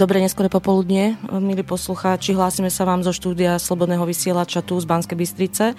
[0.00, 2.32] Dobre, neskore popoludne, milí poslucháči.
[2.32, 5.76] Hlásime sa vám zo štúdia Slobodného vysielača tu z Banskej Bystrice.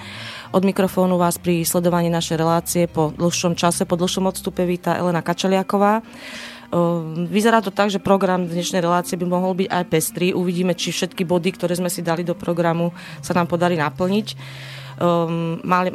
[0.54, 5.26] Od mikrofónu vás pri sledovaní našej relácie po dlhšom čase, po dlhšom odstupe víta Elena
[5.26, 6.06] Kačeliaková.
[7.34, 10.38] Vyzerá to tak, že program dnešnej relácie by mohol byť aj pestrý.
[10.38, 12.94] Uvidíme, či všetky body, ktoré sme si dali do programu,
[13.26, 14.38] sa nám podarí naplniť.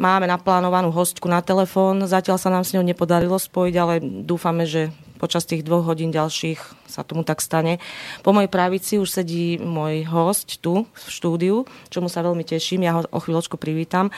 [0.03, 4.91] Máme naplánovanú hostku na telefón, zatiaľ sa nám s ňou nepodarilo spojiť, ale dúfame, že
[5.17, 7.83] počas tých dvoch hodín ďalších sa tomu tak stane.
[8.23, 11.57] Po mojej pravici už sedí môj host tu v štúdiu,
[11.89, 14.15] čomu sa veľmi teším, ja ho o chvíľočku privítam.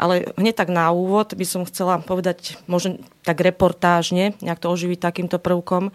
[0.00, 4.96] Ale hneď tak na úvod by som chcela povedať možno tak reportážne, nejak to oživiť
[4.96, 5.92] takýmto prvkom.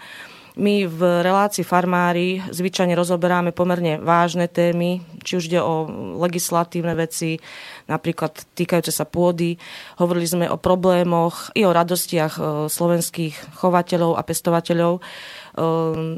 [0.56, 5.84] My v relácii farmári zvyčajne rozoberáme pomerne vážne témy, či už ide o
[6.16, 7.44] legislatívne veci,
[7.92, 9.60] napríklad týkajúce sa pôdy.
[10.00, 14.94] Hovorili sme o problémoch i o radostiach e, slovenských chovateľov a pestovateľov.
[14.96, 15.02] E,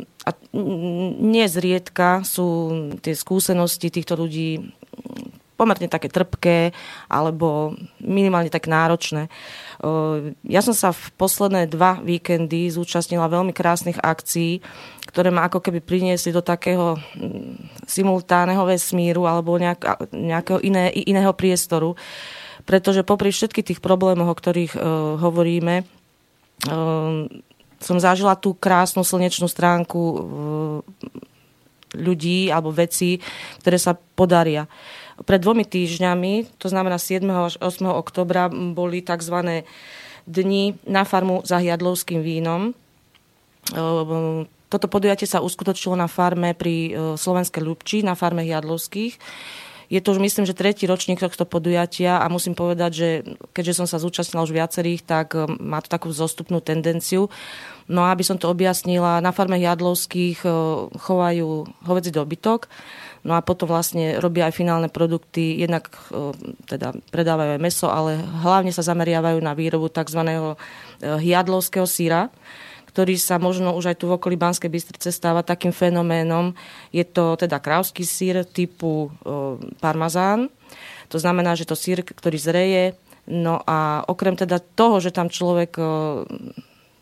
[0.05, 0.29] a
[1.17, 2.47] nezriedka sú
[3.01, 4.69] tie skúsenosti týchto ľudí
[5.57, 6.71] pomerne také trpké
[7.09, 9.27] alebo minimálne tak náročné.
[10.45, 14.61] Ja som sa v posledné dva víkendy zúčastnila veľmi krásnych akcií,
[15.09, 21.33] ktoré ma ako keby priniesli do takého mm, simultánneho vesmíru alebo nejak, nejakého iné, iného
[21.33, 21.97] priestoru.
[22.69, 24.81] Pretože popri všetkých tých problémoch, o ktorých uh,
[25.17, 25.87] hovoríme,
[26.67, 27.25] uh,
[27.77, 30.01] som zažila tú krásnu slnečnú stránku
[31.93, 33.21] ľudí alebo vecí,
[33.61, 34.65] ktoré sa podaria.
[34.65, 37.25] Uh, pred dvomi týždňami, to znamená 7.
[37.25, 37.87] až 8.
[37.89, 39.63] oktobra, boli tzv.
[40.27, 42.75] dni na farmu za hiadlovským vínom.
[43.73, 49.15] Ehm, toto podujatie sa uskutočilo na farme pri e, Slovenskej Ľubči, na farme hiadlovských.
[49.87, 53.09] Je to už myslím, že tretí ročník tohto podujatia a musím povedať, že
[53.55, 57.31] keďže som sa zúčastnila už viacerých, tak e, má to takú zostupnú tendenciu.
[57.87, 60.49] No a aby som to objasnila, na farme Jadlovských e,
[60.99, 61.47] chovajú
[61.87, 62.67] hovedzi dobytok
[63.25, 65.89] No a potom vlastne robia aj finálne produkty, jednak
[66.69, 70.21] teda predávajú aj meso, ale hlavne sa zameriavajú na výrobu tzv.
[71.01, 72.29] hiadlovského síra,
[72.93, 76.53] ktorý sa možno už aj tu v okolí Banskej Bystrice stáva takým fenoménom.
[76.89, 79.13] Je to teda krávsky sír typu
[79.81, 80.49] parmazán.
[81.13, 82.83] To znamená, že to sír, ktorý zreje,
[83.27, 85.75] No a okrem teda toho, že tam človek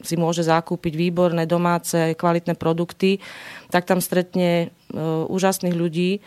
[0.03, 3.23] si môže zakúpiť výborné domáce kvalitné produkty,
[3.71, 4.97] tak tam stretne e,
[5.29, 6.19] úžasných ľudí, e,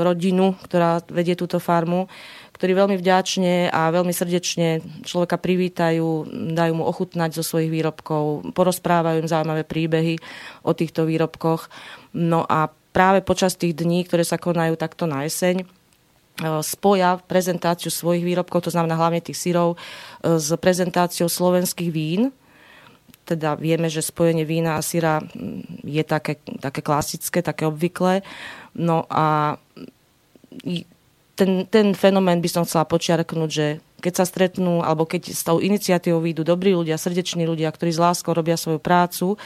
[0.00, 2.08] rodinu, ktorá vedie túto farmu,
[2.56, 9.20] ktorí veľmi vďačne a veľmi srdečne človeka privítajú, dajú mu ochutnať zo svojich výrobkov, porozprávajú
[9.20, 10.14] im zaujímavé príbehy
[10.62, 11.66] o týchto výrobkoch.
[12.14, 15.66] No a práve počas tých dní, ktoré sa konajú takto na jeseň, e,
[16.64, 19.76] spoja prezentáciu svojich výrobkov, to znamená hlavne tých syrov,
[20.22, 22.32] s prezentáciou slovenských vín,
[23.22, 28.26] teda vieme, že spojenie vína a syra mm, je také, také klasické, také obvyklé.
[28.74, 29.56] No a
[31.38, 33.66] ten, ten fenomén by som chcela počiarknúť, že
[34.02, 38.02] keď sa stretnú, alebo keď s tou iniciatívou výjdu dobrí ľudia, srdeční ľudia, ktorí s
[38.02, 39.38] láskou robia svoju prácu,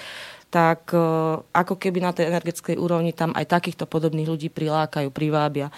[0.49, 0.99] tak e,
[1.43, 5.69] ako keby na tej energetickej úrovni tam aj takýchto podobných ľudí prilákajú, privábia.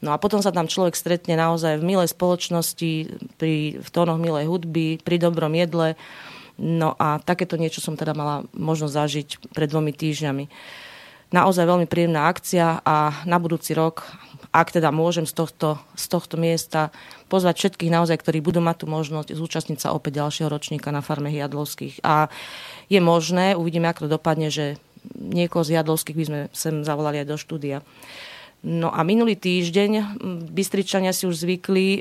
[0.00, 2.92] No a potom sa tam človek stretne naozaj v milej spoločnosti,
[3.38, 5.94] pri, v tónoch milej hudby, pri dobrom jedle,
[6.60, 10.44] No a takéto niečo som teda mala možnosť zažiť pred dvomi týždňami.
[11.32, 14.04] Naozaj veľmi príjemná akcia a na budúci rok,
[14.52, 16.92] ak teda môžem z tohto, z tohto miesta
[17.32, 21.32] pozvať všetkých naozaj, ktorí budú mať tú možnosť zúčastniť sa opäť ďalšieho ročníka na farme
[21.32, 22.04] Jadlovských.
[22.04, 22.28] A
[22.92, 24.76] je možné, uvidíme, ako to dopadne, že
[25.16, 27.80] niekoho z Jadlovských by sme sem zavolali aj do štúdia.
[28.62, 30.22] No a minulý týždeň
[30.54, 32.00] Bystričania si už zvykli, e,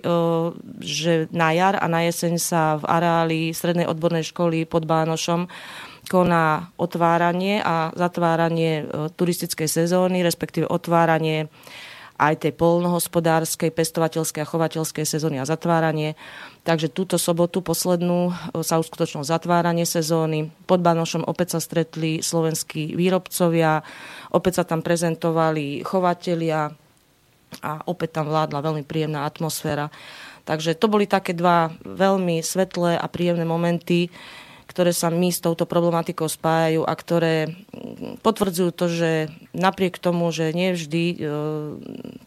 [0.78, 5.50] že na jar a na jeseň sa v areáli Strednej odbornej školy pod Bánošom
[6.06, 11.50] koná otváranie a zatváranie e, turistickej sezóny, respektíve otváranie
[12.22, 16.14] aj tej polnohospodárskej, pestovateľskej a chovateľskej sezóny a zatváranie.
[16.62, 20.54] Takže túto sobotu poslednú e, sa uskutočnilo zatváranie sezóny.
[20.70, 23.82] Pod Banošom opäť sa stretli slovenskí výrobcovia,
[24.30, 26.70] opäť sa tam prezentovali chovatelia
[27.66, 29.90] a opäť tam vládla veľmi príjemná atmosféra.
[30.46, 34.10] Takže to boli také dva veľmi svetlé a príjemné momenty,
[34.72, 37.52] ktoré sa my s touto problematikou spájajú a ktoré
[38.24, 39.12] potvrdzujú to, že
[39.52, 41.18] napriek tomu, že nie vždy e,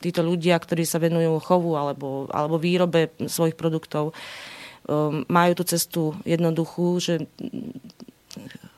[0.04, 4.14] títo ľudia, ktorí sa venujú chovu alebo, alebo výrobe svojich produktov, e,
[5.24, 7.24] majú tú cestu jednoduchú, že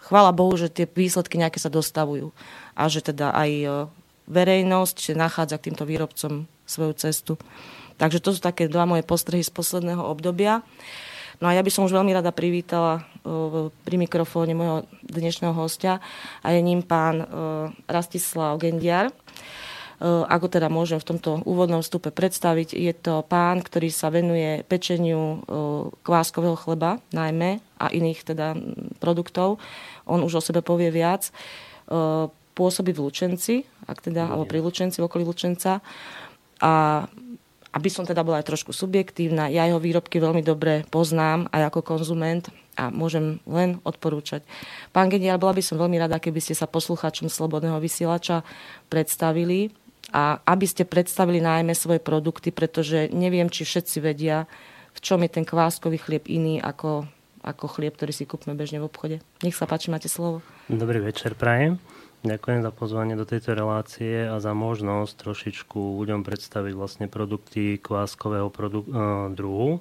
[0.06, 2.30] chvála Bohu, že tie výsledky nejaké sa dostavujú
[2.78, 3.66] a že teda aj e,
[4.30, 7.34] verejnosť nachádza k týmto výrobcom svoju cestu.
[7.98, 10.62] Takže to sú také dva moje postrehy z posledného obdobia.
[11.36, 13.04] No a ja by som už veľmi rada privítala
[13.84, 16.00] pri mikrofóne môjho dnešného hostia
[16.40, 17.28] a je ním pán
[17.84, 19.12] Rastislav Gendiar.
[20.00, 25.44] Ako teda môžem v tomto úvodnom vstupe predstaviť, je to pán, ktorý sa venuje pečeniu
[26.04, 28.56] kváskového chleba najmä a iných teda
[28.96, 29.60] produktov.
[30.08, 31.28] On už o sebe povie viac.
[32.56, 35.84] Pôsobí v Lučenci, ak teda, alebo pri Lučenci, v okolí Lučenca.
[36.64, 37.04] A
[37.76, 41.80] aby som teda bola aj trošku subjektívna, ja jeho výrobky veľmi dobre poznám aj ako
[41.84, 44.40] konzument a môžem len odporúčať.
[44.96, 48.40] Pán Genial, bola by som veľmi rada, keby ste sa poslucháčom Slobodného vysielača
[48.88, 49.76] predstavili
[50.16, 54.48] a aby ste predstavili najmä svoje produkty, pretože neviem, či všetci vedia,
[54.96, 57.04] v čom je ten kváskový chlieb iný ako,
[57.44, 59.16] ako chlieb, ktorý si kúpme bežne v obchode.
[59.44, 60.40] Nech sa páči, máte slovo.
[60.72, 61.76] Dobrý večer, prajem.
[62.26, 68.50] Ďakujem za pozvanie do tejto relácie a za možnosť trošičku ľuďom predstaviť vlastne produkty kváskového
[68.50, 69.78] produk- uh, druhu,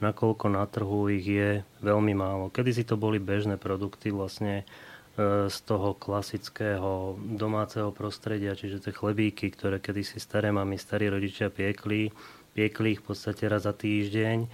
[0.00, 2.48] nakoľko na trhu ich je veľmi málo.
[2.48, 8.96] Kedy si to boli bežné produkty vlastne uh, z toho klasického domáceho prostredia, čiže tie
[8.96, 12.08] chlebíky, ktoré kedysi staré mami, starí rodičia piekli,
[12.56, 14.48] piekli ich v podstate raz za týždeň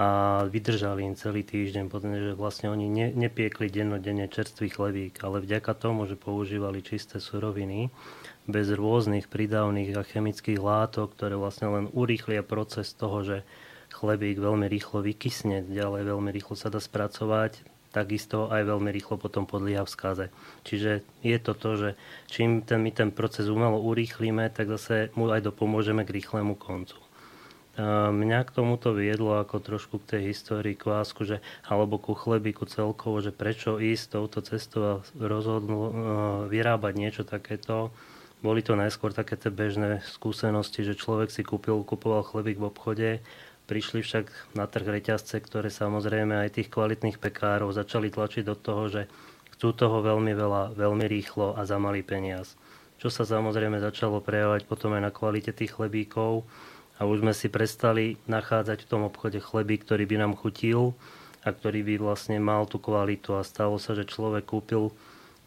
[0.00, 0.08] a
[0.48, 6.08] vydržali im celý týždeň, že vlastne oni ne, nepiekli dennodenne čerstvý chlebík, ale vďaka tomu,
[6.08, 7.92] že používali čisté suroviny,
[8.48, 13.36] bez rôznych prídavných a chemických látok, ktoré vlastne len urýchlia proces toho, že
[13.92, 17.60] chlebík veľmi rýchlo vykysne, ďalej veľmi rýchlo sa dá spracovať,
[17.92, 20.26] takisto aj veľmi rýchlo potom podlieha v skaze.
[20.64, 21.88] Čiže je to to, že
[22.32, 26.96] čím ten, my ten proces umelo urýchlíme, tak zase mu aj dopomôžeme k rýchlemu koncu.
[27.78, 33.22] Mňa k tomuto viedlo ako trošku k tej histórii kvásku, že, alebo ku chlebiku celkovo,
[33.22, 35.90] že prečo ísť touto cestou a rozhodnú uh,
[36.50, 37.94] vyrábať niečo takéto.
[38.42, 43.10] Boli to najskôr také tie bežné skúsenosti, že človek si kúpil, kupoval chlebík v obchode,
[43.70, 48.90] prišli však na trh reťazce, ktoré samozrejme aj tých kvalitných pekárov začali tlačiť do toho,
[48.90, 49.02] že
[49.54, 52.58] chcú toho veľmi veľa, veľmi rýchlo a za malý peniaz.
[52.98, 56.44] Čo sa samozrejme začalo prejavovať potom aj na kvalite tých chlebíkov
[57.00, 60.92] a už sme si prestali nachádzať v tom obchode chleby, ktorý by nám chutil
[61.40, 63.32] a ktorý by vlastne mal tú kvalitu.
[63.32, 64.92] A stalo sa, že človek kúpil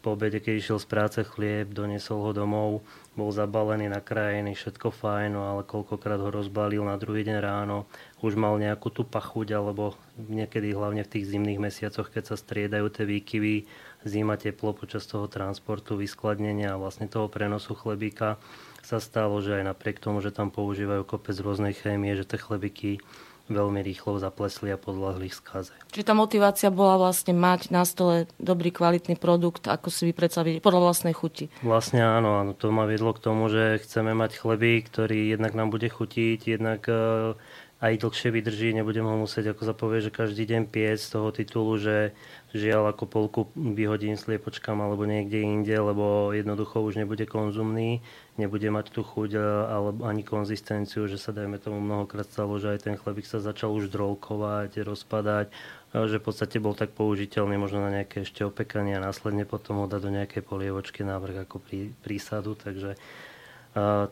[0.04, 2.84] po obede, keď išiel z práce chlieb, doniesol ho domov,
[3.16, 7.88] bol zabalený na krajiny, všetko fajn, no ale koľkokrát ho rozbalil na druhý deň ráno,
[8.20, 9.96] už mal nejakú tú pachuť, alebo
[10.28, 13.64] niekedy hlavne v tých zimných mesiacoch, keď sa striedajú tie výkyvy,
[14.04, 18.36] zima, teplo počas toho transportu, vyskladnenia a vlastne toho prenosu chlebíka,
[18.84, 23.00] sa stalo, že aj napriek tomu, že tam používajú kopec rôznej chémie, že tie chlebiky
[23.44, 25.76] veľmi rýchlo zaplesli a podľahli skaze.
[25.92, 30.64] Čiže tá motivácia bola vlastne mať na stole dobrý kvalitný produkt, ako si vy predstavíte,
[30.64, 31.52] podľa vlastnej chuti.
[31.60, 35.68] Vlastne áno, áno, to ma viedlo k tomu, že chceme mať chlebík, ktorý jednak nám
[35.68, 37.36] bude chutiť, jednak uh,
[37.84, 41.28] aj dlhšie vydrží, nebudem ho musieť, ako sa povie, že každý deň piec z toho
[41.28, 42.16] titulu, že
[42.56, 48.00] žiaľ ako polku vyhodím sliepočkám alebo niekde inde, lebo jednoducho už nebude konzumný,
[48.40, 49.36] nebude mať tú chuť
[49.68, 53.76] alebo ani konzistenciu, že sa dajme tomu mnohokrát stalo, že aj ten chlebík sa začal
[53.76, 55.52] už drolkovať, rozpadať,
[55.92, 59.86] že v podstate bol tak použiteľný možno na nejaké ešte opekanie a následne potom ho
[59.86, 62.96] dať do nejakej polievočky návrh ako prí, prísadu, takže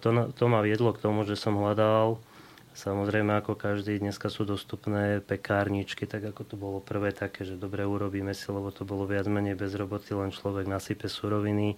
[0.02, 2.21] to, to ma viedlo k tomu, že som hľadal
[2.73, 7.85] Samozrejme, ako každý, dneska sú dostupné pekárničky, tak ako to bolo prvé také, že dobre
[7.85, 11.76] urobíme si, lebo to bolo viac menej bez roboty, len človek nasype suroviny,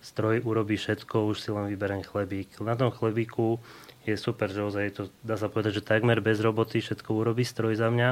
[0.00, 2.64] stroj urobí všetko, už si len vyberem chlebík.
[2.64, 3.60] Na tom chlebíku
[4.08, 7.76] je super, že ozaj to, dá sa povedať, že takmer bez roboty všetko urobí stroj
[7.76, 8.10] za mňa,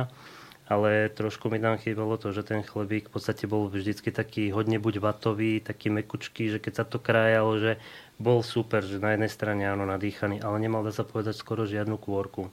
[0.70, 4.76] ale trošku mi tam chýbalo to, že ten chlebík v podstate bol vždycky taký hodne
[4.76, 7.72] buď vatový, taký mekučký, že keď sa to krájalo, že
[8.20, 11.96] bol super, že na jednej strane áno nadýchaný, ale nemal dá sa povedať skoro žiadnu
[11.96, 12.52] kôrku.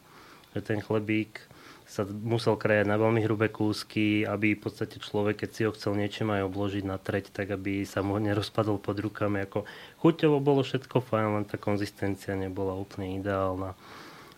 [0.55, 1.43] Že ten chlebík
[1.87, 5.95] sa musel krajať na veľmi hrubé kúsky, aby v podstate človek, keď si ho chcel
[5.95, 9.43] niečím aj obložiť na treť, tak aby sa mu nerozpadol pod rukami.
[9.47, 9.63] Ako
[10.03, 13.75] chuťovo bolo všetko fajn, len tá konzistencia nebola úplne ideálna.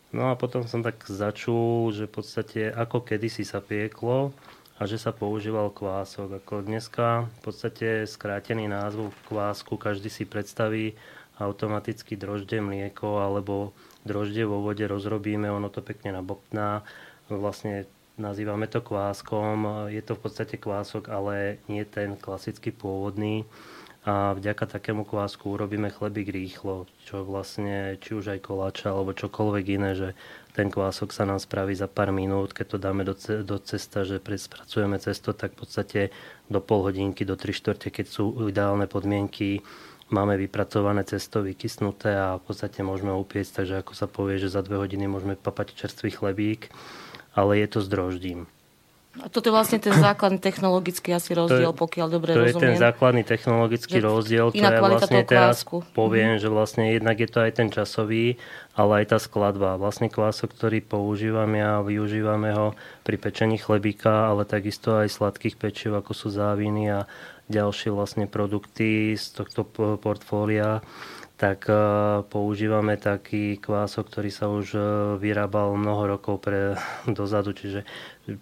[0.10, 4.34] No a potom som tak začul, že v podstate ako kedysi sa pieklo
[4.78, 6.42] a že sa používal kvások.
[6.42, 10.94] Ako dneska v podstate skrátený názov kvásku každý si predstaví
[11.40, 13.72] automaticky drožde, mlieko alebo
[14.04, 16.84] drožde vo vode rozrobíme, ono to pekne nabobtná.
[17.32, 17.88] Vlastne
[18.20, 19.88] nazývame to kváskom.
[19.88, 23.48] Je to v podstate kvások, ale nie ten klasický pôvodný.
[24.08, 29.66] A vďaka takému kvásku urobíme chlebík rýchlo, čo vlastne, či už aj koláča alebo čokoľvek
[29.76, 30.10] iné, že
[30.56, 33.12] ten kvások sa nám spraví za pár minút, keď to dáme do,
[33.44, 36.02] do cesta, že spracujeme cesto, tak v podstate
[36.48, 39.60] do pol hodinky, do 3 štvrte, keď sú ideálne podmienky,
[40.10, 44.62] máme vypracované cesto vykysnuté a v podstate môžeme upiecť, takže ako sa povie, že za
[44.62, 46.74] dve hodiny môžeme papať čerstvý chlebík,
[47.34, 48.50] ale je to s droždím.
[49.20, 52.56] A toto je vlastne ten základný technologický asi rozdiel, to pokiaľ dobre to rozumiem.
[52.56, 55.66] To je ten základný technologický že rozdiel, to ja vlastne teraz
[55.98, 56.42] poviem, mm.
[56.46, 58.38] že vlastne jednak je to aj ten časový,
[58.78, 59.82] ale aj tá skladba.
[59.82, 65.98] Vlastne kvások, ktorý používame a využívame ho pri pečení chlebíka, ale takisto aj sladkých pečiv,
[65.98, 67.10] ako sú záviny a
[67.50, 69.66] ďalšie vlastne produkty z tohto
[70.00, 70.86] portfólia
[71.40, 71.76] tak e,
[72.28, 74.80] používame taký kvások, ktorý sa už e,
[75.24, 76.76] vyrábal mnoho rokov pre,
[77.08, 77.88] dozadu, čiže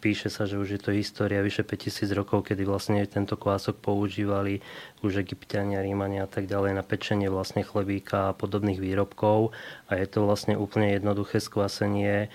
[0.01, 4.65] píše sa, že už je to história vyše 5000 rokov, kedy vlastne tento kvások používali
[5.05, 9.53] už egyptiania, rímania a tak ďalej na pečenie vlastne chlebíka a podobných výrobkov
[9.87, 12.33] a je to vlastne úplne jednoduché skvasenie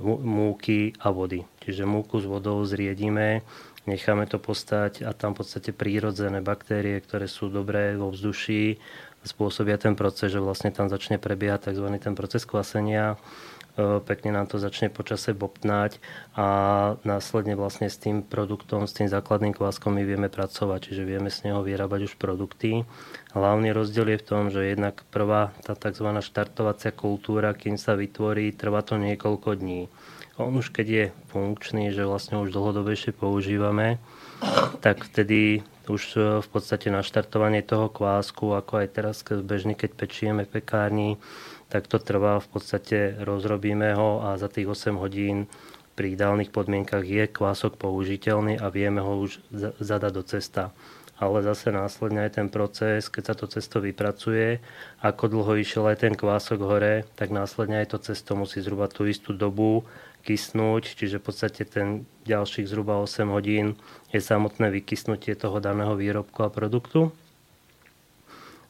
[0.00, 1.44] múky a vody.
[1.64, 3.44] Čiže múku s vodou zriedíme,
[3.86, 8.78] necháme to postať a tam v podstate prírodzené baktérie, ktoré sú dobré vo vzduší,
[9.22, 11.86] spôsobia ten proces, že vlastne tam začne prebiehať tzv.
[12.02, 13.14] ten proces kvasenia,
[13.78, 16.02] e, pekne nám to začne počase bobtnať
[16.34, 16.46] a
[17.06, 21.50] následne vlastne s tým produktom, s tým základným kváskom my vieme pracovať, čiže vieme z
[21.50, 22.82] neho vyrábať už produkty.
[23.30, 26.18] Hlavný rozdiel je v tom, že jednak prvá tá tzv.
[26.18, 29.86] štartovacia kultúra, kým sa vytvorí, trvá to niekoľko dní.
[30.42, 34.02] On už keď je funkčný, že vlastne už dlhodobejšie používame,
[34.82, 40.42] tak vtedy už e, v podstate naštartovanie toho kvásku, ako aj teraz bežne, keď pečieme
[40.46, 41.10] v pekárni,
[41.70, 45.48] tak to trvá, v podstate rozrobíme ho a za tých 8 hodín
[45.92, 49.40] pri ideálnych podmienkach je kvások použiteľný a vieme ho už
[49.80, 50.64] zadať do cesta.
[51.22, 54.58] Ale zase následne aj ten proces, keď sa to cesto vypracuje,
[55.06, 59.06] ako dlho išiel aj ten kvások hore, tak následne aj to cesto musí zhruba tú
[59.06, 59.86] istú dobu
[60.22, 63.74] kysnúť, čiže v podstate ten ďalších zhruba 8 hodín
[64.14, 67.10] je samotné vykysnutie toho daného výrobku a produktu.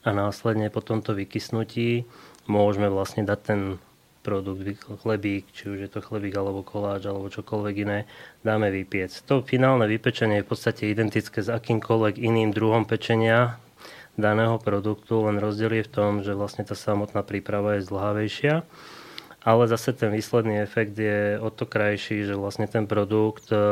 [0.03, 2.09] A následne po tomto vykysnutí
[2.51, 3.61] môžeme vlastne dať ten
[4.23, 4.63] produkt,
[5.03, 8.07] chlebík, či už je to chlebík alebo koláč alebo čokoľvek iné,
[8.47, 9.11] dáme vypiec.
[9.27, 13.59] To finálne vypečenie je v podstate identické s akýmkoľvek iným druhom pečenia
[14.15, 18.63] daného produktu, len rozdiel je v tom, že vlastne tá samotná príprava je zdlhavejšia
[19.43, 23.63] ale zase ten výsledný efekt je o to krajší, že vlastne ten produkt e, e,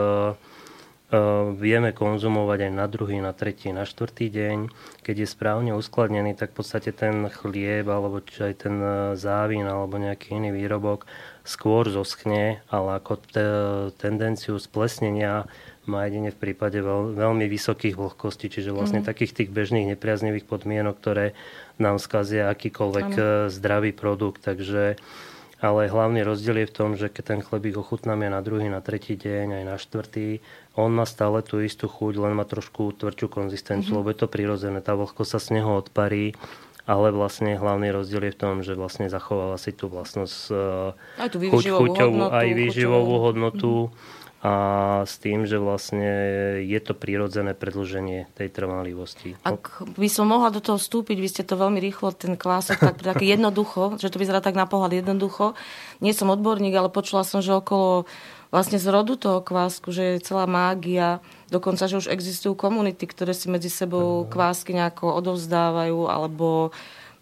[1.55, 4.59] vieme konzumovať aj na druhý, na tretí, na štvrtý deň.
[5.07, 9.95] Keď je správne uskladnený, tak v podstate ten chlieb alebo aj ten e, závín alebo
[9.95, 11.07] nejaký iný výrobok
[11.47, 15.47] skôr zoschne, ale ako te- tendenciu splesnenia
[15.87, 19.07] má jedine v prípade veľ, veľmi vysokých vlhkostí, čiže vlastne mm.
[19.07, 21.27] takých tých bežných nepriaznivých podmienok, ktoré
[21.81, 23.51] nám skazia akýkoľvek ano.
[23.51, 24.45] zdravý produkt.
[24.45, 25.01] Takže
[25.61, 29.15] ale hlavný rozdiel je v tom, že keď ten chlebík ochutnáme na druhý, na tretí
[29.15, 30.41] deň, aj na štvrtý,
[30.75, 34.01] on má stále tú istú chuť, len má trošku tvrdšiu konzistenciu, mm-hmm.
[34.01, 36.33] lebo je to prirodzené, tá vlhkosť sa z neho odparí,
[36.89, 40.39] ale vlastne hlavný rozdiel je v tom, že vlastne zachováva si tú vlastnosť
[41.21, 43.73] aj tú chuť, chuťovú, hodnotu, aj výživovú hodnotu.
[43.93, 44.53] Mm-hmm a
[45.05, 46.09] s tým, že vlastne
[46.65, 49.37] je to prirodzené predlženie tej trvanlivosti.
[49.45, 53.05] Ak by som mohla do toho vstúpiť, vy ste to veľmi rýchlo, ten klások, tak
[53.05, 55.53] také jednoducho, že to vyzerá tak na pohľad jednoducho.
[56.01, 58.09] Nie som odborník, ale počula som, že okolo
[58.49, 61.21] vlastne z rodu toho kvásku, že je celá mágia,
[61.53, 66.73] dokonca, že už existujú komunity, ktoré si medzi sebou kvásky nejako odovzdávajú, alebo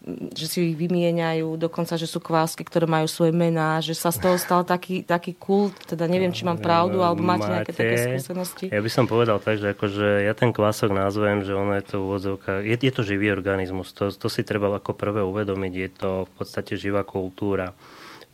[0.06, 4.22] že si ich vymieňajú, dokonca, že sú kvásky, ktoré majú svoje mená, že sa z
[4.22, 7.96] toho stal taký, taký kult, teda neviem, či mám pravdu, alebo máte, máte nejaké také
[8.14, 8.64] skúsenosti?
[8.70, 11.96] Ja by som povedal tak, že akože ja ten kvások nazvem, že ono je to
[12.06, 16.10] úvodzovka, je, je to živý organizmus, to, to si treba ako prvé uvedomiť, je to
[16.24, 17.74] v podstate živá kultúra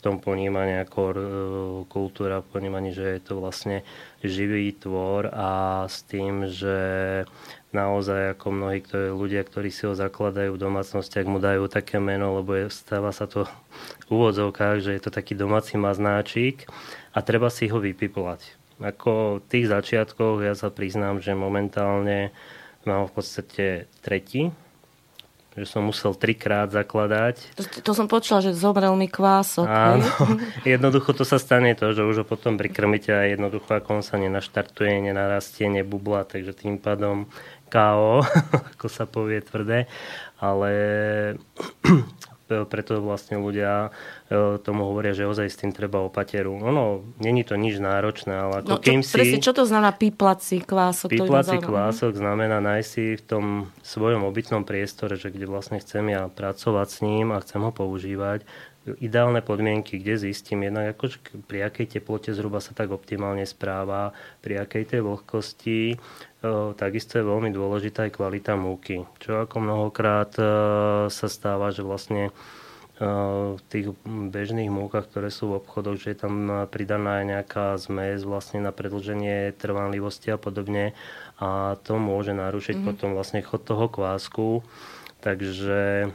[0.04, 1.16] tom ponímaní ako e,
[1.88, 3.80] kultúra, ponímaní, že je to vlastne
[4.20, 5.48] živý tvor a
[5.88, 6.76] s tým, že
[7.74, 12.38] naozaj ako mnohí ktorí, ľudia, ktorí si ho zakladajú v domácnostiach, mu dajú také meno,
[12.38, 13.50] lebo je, stáva sa to
[14.06, 16.70] v úvodzovkách, že je to taký domáci maznáčik
[17.12, 18.56] a treba si ho vypiplať.
[18.78, 22.34] Ako v tých začiatkoch ja sa priznám, že momentálne
[22.86, 23.66] mám v podstate
[24.02, 24.54] tretí,
[25.54, 27.54] že som musel trikrát zakladať.
[27.54, 29.66] To, to som počula, že zomrel mi kvások.
[29.70, 30.02] Áno,
[30.66, 34.18] jednoducho to sa stane to, že už ho potom prikrmíte a jednoducho ako on sa
[34.18, 37.30] nenaštartuje, nenarastie, nebubla, takže tým pádom
[37.74, 38.22] KO,
[38.78, 39.90] ako sa povie tvrdé,
[40.38, 40.70] ale
[42.70, 43.88] preto vlastne ľudia
[44.28, 46.54] e, tomu hovoria, že ozaj s tým treba opateru.
[46.60, 49.16] Ono, není to nič náročné, ale ako no, kým si...
[49.16, 51.08] Presne, čo to znamená píplací kvások?
[51.10, 53.44] Píplací kvások znamená nájsť si v tom
[53.80, 58.44] svojom obytnom priestore, že kde vlastne chcem ja pracovať s ním a chcem ho používať,
[59.00, 61.16] ideálne podmienky, kde zistím jednak, ako,
[61.48, 64.12] pri akej teplote zhruba sa tak optimálne správa,
[64.44, 65.96] pri akej tej vlhkosti,
[66.76, 69.08] takisto je veľmi dôležitá aj kvalita múky.
[69.24, 70.36] Čo ako mnohokrát
[71.08, 72.28] sa stáva, že vlastne
[72.94, 78.22] v tých bežných múkach, ktoré sú v obchodoch, že je tam pridaná aj nejaká zmes
[78.22, 80.94] vlastne na predlženie trvanlivosti a podobne
[81.42, 82.88] a to môže narušiť mm-hmm.
[82.94, 84.62] potom vlastne chod toho kvásku.
[85.26, 86.12] Takže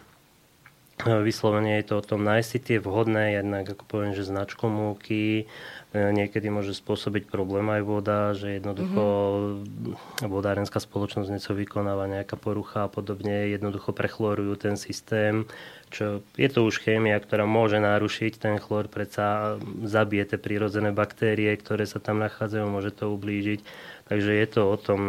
[1.05, 5.47] vyslovene je to o tom nájsť si tie vhodné, jednak ako poviem, že značku múky,
[5.89, 10.29] E, niekedy môže spôsobiť problém aj voda, že jednoducho mm-hmm.
[10.29, 15.49] vodárenská spoločnosť niečo vykonáva nejaká porucha a podobne, jednoducho prechlorujú ten systém,
[15.89, 21.49] čo je to už chémia, ktorá môže narušiť ten chlor, predsa zabije tie prírodzené baktérie,
[21.57, 23.65] ktoré sa tam nachádzajú, môže to ublížiť.
[24.13, 25.05] Takže je to o tom,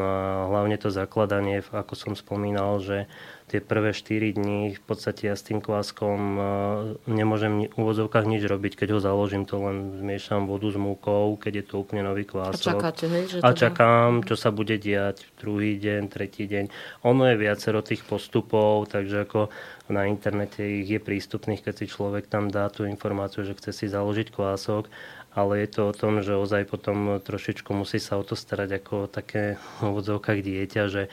[0.48, 3.08] hlavne to zakladanie, ako som spomínal, že
[3.50, 6.42] tie prvé 4 dní v podstate ja s tým kváskom e,
[7.10, 11.52] nemôžem v úvodzovkách nič robiť, keď ho založím, to len zmiešam vodu s múkou, keď
[11.58, 12.78] je to úplne nový kvások.
[12.78, 13.24] A čakáte, hej?
[13.26, 13.58] Že a teda...
[13.58, 16.70] čakám, čo sa bude diať druhý deň, tretí deň.
[17.02, 19.50] Ono je viacero tých postupov, takže ako
[19.90, 23.86] na internete ich je prístupných, keď si človek tam dá tú informáciu, že chce si
[23.90, 24.86] založiť kvások,
[25.34, 29.10] ale je to o tom, že ozaj potom trošičku musí sa o to starať ako
[29.10, 31.10] také v dieťa, že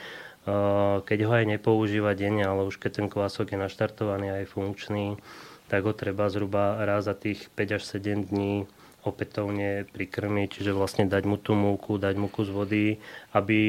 [1.03, 5.19] keď ho aj nepoužíva denne, ale už keď ten kvások je naštartovaný a je funkčný,
[5.67, 8.63] tak ho treba zhruba raz za tých 5 až 7 dní
[9.07, 12.99] opätovne prikrmiť, čiže vlastne dať mu tú múku, dať mu kus vody,
[13.31, 13.59] aby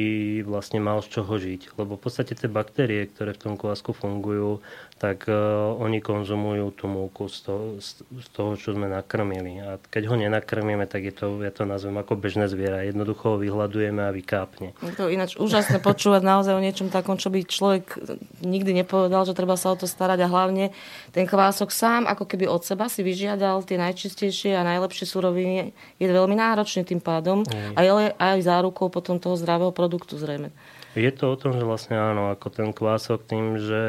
[0.43, 1.79] vlastne mal z čoho žiť.
[1.79, 4.59] Lebo v podstate tie baktérie, ktoré v tom kvásku fungujú,
[4.99, 9.63] tak uh, oni konzumujú tú múku z toho, z toho, čo sme nakrmili.
[9.63, 12.83] A keď ho nenakrmíme, tak je to, ja to nazvem ako bežné zviera.
[12.83, 14.75] Jednoducho ho vyhľadujeme a vykápne.
[14.83, 17.95] Je to ináč úžasné počúvať naozaj o niečom takom, čo by človek
[18.43, 20.75] nikdy nepovedal, že treba sa o to starať a hlavne
[21.15, 25.71] ten kvások sám ako keby od seba si vyžiadal tie najčistejšie a najlepšie suroviny.
[26.03, 30.51] Je veľmi náročný tým pádom a je aj zárukou potom toho zdravého produktu zrejme.
[30.97, 33.83] Je to o tom, že vlastne áno, ako ten kvások tým, že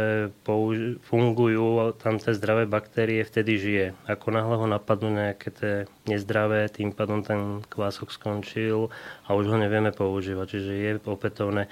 [0.44, 3.86] použi- fungujú tam tie zdravé baktérie, vtedy žije.
[4.04, 8.92] Ako náhle ho napadnú nejaké tie nezdravé, tým pádom ten kvások skončil
[9.24, 10.60] a už ho nevieme používať.
[10.60, 11.72] Čiže je opätovné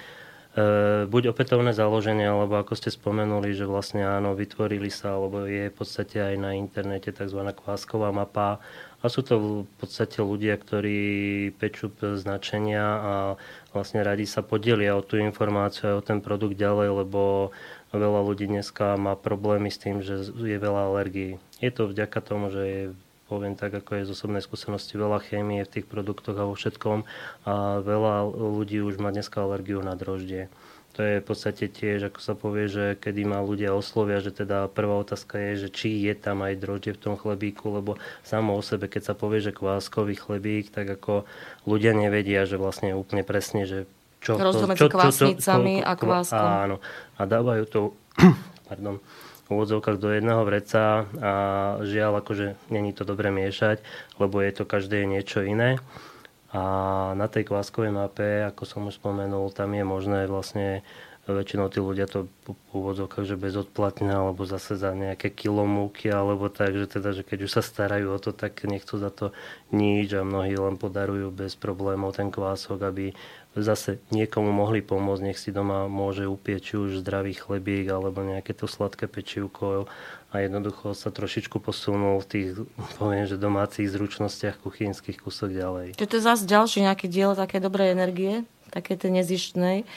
[0.56, 5.68] e, buď opätovné založenie, alebo ako ste spomenuli, že vlastne áno, vytvorili sa, alebo je
[5.68, 7.44] v podstate aj na internete tzv.
[7.52, 8.64] kvásková mapa
[8.98, 10.98] a sú to v podstate ľudia, ktorí
[11.54, 13.14] pečú značenia a
[13.70, 17.54] vlastne radi sa podelia o tú informáciu a o ten produkt ďalej, lebo
[17.94, 21.38] veľa ľudí dneska má problémy s tým, že je veľa alergií.
[21.62, 22.82] Je to vďaka tomu, že je
[23.28, 27.04] poviem tak, ako je z osobnej skúsenosti, veľa chémie v tých produktoch a vo všetkom
[27.44, 30.48] a veľa ľudí už má dneska alergiu na droždie
[30.98, 34.66] to je v podstate tiež, ako sa povie, že kedy ma ľudia oslovia, že teda
[34.66, 38.62] prvá otázka je, že či je tam aj droždie v tom chlebíku, lebo samo o
[38.66, 41.22] sebe, keď sa povie, že kváskový chlebík, tak ako
[41.70, 43.86] ľudia nevedia, že vlastne úplne presne, že
[44.18, 46.50] čo to, čo, kvásnicami a kváskom.
[46.66, 46.76] Áno.
[47.14, 47.80] A dávajú to
[48.66, 48.98] pardon,
[49.46, 51.32] v úvodzovkách do jedného vreca a
[51.86, 53.86] žiaľ, akože není to dobre miešať,
[54.18, 55.78] lebo je to každé niečo iné.
[56.48, 56.62] A
[57.12, 60.80] na tej kváskovej mape, ako som už spomenul, tam je možné vlastne
[61.36, 62.28] väčšinou tí ľudia to
[62.72, 67.48] úvodzovkách, že bezodplatne, alebo zase za nejaké kilo múky, alebo tak, že teda, že keď
[67.48, 69.36] už sa starajú o to, tak nechcú za to
[69.72, 73.12] nič a mnohí len podarujú bez problémov ten kvások, aby
[73.58, 78.54] zase niekomu mohli pomôcť, nech si doma môže upieť či už zdravý chlebík alebo nejaké
[78.54, 79.90] to sladké pečivko
[80.30, 82.48] a jednoducho sa trošičku posunul v tých,
[83.00, 85.86] poviem, že domácich zručnostiach kuchynských kúsok ďalej.
[85.98, 89.88] Čiže to je zase ďalší nejaké dielo také dobrej energie, také tej nezištnej.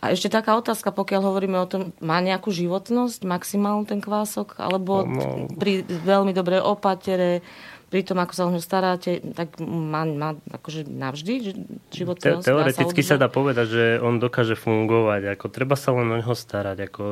[0.00, 4.60] A ešte taká otázka, pokiaľ hovoríme o tom, má nejakú životnosť maximálnu ten kvások?
[4.60, 7.40] Alebo no, pri veľmi dobrej opatere,
[7.86, 11.54] pri tom, ako sa o ňu staráte, tak má, má akože navždy
[11.94, 15.38] život Te, Teoreticky sa, sa dá povedať, že on dokáže fungovať.
[15.38, 16.90] Ako, treba sa len o neho starať.
[16.90, 17.04] Ako,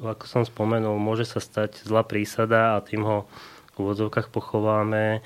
[0.00, 3.26] ako som spomenul, môže sa stať zlá prísada a tým ho
[3.74, 5.18] v úvodzovkách pochováme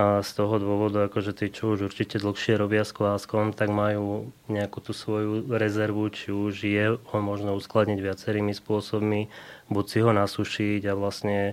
[0.00, 4.32] a z toho dôvodu, akože tí, čo už určite dlhšie robia s kváskom, tak majú
[4.48, 9.28] nejakú tú svoju rezervu, či už je ho možno uskladniť viacerými spôsobmi,
[9.68, 11.52] buď si ho nasušiť a vlastne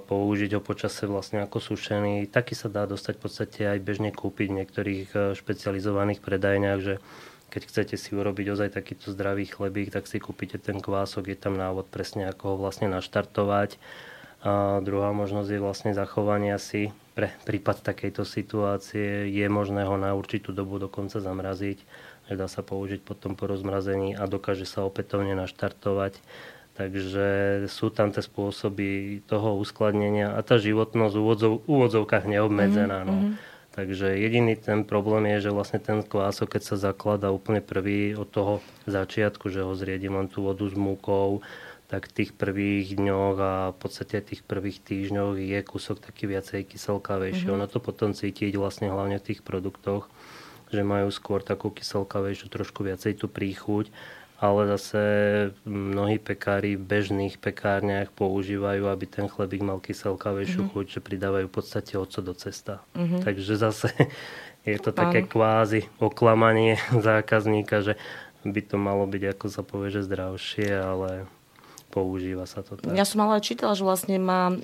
[0.00, 2.32] použiť ho počase vlastne ako sušený.
[2.32, 6.94] Taký sa dá dostať v podstate aj bežne kúpiť v niektorých e, špecializovaných predajniach, že
[7.52, 11.60] keď chcete si urobiť ozaj takýto zdravý chlebík, tak si kúpite ten kvások, je tam
[11.60, 13.76] návod presne ako ho vlastne naštartovať.
[14.40, 16.88] A druhá možnosť je vlastne zachovanie si
[17.20, 19.28] pre prípad takejto situácie.
[19.28, 21.78] Je možné ho na určitú dobu dokonca zamraziť,
[22.32, 26.16] že dá sa použiť potom po rozmrazení a dokáže sa opätovne naštartovať
[26.80, 27.26] Takže
[27.68, 33.04] sú tam tie spôsoby toho uskladnenia a tá životnosť v úvodzov, úvodzovkách neobmedzená.
[33.04, 33.10] Mm-hmm.
[33.12, 33.16] No.
[33.20, 33.32] Mhm.
[33.70, 38.26] Takže jediný ten problém je, že vlastne ten kvások, keď sa zaklada úplne prvý od
[38.26, 38.54] toho
[38.88, 41.44] začiatku, že ho zriedím len tú vodu s múkou,
[41.90, 46.70] tak v tých prvých dňoch a v podstate tých prvých týždňoch je kúsok taký viacej
[46.70, 47.50] kyselkavejší.
[47.50, 47.58] Mm-hmm.
[47.58, 50.06] Ono to potom cítiť vlastne hlavne v tých produktoch,
[50.70, 53.90] že majú skôr takú kyselkavejšiu, trošku viacej tú príchuť,
[54.38, 55.02] ale zase
[55.66, 60.72] mnohí pekári v bežných pekárniach používajú, aby ten chlebík mal kyselkavejšiu mm-hmm.
[60.78, 62.86] chuť, že pridávajú v podstate oco do cesta.
[62.94, 63.20] Mm-hmm.
[63.26, 63.90] Takže zase
[64.62, 66.78] je to také kvázi oklamanie
[67.10, 67.98] zákazníka, že
[68.46, 71.26] by to malo byť, ako sa povie, že zdravšie, ale
[71.90, 72.94] používa sa to tak.
[72.94, 74.54] Ja som ale čítala, že vlastne má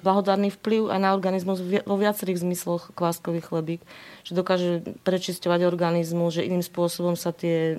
[0.00, 3.82] blahodárny vplyv aj na organizmus vo viacerých zmysloch kváskový chlebík.
[4.22, 4.70] Že dokáže
[5.02, 7.74] prečisťovať organizmus, že iným spôsobom sa tie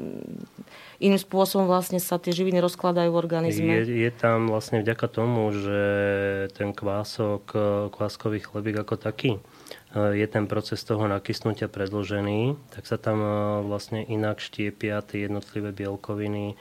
[1.00, 3.72] iným spôsobom vlastne sa tie živiny rozkladajú v organizme.
[3.84, 5.82] Je, je tam vlastne vďaka tomu, že
[6.56, 7.44] ten kvások,
[7.92, 9.44] kváskový chlebík ako taký,
[9.96, 13.24] je ten proces toho nakysnutia predložený, tak sa tam
[13.68, 16.56] vlastne inak štiepia tie jednotlivé bielkoviny,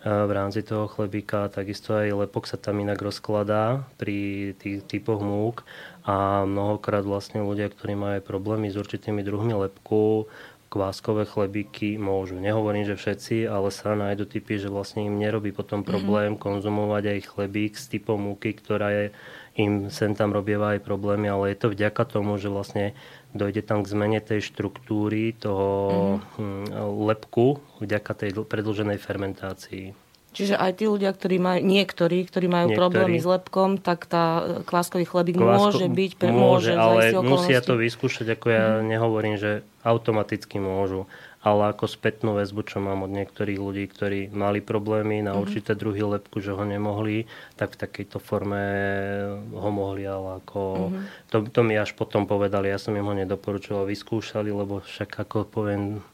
[0.00, 5.60] v rámci toho chlebíka, takisto aj lepok sa tam inak rozkladá pri tých typoch múk
[6.08, 10.24] a mnohokrát vlastne ľudia, ktorí majú problémy s určitými druhmi lepku,
[10.70, 12.38] kváskové chlebíky môžu.
[12.38, 15.86] Nehovorím, že všetci, ale sa nájdu typy, že vlastne im nerobí potom mhm.
[15.90, 16.46] problém mm-hmm.
[16.46, 19.04] konzumovať aj chlebík s typom múky, ktorá je,
[19.58, 22.94] im sem tam robieva aj problémy, ale je to vďaka tomu, že vlastne
[23.32, 25.68] dojde tam k zmene tej štruktúry toho
[26.38, 26.74] mm-hmm.
[27.06, 30.10] lepku vďaka tej predlženej fermentácii.
[30.30, 32.78] Čiže aj tí ľudia, ktorí majú, niektorí, ktorí majú niektorí.
[32.78, 37.58] problémy s lepkom, tak tá kváskový chlebík Kvásko, môže byť, pre, môže, môže ale musia
[37.58, 38.86] to vyskúšať, ako ja mm.
[38.94, 41.10] nehovorím, že automaticky môžu
[41.40, 45.40] ale ako spätnú väzbu, čo mám od niektorých ľudí, ktorí mali problémy na mm-hmm.
[45.40, 47.24] určité druhy lepku, že ho nemohli,
[47.56, 48.64] tak v takejto forme
[49.48, 50.60] ho mohli, ale ako...
[50.60, 51.04] Mm-hmm.
[51.32, 55.48] To, to mi až potom povedali, ja som im ho nedoporučoval, vyskúšali, lebo však ako
[55.48, 56.04] poviem,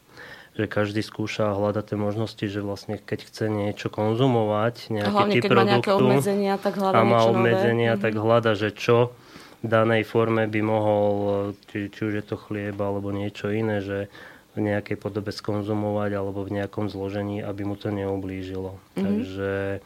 [0.55, 5.33] že každý skúša a hľada tie možnosti, že vlastne keď chce niečo konzumovať, nejaký hlavne,
[5.35, 8.03] typ keď produktu, má nejaké obmedzenia, tak hľada a má obmedzenia, nové.
[8.07, 8.21] tak mhm.
[8.23, 9.11] hľada, že čo
[9.59, 11.13] v danej forme by mohol,
[11.67, 14.07] či, či už je to chlieb alebo niečo iné, že
[14.57, 18.73] v nejakej podobe skonzumovať alebo v nejakom zložení, aby mu to neublížilo.
[18.73, 19.03] Mm-hmm.
[19.05, 19.79] Takže e,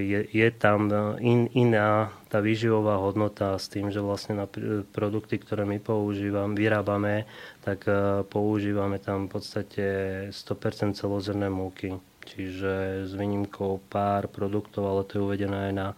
[0.00, 0.88] je, je tam
[1.20, 4.48] in, iná tá výživová hodnota s tým, že vlastne na
[4.88, 7.28] produkty, ktoré my používam, vyrábame,
[7.60, 9.86] tak e, používame tam v podstate
[10.32, 12.00] 100% celozrné múky.
[12.24, 15.96] Čiže s výnimkou pár produktov, ale to je uvedené aj na e,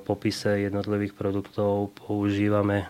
[0.00, 2.88] popise jednotlivých produktov, používame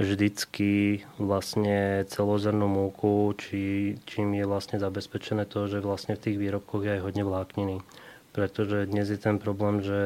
[0.00, 6.80] vždycky vlastne celozrnú múku, či, čím je vlastne zabezpečené to, že vlastne v tých výrobkoch
[6.80, 7.76] je aj hodne vlákniny.
[8.32, 10.00] Pretože dnes je ten problém, že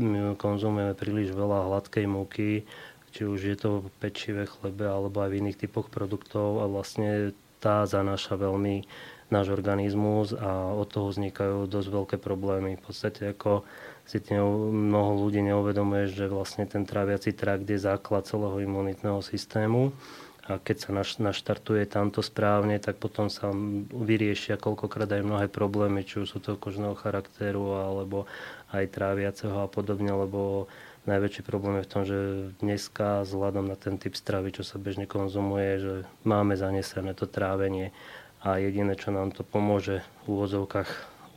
[0.00, 2.64] my konzumujeme príliš veľa hladkej múky,
[3.12, 7.36] či už je to v pečive, chlebe alebo aj v iných typoch produktov a vlastne
[7.60, 8.88] tá zanáša veľmi
[9.28, 12.80] náš organizmus a od toho vznikajú dosť veľké problémy.
[12.80, 13.64] V podstate ako
[14.06, 19.94] si mnoho ľudí neuvedomuje, že vlastne ten tráviaci trakt je základ celého imunitného systému.
[20.42, 23.54] A keď sa naš, naštartuje tamto správne, tak potom sa
[23.94, 28.26] vyriešia koľkokrát aj mnohé problémy, či už sú to kožného charakteru alebo
[28.74, 30.66] aj tráviaceho a podobne, lebo
[31.06, 32.18] najväčší problém je v tom, že
[32.58, 35.94] dneska vzhľadom na ten typ stravy, čo sa bežne konzumuje, že
[36.26, 37.94] máme zanesené to trávenie
[38.42, 40.90] a jediné, čo nám to pomôže v úvozovkách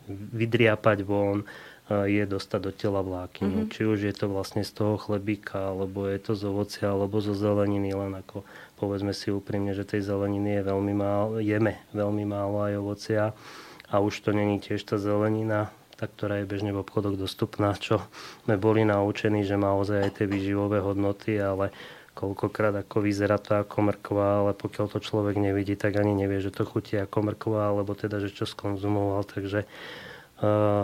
[0.10, 1.45] vydriapať von,
[1.89, 3.65] je dostať do tela vlákninu.
[3.65, 3.74] Mm-hmm.
[3.74, 7.38] Či už je to vlastne z toho chlebíka, alebo je to z ovocia, alebo zo
[7.38, 8.41] zeleniny, len ako
[8.82, 13.24] povedzme si úprimne, že tej zeleniny je veľmi málo, jeme veľmi málo aj ovocia
[13.86, 18.02] a už to není tiež tá zelenina, tá, ktorá je bežne v obchodoch dostupná, čo
[18.43, 21.69] sme boli naučení, že má ozaj aj tie výživové hodnoty, ale
[22.17, 26.50] koľkokrát ako vyzerá to ako mrkva, ale pokiaľ to človek nevidí, tak ani nevie, že
[26.50, 29.67] to chutí ako mrkva, alebo teda, že čo skonzumoval, takže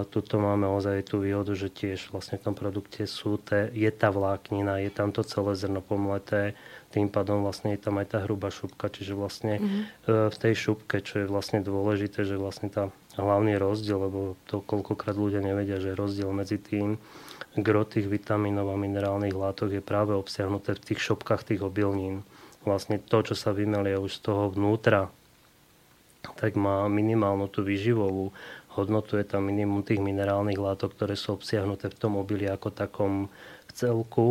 [0.07, 4.07] tuto máme ozaj tú výhodu, že tiež vlastne v tom produkte sú te, je tá
[4.07, 6.55] vláknina, je tam to celé zrno pomleté,
[6.95, 9.83] tým pádom vlastne je tam aj tá hrubá šupka, čiže vlastne mm-hmm.
[10.31, 15.19] v tej šupke, čo je vlastne dôležité, že vlastne tá hlavný rozdiel, lebo to koľkokrát
[15.19, 16.95] ľudia nevedia, že rozdiel medzi tým
[17.59, 22.23] gro tých vitamínov a minerálnych látok je práve obsiahnuté v tých šopkách tých obilnín.
[22.63, 25.11] Vlastne to, čo sa vymelie už z toho vnútra,
[26.37, 28.31] tak má minimálnu tú výživovú
[28.75, 33.27] hodnotu, je tam minimum tých minerálnych látok, ktoré sú obsiahnuté v tom obili ako takom
[33.67, 34.27] v celku.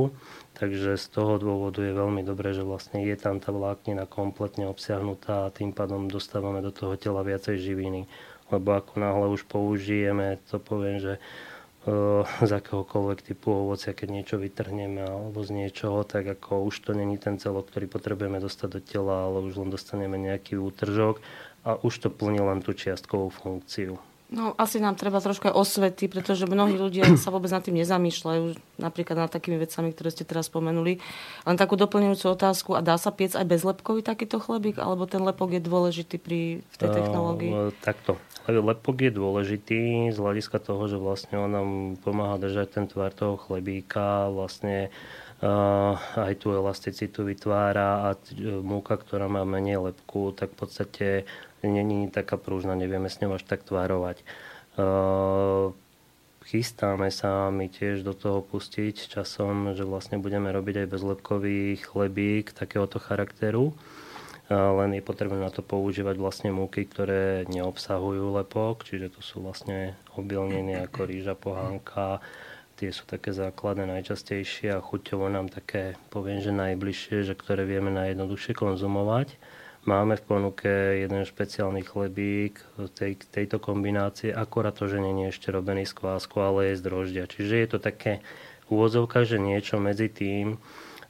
[0.56, 5.48] Takže z toho dôvodu je veľmi dobré, že vlastne je tam tá vláknina kompletne obsiahnutá
[5.48, 8.04] a tým pádom dostávame do toho tela viacej živiny.
[8.52, 14.36] Lebo ako náhle už použijeme, to poviem, že uh, z akéhokoľvek typu ovocia, keď niečo
[14.36, 18.80] vytrhneme alebo z niečoho, tak ako už to není ten celok, ktorý potrebujeme dostať do
[18.82, 21.22] tela, ale už len dostaneme nejaký útržok
[21.64, 24.09] a už to plní len tú čiastkovú funkciu.
[24.30, 28.78] No, asi nám treba trošku aj osvety, pretože mnohí ľudia sa vôbec nad tým nezamýšľajú,
[28.78, 31.02] napríklad nad takými vecami, ktoré ste teraz spomenuli.
[31.50, 35.58] Len takú doplňujúcu otázku, a dá sa piec aj bezlepkový takýto chlebík, alebo ten lepok
[35.58, 37.50] je dôležitý pri, v tej technológii?
[37.50, 38.22] Uh, takto.
[38.46, 43.34] Lepok je dôležitý z hľadiska toho, že vlastne on nám pomáha držať ten tvar toho
[43.34, 44.94] chlebíka, vlastne
[45.42, 51.06] uh, aj tú elasticitu vytvára a t- múka, ktorá má menej lepku, tak v podstate
[51.68, 54.24] není taká prúžna, nevieme s ňou až tak tvárovať.
[56.40, 62.56] Chystáme sa my tiež do toho pustiť časom, že vlastne budeme robiť aj bezlepkový chlebík
[62.56, 63.76] takéhoto charakteru.
[64.50, 69.94] Len je potrebné na to používať vlastne múky, ktoré neobsahujú lepok, čiže to sú vlastne
[70.18, 72.18] obilnenie ako rýža, pohánka,
[72.74, 77.94] tie sú také základné, najčastejšie a chuťovo nám také, poviem, že najbližšie, že ktoré vieme
[77.94, 79.38] najjednoduchšie konzumovať.
[79.88, 80.68] Máme v ponuke
[81.00, 82.60] jeden špeciálny chlebík
[82.92, 86.84] tej, tejto kombinácie, akorát to, že nie je ešte robený z kvásku, ale je z
[86.84, 87.24] droždia.
[87.24, 88.20] Čiže je to také
[88.68, 90.60] úvodzovka, že niečo medzi tým,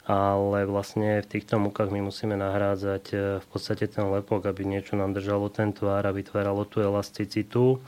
[0.07, 4.95] ale vlastne v týchto mukách my musíme nahrádzať e, v podstate ten lepok, aby niečo
[4.95, 7.83] nám držalo ten tvár a vytváralo tú elasticitu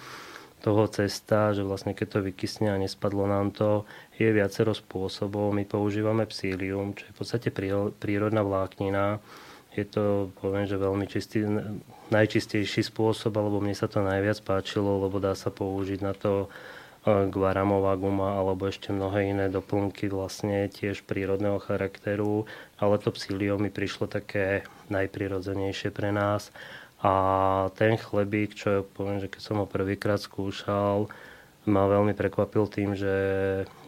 [0.62, 3.82] toho cesta, že vlastne keď to vykysne a nespadlo nám to,
[4.14, 5.50] je viacero spôsobov.
[5.50, 7.48] My používame psílium, čo je v podstate
[7.98, 9.18] prírodná vláknina,
[9.72, 11.48] je to, poviem, že veľmi čistý,
[12.12, 17.28] najčistejší spôsob, alebo mne sa to najviac páčilo, lebo dá sa použiť na to e,
[17.32, 22.44] guaramová guma alebo ešte mnohé iné doplnky vlastne tiež prírodného charakteru,
[22.76, 26.52] ale to psílio mi prišlo také najprirodzenejšie pre nás.
[27.02, 27.14] A
[27.74, 31.10] ten chlebík, čo poviem, že keď som ho prvýkrát skúšal,
[31.66, 33.14] ma veľmi prekvapil tým, že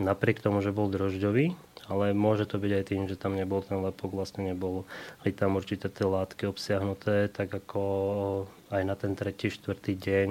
[0.02, 1.54] napriek tomu, že bol drožďový,
[1.88, 4.88] ale môže to byť aj tým, že tam nebol ten lepok, vlastne nebol
[5.24, 7.82] aj tam určité tie látky obsiahnuté, tak ako
[8.72, 10.28] aj na ten tretí, štvrtý deň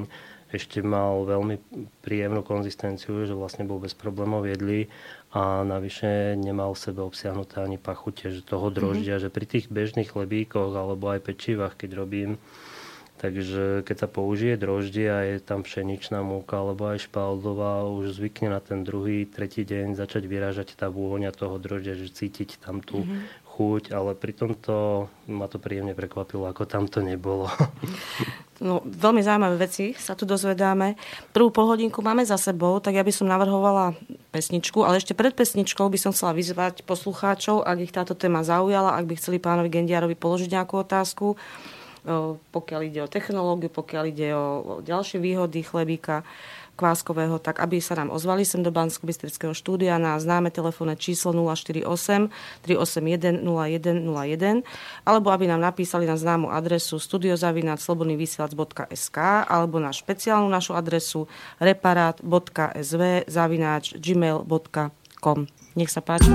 [0.53, 1.57] ešte mal veľmi
[2.05, 4.85] príjemnú konzistenciu, že vlastne bol bez problémov jedli
[5.33, 9.33] a navyše nemal v sebe obsiahnuté ani pachute že toho droždia, mm-hmm.
[9.33, 12.37] že pri tých bežných chlebíkoch alebo aj pečivách, keď robím,
[13.23, 18.51] Takže keď sa použije droždie a je tam pšeničná múka alebo aj špaldová, už zvykne
[18.51, 22.99] na ten druhý, tretí deň začať vyrážať tá vôňa toho droždia, že cítiť tam tú
[22.99, 23.47] mm-hmm.
[23.55, 27.47] chuť, ale pri tomto ma to príjemne prekvapilo, ako tam to nebolo.
[28.63, 30.95] No, veľmi zaujímavé veci sa tu dozvedáme.
[31.35, 33.97] Prvú polhodinku máme za sebou, tak ja by som navrhovala
[34.31, 38.95] pesničku, ale ešte pred pesničkou by som chcela vyzvať poslucháčov, ak ich táto téma zaujala,
[38.95, 41.35] ak by chceli pánovi Gendiarovi položiť nejakú otázku,
[42.51, 46.23] pokiaľ ide o technológiu, pokiaľ ide o ďalšie výhody chlebíka
[46.73, 51.29] kváskového, tak aby sa nám ozvali sem do bansko bystrického štúdia na známe telefónne číslo
[51.31, 51.85] 048
[52.65, 54.65] 381 0101
[55.05, 61.29] alebo aby nám napísali na známu adresu studiozavináč.slobodnyvysielac.sk alebo na špeciálnu našu adresu
[61.61, 66.29] reparát.sv zavináč gmail.com Nech sa páči,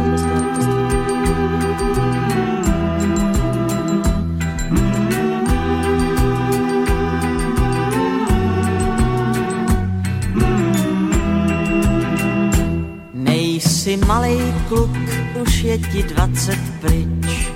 [13.88, 14.96] Jsi malej kluk,
[15.40, 17.48] už je ti dvacet pryč.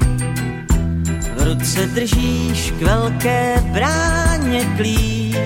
[1.37, 5.37] V ruce držíš k velké bráně klíč.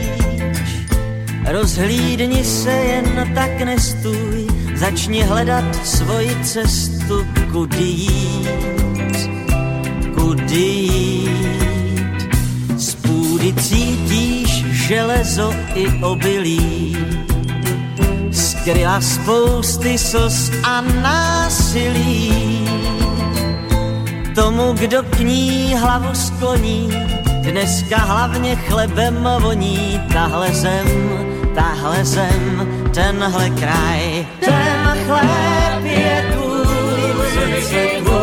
[1.51, 9.31] Rozhlídni se jen tak nestůj, začni hledat svoji cestu, kudy jít,
[10.15, 12.31] kudy jít.
[12.77, 16.97] Z půdy cítíš železo i obilí,
[18.67, 22.67] skryla spousty sos a násilí.
[24.35, 26.91] Tomu, kdo k ní hlavu skloní,
[27.47, 30.03] dneska hlavně chlebem voní.
[30.13, 30.89] Tahle zem,
[31.55, 36.67] tahle zem, tenhle kraj, ten chleb je tvůj,
[37.35, 38.16] srdce tvůj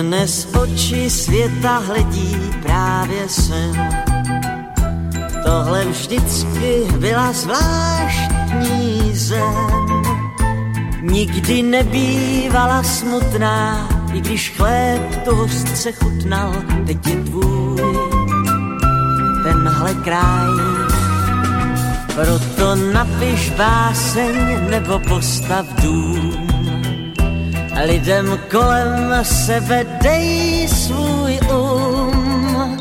[0.00, 3.76] Dodnes oči světa hledí právě sem.
[5.44, 10.02] Tohle vždycky byla zvláštní zem.
[11.02, 16.52] Nikdy nebývala smutná, i když chléb tu hostce chutnal,
[16.86, 17.76] teď je tvůj
[19.42, 20.48] tenhle kraj.
[22.14, 26.49] Proto napiš báseň nebo postav dům.
[27.86, 32.76] Lidem kolem sebe dej svůj um.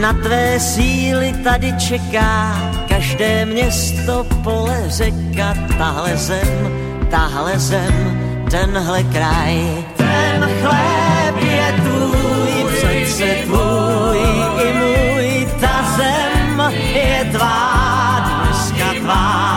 [0.00, 2.56] Na tvé síly tady čeká
[2.88, 6.70] každé město, pole, řeka, tahle zem,
[7.10, 8.20] tahle zem,
[8.50, 9.84] tenhle kraj.
[9.96, 14.18] Ten chléb je tvůj, přece tvůj
[14.64, 19.47] i můj, ta zem je tvá, dneska tvá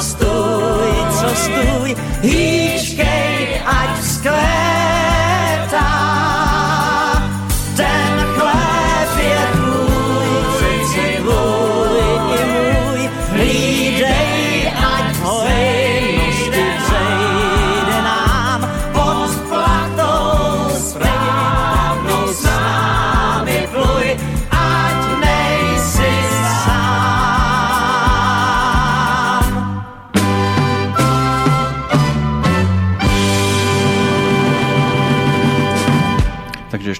[0.00, 4.59] proto stůj, co stůj, hýčkej, ať vzkvétá.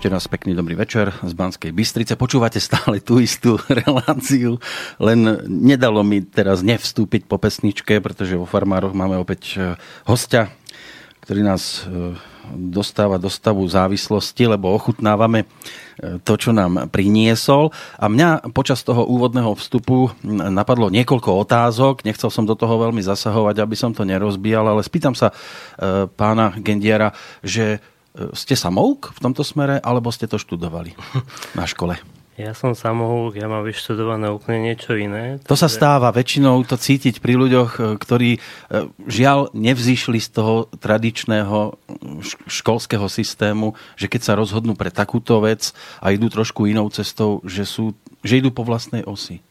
[0.01, 2.17] Ešte raz pekný dobrý večer z Banskej Bystrice.
[2.17, 4.57] Počúvate stále tú istú reláciu,
[4.97, 9.77] len nedalo mi teraz nevstúpiť po pesničke, pretože vo Farmároch máme opäť e,
[10.09, 10.49] hostia,
[11.21, 12.17] ktorý nás e,
[12.57, 17.69] dostáva do stavu závislosti, lebo ochutnávame e, to, čo nám priniesol.
[18.01, 22.09] A mňa počas toho úvodného vstupu napadlo niekoľko otázok.
[22.09, 25.29] Nechcel som do toho veľmi zasahovať, aby som to nerozbíjal, ale spýtam sa
[26.17, 27.13] pána Gendiera,
[27.45, 27.85] že
[28.35, 30.95] ste samouk v tomto smere, alebo ste to študovali
[31.59, 31.99] na škole?
[32.41, 35.37] Ja som samohúk, ja mám vyštudované úplne niečo iné.
[35.45, 38.41] To sa stáva, väčšinou to cítiť pri ľuďoch, e, ktorí e,
[39.05, 41.77] žiaľ nevzýšli z toho tradičného
[42.49, 47.69] školského systému, že keď sa rozhodnú pre takúto vec a idú trošku inou cestou, že,
[47.69, 47.93] sú,
[48.25, 49.45] že idú po vlastnej osi.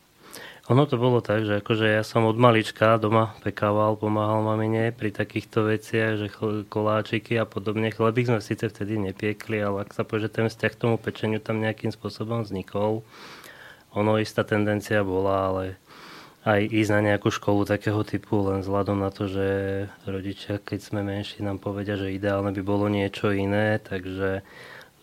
[0.69, 5.09] Ono to bolo tak, že akože ja som od malička doma pekával, pomáhal mamine pri
[5.09, 6.27] takýchto veciach, že
[6.69, 7.89] koláčiky a podobne.
[7.89, 11.41] Chlebík sme síce vtedy nepiekli, ale ak sa povie, že ten vzťah k tomu pečeniu
[11.41, 13.01] tam nejakým spôsobom vznikol,
[13.97, 15.63] ono istá tendencia bola, ale
[16.45, 19.47] aj ísť na nejakú školu takého typu, len vzhľadom na to, že
[20.05, 24.45] rodičia, keď sme menší, nám povedia, že ideálne by bolo niečo iné, takže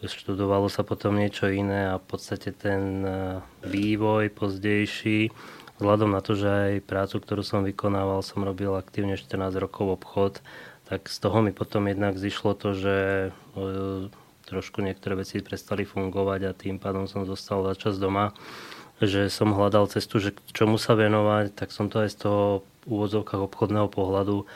[0.06, 3.02] študovalo sa potom niečo iné a v podstate ten
[3.66, 5.34] vývoj pozdejší
[5.78, 10.40] vzhľadom na to, že aj prácu, ktorú som vykonával, som robil aktívne 14 rokov obchod,
[10.86, 12.96] tak z toho mi potom jednak zišlo to, že
[13.28, 13.30] e,
[14.46, 18.30] trošku niektoré veci prestali fungovať a tým pádom som zostal za čas doma,
[19.02, 22.42] že som hľadal cestu, že čomu sa venovať, tak som to aj z toho
[22.86, 24.46] úvodzovkách obchodného pohľadu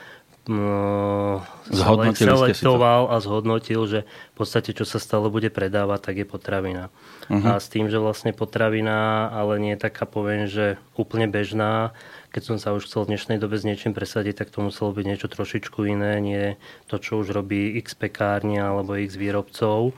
[2.17, 3.99] selektoval a zhodnotil, že
[4.33, 6.89] v podstate čo sa stále bude predávať, tak je potravina.
[7.29, 7.45] Uh-huh.
[7.45, 11.93] A s tým, že vlastne potravina, ale nie je taká, poviem, že úplne bežná,
[12.33, 15.05] keď som sa už chcel v dnešnej dobe s niečím presadiť, tak to muselo byť
[15.05, 16.57] niečo trošičku iné, nie
[16.89, 19.93] to, čo už robí x pekárni alebo x výrobcov.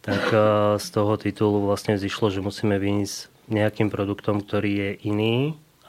[0.00, 0.42] Tak eh,
[0.80, 5.36] z toho titulu vlastne zišlo, že musíme vynísť nejakým produktom, ktorý je iný,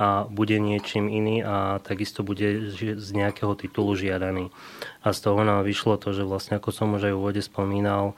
[0.04, 4.52] a bude niečím iný a takisto bude z nejakého titulu žiadaný.
[5.00, 8.12] A z toho nám vyšlo to, že vlastne ako som už aj v úvode spomínal,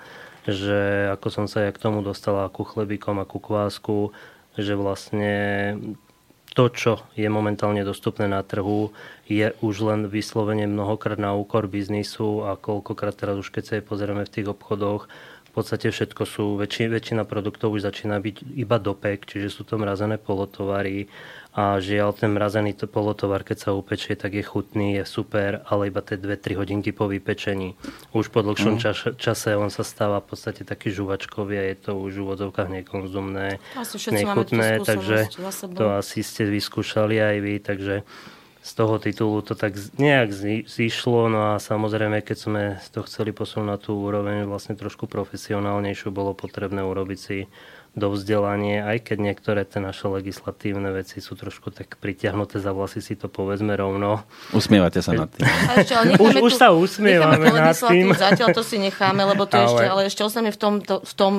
[0.49, 4.09] že ako som sa aj k tomu dostala ku chlebíkom a ku kvásku,
[4.57, 5.33] že vlastne
[6.57, 8.95] to, čo je momentálne dostupné na trhu,
[9.27, 13.83] je už len vyslovene mnohokrát na úkor biznisu a koľkokrát teraz už keď sa aj
[13.85, 15.05] pozrieme v tých obchodoch,
[15.55, 19.79] v podstate všetko sú, väčši, väčšina produktov už začína byť iba dopek, čiže sú to
[19.79, 21.07] mrazené polotovary
[21.55, 26.03] a žiaľ ten mrazený polotovar, keď sa upečie, tak je chutný, je super, ale iba
[26.03, 27.79] tie 2-3 hodinky po vypečení.
[28.11, 28.81] Už po dlhšom mm.
[28.83, 32.69] čas, čase on sa stáva v podstate taký žuvačkový a je to už v úvodzovkách
[32.83, 33.63] nekonzumné,
[34.11, 35.31] nechutné, takže
[35.79, 37.95] to asi ste vyskúšali aj vy, takže
[38.65, 40.33] z toho titulu to tak nejak
[40.65, 46.09] zišlo, no a samozrejme, keď sme to chceli posunúť na tú úroveň vlastne trošku profesionálnejšiu,
[46.09, 47.45] bolo potrebné urobiť si
[47.95, 52.99] do vzdelanie, aj keď niektoré tie naše legislatívne veci sú trošku tak pritiahnuté za vlasy,
[52.99, 54.27] si to povedzme rovno.
[54.51, 55.47] Usmievate sa nad tým.
[56.27, 58.11] už, už sa usmievame nad tým.
[58.11, 59.65] Zatiaľ to si necháme, lebo to ale...
[59.65, 61.33] ešte, ale ešte ostaneme v tom, to, v tom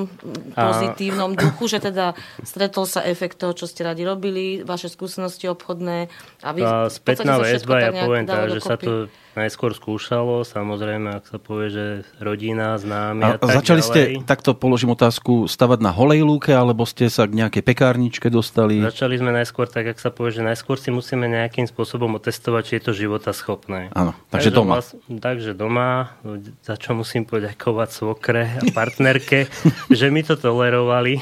[0.56, 6.08] pozitívnom duchu, že teda stretol sa efekt toho, čo ste radi robili, vaše skúsenosti obchodné.
[6.40, 11.24] A vy, a spätná väzba, ja poviem tak, že sa to najskôr skúšalo, samozrejme, ak
[11.28, 11.84] sa povie, že
[12.16, 13.92] rodina, známi A, a, tak začali ďalej.
[13.92, 18.80] ste, takto položím otázku, stavať na holej lúke, alebo ste sa k nejakej pekárničke dostali?
[18.80, 22.72] Začali sme najskôr tak, ak sa povie, že najskôr si musíme nejakým spôsobom otestovať, či
[22.80, 23.92] je to života schopné.
[23.92, 24.80] Áno, takže doma.
[24.80, 26.16] Vlast, takže doma,
[26.64, 29.52] za čo musím poďakovať svokre a partnerke,
[30.00, 31.20] že mi to tolerovali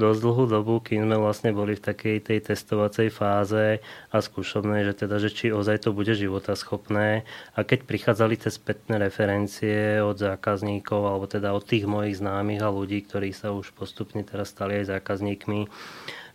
[0.00, 5.04] dosť dlhú dobu, kým sme vlastne boli v takej tej testovacej fáze a skúšobnej, že
[5.04, 7.28] teda, že či ozaj to bude života schopné.
[7.52, 12.72] A keď prichádzali tie spätné referencie od zákazníkov, alebo teda od tých mojich známych a
[12.72, 15.68] ľudí, ktorí sa už postupne teraz stali aj zákazníkmi,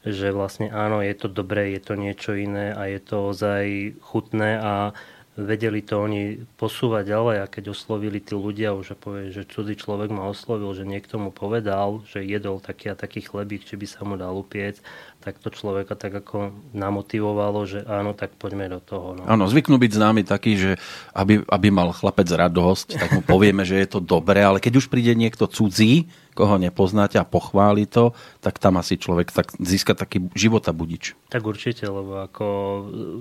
[0.05, 4.61] že vlastne áno, je to dobré, je to niečo iné a je to ozaj chutné
[4.61, 4.93] a
[5.35, 10.07] vedeli to oni posúvať ďalej a keď oslovili tí ľudia už povie, že cudzí človek
[10.07, 14.07] ma oslovil, že niekto mu povedal, že jedol taký a taký chlebík, či by sa
[14.07, 14.79] mu dal upiec,
[15.19, 19.19] tak to človeka tak ako namotivovalo, že áno, tak poďme do toho.
[19.19, 19.27] No.
[19.27, 20.71] Áno, zvyknú byť známy taký, že
[21.11, 24.87] aby, aby mal chlapec radosť, tak mu povieme, že je to dobré, ale keď už
[24.87, 28.11] príde niekto cudzí, koho nepoznáte a pochváli to,
[28.43, 31.15] tak tam asi človek tak získa taký života budič.
[31.31, 32.45] Tak určite, lebo ako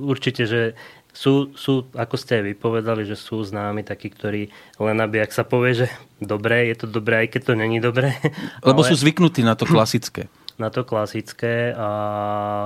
[0.03, 0.75] určite, že
[1.15, 4.51] sú, sú, ako ste aj vypovedali, že sú známi takí, ktorí
[4.83, 5.89] len aby, ak sa povie, že
[6.19, 8.19] dobré, je to dobré, aj keď to není dobré.
[8.67, 10.27] Lebo ale sú zvyknutí na to klasické.
[10.55, 11.91] Na to klasické a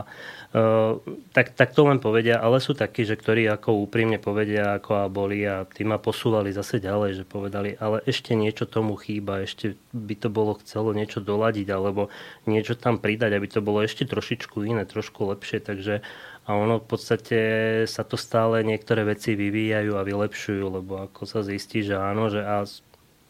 [0.05, 0.93] uh,
[1.33, 5.07] tak, tak to len povedia, ale sú takí, že ktorí ako úprimne povedia, ako a
[5.09, 9.73] boli a tí ma posúvali zase ďalej, že povedali, ale ešte niečo tomu chýba, ešte
[9.97, 12.13] by to bolo chcelo niečo doladiť alebo
[12.45, 16.05] niečo tam pridať, aby to bolo ešte trošičku iné, trošku lepšie, takže
[16.49, 17.39] a ono v podstate
[17.85, 22.41] sa to stále niektoré veci vyvíjajú a vylepšujú, lebo ako sa zistí, že áno, že
[22.41, 22.65] a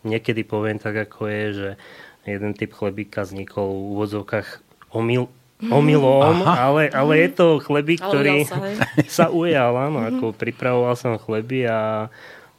[0.07, 1.71] niekedy poviem tak, ako je, že
[2.31, 4.49] jeden typ chlebíka vznikol v úvodzovkách
[4.95, 5.27] omyl,
[5.67, 8.77] omylom, ale, ale je to chlebík, Ale ktorý sa, hej.
[9.19, 12.07] sa ujal, áno, ako pripravoval som chleby a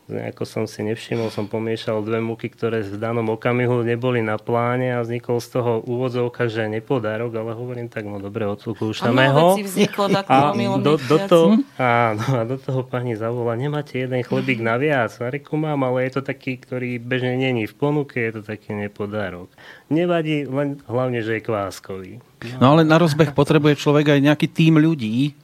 [0.10, 4.98] nejako som si nevšimol, som pomiešal dve múky, ktoré v danom okamihu neboli na pláne
[4.98, 9.62] a vznikol z toho úvodzovka, že nepodárok, ale hovorím tak, no dobre, A mnoho ho.
[9.62, 11.48] vzniklo A takto omylom do, do, toho,
[11.78, 15.14] áno, a do toho pani zavolá, nemáte jeden chlebík naviac?
[15.22, 18.74] A reku mám, ale je to taký, ktorý bežne není v ponuke, je to taký
[18.74, 19.54] nepodárok.
[19.88, 22.12] Nevadí, len hlavne, že je kváskový.
[22.58, 25.36] No ale na rozbeh potrebuje človek aj nejaký tým ľudí.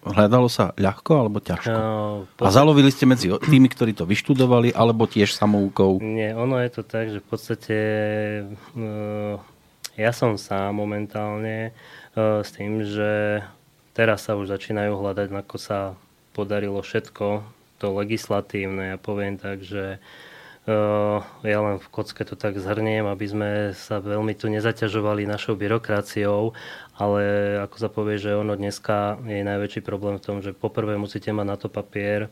[0.00, 1.76] Hľadalo sa ľahko alebo ťažko?
[1.76, 6.00] No, A zalovili ste medzi tými, ktorí to vyštudovali, alebo tiež samoukou?
[6.00, 7.78] Nie, ono je to tak, že v podstate
[8.48, 9.36] uh,
[10.00, 11.76] ja som sám momentálne
[12.16, 13.44] uh, s tým, že
[13.92, 15.92] teraz sa už začínajú hľadať, ako sa
[16.32, 17.44] podarilo všetko
[17.76, 18.96] to legislatívne.
[18.96, 20.29] Ja poviem tak, že uh,
[21.42, 26.54] ja len v kocke to tak zhrniem, aby sme sa veľmi tu nezaťažovali našou byrokraciou,
[26.94, 27.22] ale
[27.64, 31.46] ako sa povie, že ono dneska je najväčší problém v tom, že poprvé musíte mať
[31.46, 32.30] na to papier,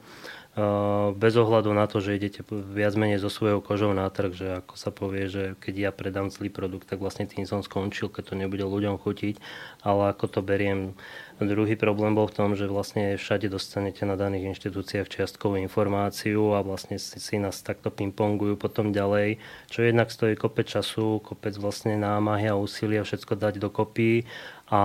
[1.15, 4.75] bez ohľadu na to, že idete viac menej so svojou kožou na trh, že ako
[4.75, 8.35] sa povie, že keď ja predám zlý produkt, tak vlastne tým som skončil, keď to
[8.35, 9.39] nebude ľuďom chutiť,
[9.87, 10.99] ale ako to beriem.
[11.39, 16.67] Druhý problém bol v tom, že vlastne všade dostanete na daných inštitúciách čiastkovú informáciu a
[16.67, 19.39] vlastne si, si nás takto pingpongujú potom ďalej,
[19.71, 24.27] čo jednak stojí kopec času, kopec vlastne námahy a úsilia všetko dať dokopy
[24.67, 24.81] a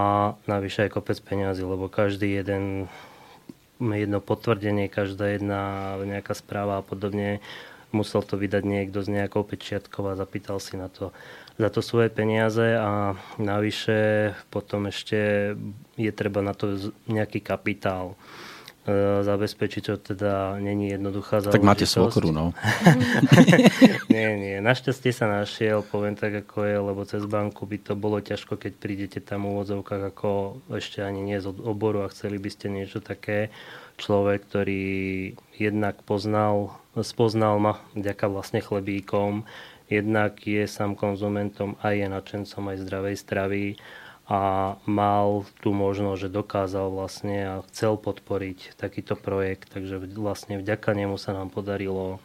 [0.45, 2.85] navyše aj kopec peniazy, lebo každý jeden
[3.81, 7.41] jedno potvrdenie, každá jedna nejaká správa a podobne.
[7.89, 11.09] Musel to vydať niekto s nejakou pečiatkou a zapýtal si na to
[11.57, 15.53] za to svoje peniaze a navyše potom ešte
[15.93, 18.17] je treba na to nejaký kapitál
[18.89, 21.93] e, zabezpečiť, čo teda není jednoduchá Tak máte záležitosť.
[21.93, 22.57] svokru, no.
[24.13, 24.57] nie, nie.
[24.65, 28.73] Našťastie sa našiel, poviem tak, ako je, lebo cez banku by to bolo ťažko, keď
[28.81, 32.97] prídete tam v úvodzovkách ako ešte ani nie z oboru a chceli by ste niečo
[32.97, 33.53] také.
[33.93, 34.85] Človek, ktorý
[35.53, 39.45] jednak poznal, spoznal ma vďaka vlastne chlebíkom,
[39.91, 43.65] jednak je sám konzumentom a je nadšencom aj zdravej stravy
[44.23, 50.95] a mal tú možnosť, že dokázal vlastne a chcel podporiť takýto projekt, takže vlastne vďaka
[50.95, 52.23] nemu sa nám podarilo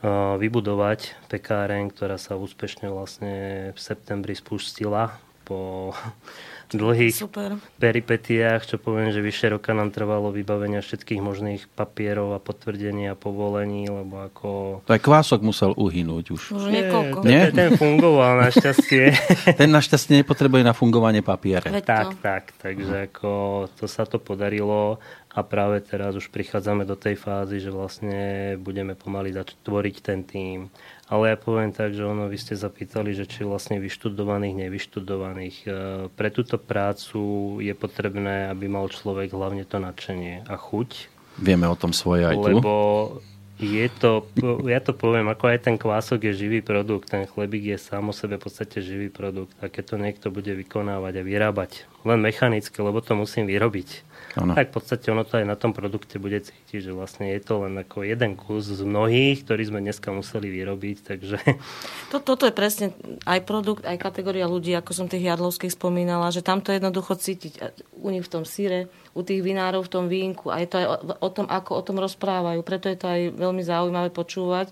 [0.00, 3.34] uh, vybudovať pekáreň, ktorá sa úspešne vlastne
[3.76, 5.92] v septembri spustila po
[6.70, 7.58] dlhých Super.
[7.82, 13.18] peripetiách, čo poviem, že vyše roka nám trvalo vybavenia všetkých možných papierov a potvrdení a
[13.18, 14.48] povolení, lebo ako...
[14.86, 16.42] To aj kvások musel uhynúť už.
[16.54, 17.26] Už niekoľko.
[17.26, 17.50] Nie?
[17.50, 19.14] Ten, fungoval našťastie.
[19.60, 21.66] Ten našťastie nepotrebuje na fungovanie papiere.
[21.66, 22.16] Veď tak, to.
[22.22, 23.30] tak, takže ako
[23.74, 28.98] to sa to podarilo a práve teraz už prichádzame do tej fázy, že vlastne budeme
[28.98, 30.66] pomaly zač- tvoriť ten tým.
[31.10, 35.56] Ale ja poviem tak, že ono, vy ste zapýtali, že či vlastne vyštudovaných, nevyštudovaných.
[35.66, 35.70] E,
[36.06, 41.10] Pre túto prácu je potrebné, aby mal človek hlavne to nadšenie a chuť.
[41.42, 42.46] Vieme o tom svoje aj tu.
[42.46, 42.72] Lebo
[43.60, 44.24] je to,
[44.64, 48.14] ja to poviem, ako aj ten kvások je živý produkt, ten chlebík je sám o
[48.16, 49.52] sebe v podstate živý produkt.
[49.60, 54.06] A keď to niekto bude vykonávať a vyrábať len mechanicky, lebo to musím vyrobiť,
[54.36, 54.54] ano.
[54.54, 57.66] tak v podstate ono to aj na tom produkte bude cítiť, že vlastne je to
[57.66, 61.36] len ako jeden kus z mnohých, ktorý sme dneska museli vyrobiť, takže...
[62.14, 62.94] To, toto je presne
[63.26, 67.58] aj produkt, aj kategória ľudí, ako som tých jadlovských spomínala, že tam to jednoducho cítiť
[67.98, 70.86] u nich v tom síre, u tých vinárov v tom vínku a je to aj
[70.86, 72.62] o, o tom, ako o tom rozprávajú.
[72.62, 74.70] Preto je to aj veľmi zaujímavé počúvať,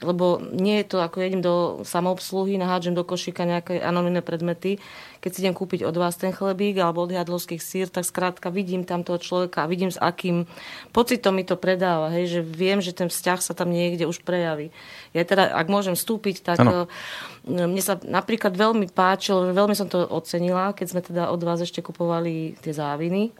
[0.00, 4.80] lebo nie je to ako jedím do samoobsluhy, nahádžem do košíka nejaké anonimné predmety.
[5.20, 8.88] Keď si idem kúpiť od vás ten chlebík alebo od jadlovských sír, tak skrátka vidím
[8.88, 10.48] tam toho človeka a vidím, s akým
[10.96, 12.08] pocitom mi to predáva.
[12.12, 14.72] Hej, že viem, že ten vzťah sa tam niekde už prejaví.
[15.12, 16.88] Ja teda, ak môžem vstúpiť, tak ano.
[16.88, 21.60] Eh, mne sa napríklad veľmi páčilo, veľmi som to ocenila, keď sme teda od vás
[21.60, 23.32] ešte kupovali tie záviny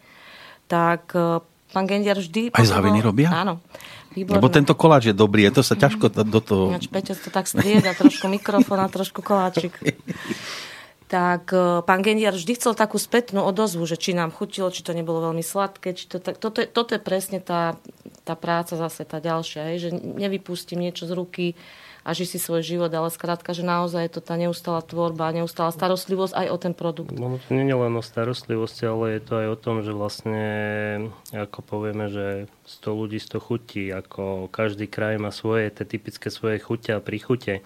[0.71, 2.51] tak e, pán Gendiar vždy...
[2.51, 3.31] Aj záviny robia?
[3.31, 3.63] Áno.
[4.11, 4.43] Výborné.
[4.43, 6.63] Lebo tento koláč je dobrý, je to sa ťažko do toho...
[6.75, 9.71] Ináč Peťo to tak strieda, trošku mikrofón a trošku koláčik.
[11.11, 14.95] tak e, pán Gendiar vždy chcel takú spätnú odozvu, že či nám chutilo, či to
[14.95, 15.95] nebolo veľmi sladké.
[15.95, 17.79] Či to, tak, toto, je, toto je presne tá,
[18.27, 21.47] tá práca zase, tá ďalšia, hej, že nevypustím niečo z ruky,
[22.01, 25.69] a ži si svoj život, ale skrátka, že naozaj je to tá neustála tvorba, neustála
[25.69, 27.13] starostlivosť aj o ten produkt.
[27.13, 30.45] No, to nie je len o starostlivosti, ale je to aj o tom, že vlastne,
[31.29, 36.57] ako povieme, že 100 ľudí 100 chutí, ako každý kraj má svoje, tie typické svoje
[36.57, 37.61] chute a príchute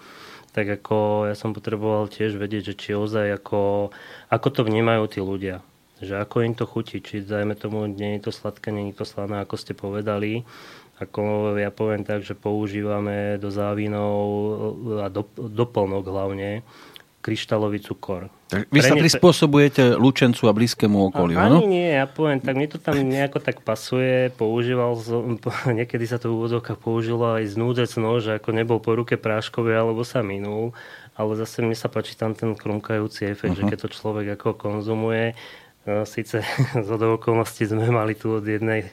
[0.56, 3.92] tak ako ja som potreboval tiež vedieť, že či ozaj ako,
[4.32, 5.60] ako to vnímajú tí ľudia.
[6.00, 9.04] Že ako im to chutí, či dajme tomu, nie je to sladké, nie je to
[9.04, 10.48] slané, ako ste povedali.
[10.96, 14.16] Ako ja poviem tak, že používame do závinov
[15.04, 16.64] a do, doplnok hlavne
[17.26, 18.30] kryštálový cukor.
[18.46, 21.58] Tak vy Pre sa prispôsobujete Lučencu a blízkému okoliu, áno?
[21.58, 24.30] Ani nie, ja poviem, tak mne to tam nejako tak pasuje.
[24.38, 25.34] Používal som,
[25.82, 30.06] niekedy sa to v úvodzovkách použilo aj znúdecno, že ako nebol po ruke práškový alebo
[30.06, 30.70] sa minul.
[31.18, 33.66] Ale zase mne sa páči tam ten krumkajúci efekt, uh-huh.
[33.66, 35.34] že keď to človek ako konzumuje,
[35.82, 36.46] no, síce
[36.86, 38.86] z okolností sme mali tu od jednej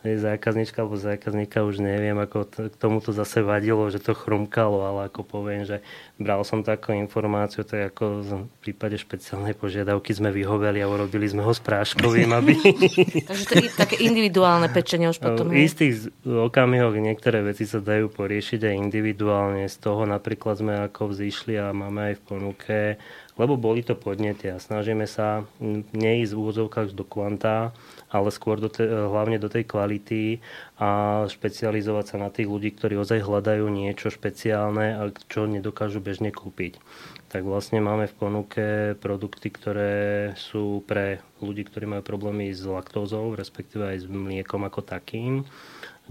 [0.00, 4.80] zákaznička alebo zákazníka, už neviem, ako t- k tomu to zase vadilo, že to chrumkalo,
[4.80, 5.84] ale ako poviem, že
[6.16, 8.30] bral som takú informáciu, tak ako v
[8.64, 12.56] prípade špeciálnej požiadavky sme vyhoveli a urobili sme ho spráškovým, aby...
[13.28, 15.52] Takže to je také individuálne pečenie už potom.
[15.52, 19.68] V istých okamihoch niektoré veci sa dajú poriešiť aj individuálne.
[19.68, 22.78] Z toho napríklad sme ako vzýšli a máme aj v ponuke
[23.40, 25.48] lebo boli to podnety a snažíme sa
[25.96, 27.72] neísť v úvodzovkách do kvanta,
[28.12, 30.44] ale skôr do te, hlavne do tej kvality
[30.76, 36.28] a špecializovať sa na tých ľudí, ktorí ozaj hľadajú niečo špeciálne a čo nedokážu bežne
[36.28, 36.76] kúpiť.
[37.32, 38.66] Tak vlastne máme v ponuke
[39.00, 39.94] produkty, ktoré
[40.36, 45.48] sú pre ľudí, ktorí majú problémy s laktózou, respektíve aj s mliekom ako takým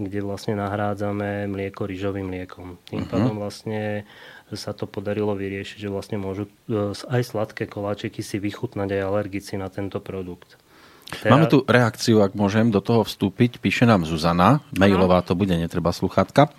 [0.00, 2.80] kde vlastne nahrádzame mlieko rýžovým mliekom.
[2.88, 3.12] Tým uh-huh.
[3.12, 4.08] pádom vlastne
[4.56, 9.54] sa to podarilo vyriešiť, že vlastne môžu e, aj sladké koláčiky si vychutnať aj alergici
[9.58, 10.58] na tento produkt.
[11.10, 11.34] Teda...
[11.34, 13.58] Máme tu reakciu, ak môžem do toho vstúpiť.
[13.58, 16.54] Píše nám Zuzana, mailová to bude, netreba sluchatka.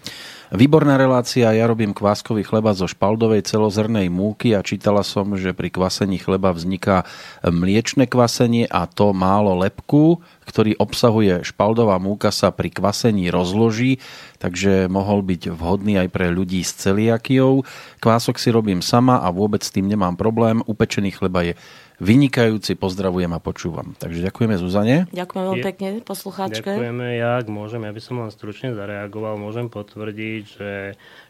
[0.52, 5.72] Výborná relácia, ja robím kváskový chleba zo špaldovej celozrnej múky a čítala som, že pri
[5.72, 7.08] kvasení chleba vzniká
[7.40, 14.04] mliečne kvasenie a to málo lepku, ktorý obsahuje špaldová múka sa pri kvasení rozloží,
[14.44, 17.64] takže mohol byť vhodný aj pre ľudí s celiakiou.
[18.04, 20.60] Kvások si robím sama a vôbec s tým nemám problém.
[20.68, 21.54] Upečený chleba je
[22.02, 23.94] vynikajúci, pozdravujem a počúvam.
[24.02, 24.96] Takže ďakujeme Zuzane.
[25.14, 26.66] Ďakujem veľmi pekne poslucháčke.
[26.66, 30.72] Ďakujeme, ja, ak môžem, ja by som len stručne zareagoval, môžem potvrdiť, že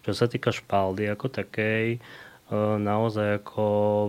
[0.07, 3.65] čo sa týka špaldy ako takej, e, naozaj ako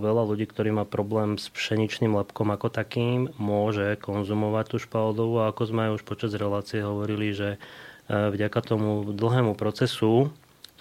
[0.07, 5.51] veľa ľudí, ktorí má problém s pšeničným lepkom ako takým, môže konzumovať tú špaldovú a
[5.51, 7.59] ako sme aj už počas relácie hovorili, že e,
[8.07, 10.31] vďaka tomu dlhému procesu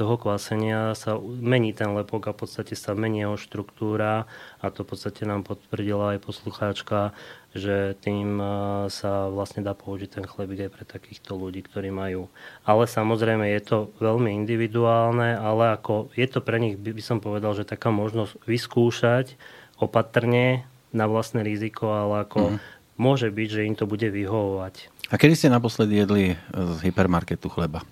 [0.02, 4.26] toho kvásenia sa mení ten lepok a v podstate sa mení jeho štruktúra
[4.58, 7.14] a to v podstate nám potvrdila aj poslucháčka,
[7.54, 8.42] že tým
[8.90, 12.34] sa vlastne dá použiť ten chlebík aj pre takýchto ľudí, ktorí majú.
[12.66, 17.54] Ale samozrejme je to veľmi individuálne, ale ako je to pre nich, by som povedal,
[17.54, 19.38] že taká možnosť vyskúšať
[19.78, 22.60] opatrne na vlastné riziko, ale ako mm.
[22.98, 24.90] môže byť, že im to bude vyhovovať.
[25.14, 27.86] A kedy ste naposledy jedli z hypermarketu chleba?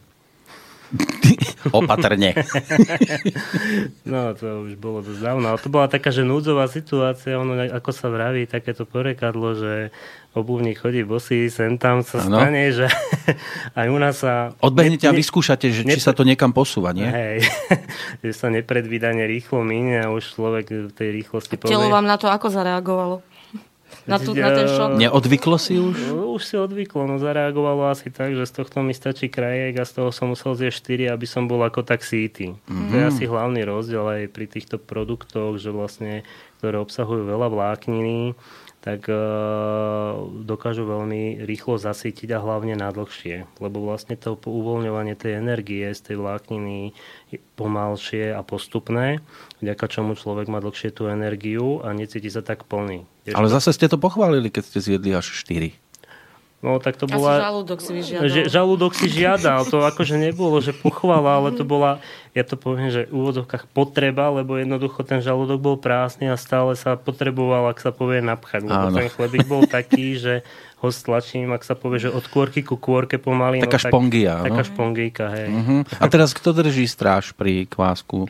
[1.72, 2.36] Opatrne.
[4.12, 5.46] no, to už bolo dosť dávno.
[5.54, 9.74] Ale to bola taká, že núdzová situácia, ono, ako sa vraví, takéto porekadlo, že
[10.38, 12.38] obuvník chodí bosý, sem tam sa ano.
[12.38, 12.86] stane, že
[13.80, 14.54] aj u nás sa...
[14.62, 17.10] Odbehnete ne, a vyskúšate, že, či sa to niekam posúva, nie?
[17.10, 17.50] Hej,
[18.24, 21.74] že sa nepredvídane rýchlo minie a už človek v tej rýchlosti povie...
[21.74, 23.26] Telo vám na to ako zareagovalo?
[24.10, 24.98] Na, tú, na ten šok?
[24.98, 25.96] Neodvyklo si už?
[26.34, 30.02] Už si odvyklo, no zareagovalo asi tak, že z tohto mi stačí krajek a z
[30.02, 32.58] toho som musel zjesť 4, aby som bol ako tak síty.
[32.58, 32.90] Mm-hmm.
[32.90, 36.26] To je asi hlavný rozdiel aj pri týchto produktoch, že vlastne,
[36.58, 38.34] ktoré obsahujú veľa vlákniny,
[38.80, 39.18] tak uh,
[40.48, 43.44] dokážu veľmi rýchlo zasytiť a hlavne nadlhšie.
[43.60, 46.96] Lebo vlastne to uvoľňovanie tej energie z tej vlákniny
[47.28, 49.20] je pomalšie a postupné,
[49.60, 53.04] vďaka čomu človek má dlhšie tú energiu a necíti sa tak plný.
[53.36, 55.89] Ale zase ste to pochválili, keď ste zjedli až 4.
[56.60, 57.40] No tak to Asi bola...
[57.40, 58.28] žalúdok si vyžiadal.
[58.28, 62.04] Že, žalúdok si žiadal, to akože nebolo, že pochvala, ale to bola,
[62.36, 66.76] ja to poviem, že v úvodzovkách potreba, lebo jednoducho ten žalúdok bol prázdny a stále
[66.76, 68.68] sa potreboval, ak sa povie, napchať.
[68.68, 70.44] Lebo ten chlebík bol taký, že
[70.84, 73.64] ho stlačím, ak sa povie, že od kôrky ku kôrke pomaly.
[73.64, 74.36] Taká no, tak, špongia.
[74.44, 75.48] Taká špongíka, hej.
[75.52, 75.82] Uh-huh.
[75.96, 78.28] A teraz kto drží stráž pri kvásku?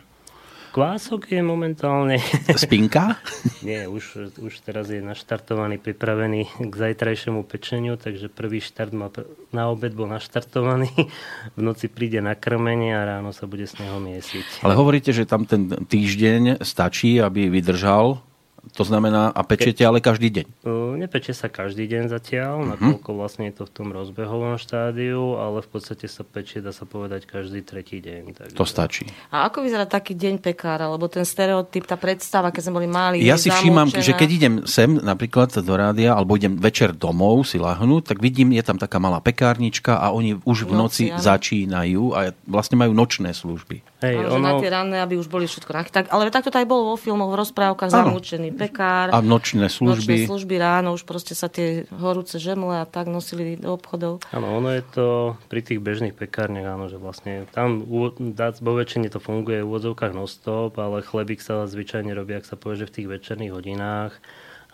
[0.70, 2.22] Kvások je momentálne...
[2.54, 3.18] Spinka?
[3.68, 9.10] Nie, už, už teraz je naštartovaný, pripravený k zajtrajšiemu pečeniu, takže prvý štart má,
[9.50, 10.94] na obed bol naštartovaný,
[11.58, 14.62] v noci príde na krmenie a ráno sa bude z neho miesiť.
[14.62, 18.29] Ale hovoríte, že tam ten týždeň stačí, aby vydržal.
[18.76, 20.46] To znamená, a pečete ale každý deň.
[20.64, 22.70] Uh, Nepeče sa každý deň zatiaľ, Mhm.
[22.76, 26.84] nakoľko vlastne je to v tom rozbehovom štádiu, ale v podstate sa pečie, dá sa
[26.84, 28.36] povedať, každý tretí deň.
[28.36, 28.56] Takže...
[28.56, 29.08] To stačí.
[29.32, 30.92] A ako vyzerá taký deň pekára?
[30.92, 34.54] Lebo ten stereotyp, tá predstava, keď sme boli mali, Ja si všímam, že keď idem
[34.68, 39.00] sem napríklad do rádia, alebo idem večer domov si lahnúť, tak vidím, je tam taká
[39.00, 43.82] malá pekárnička a oni už v V noci noci, začínajú a vlastne majú nočné služby.
[44.00, 45.76] Hej, že na tie ranné, aby už boli všetko.
[45.76, 48.16] na- Tak, ale takto to aj bolo vo filmoch, v rozprávkach, Áno.
[48.16, 49.12] zamúčený pekár.
[49.12, 50.24] A nočné služby.
[50.24, 54.24] Nočné služby ráno, už proste sa tie horúce žemle a tak nosili do obchodov.
[54.32, 55.08] Áno, ono je to
[55.52, 60.80] pri tých bežných pekárniach, áno, že vlastne tam vo väčšine to funguje v úvodzovkách non-stop,
[60.80, 64.16] ale chlebík sa zvyčajne robí, ak sa povie, že v tých večerných hodinách,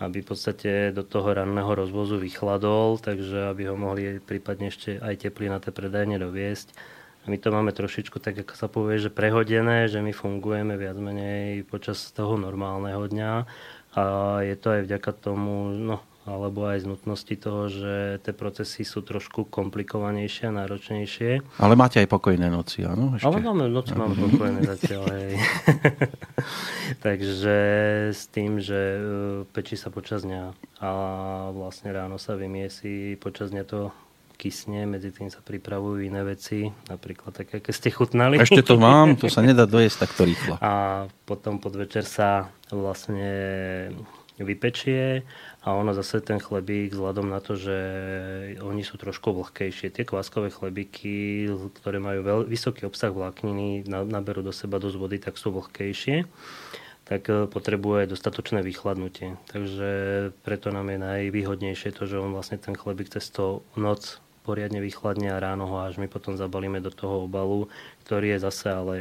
[0.05, 5.23] aby v podstate do toho ranného rozvozu vychladol, takže aby ho mohli prípadne ešte aj
[5.23, 6.67] teplý na tie predajne doviesť.
[7.25, 10.93] A my to máme trošičku tak, ako sa povie, že prehodené, že my fungujeme viac
[10.93, 13.33] menej počas toho normálneho dňa
[13.97, 14.03] a
[14.45, 19.05] je to aj vďaka tomu, no alebo aj z nutnosti toho, že tie procesy sú
[19.05, 21.61] trošku komplikovanejšie a náročnejšie.
[21.61, 23.13] Ale máte aj pokojné noci, áno?
[23.13, 23.29] Ešte?
[23.29, 25.05] Ale máme, noci máme pokojné zatiaľ.
[25.13, 25.33] Hej.
[27.05, 27.57] Takže
[28.09, 29.01] s tým, že e,
[29.53, 30.43] pečí sa počas dňa
[30.81, 30.89] a
[31.53, 33.93] vlastne ráno sa vymiesi, počas dňa to
[34.35, 38.37] kysne, medzi tým sa pripravujú iné veci, napríklad také, aké ste chutnali.
[38.37, 40.59] Ešte to mám, to sa nedá dojesť takto rýchlo.
[40.59, 43.33] A potom podvečer sa vlastne
[44.35, 45.23] vypečie
[45.63, 47.77] a ono zase ten chlebík vzhľadom na to, že
[48.59, 49.95] oni sú trošku vlhkejšie.
[49.95, 51.47] Tie kváskové chlebíky,
[51.79, 56.27] ktoré majú veľ, vysoký obsah vlákniny, na- naberú do seba dosť vody, tak sú vlhkejšie
[57.05, 59.37] tak e, potrebuje dostatočné vychladnutie.
[59.53, 59.89] Takže
[60.41, 65.33] preto nám je najvýhodnejšie to, že on vlastne ten chlebík cez to noc poriadne vychladne
[65.33, 67.65] a ráno ho až my potom zabalíme do toho obalu,
[68.05, 68.93] ktorý je zase, ale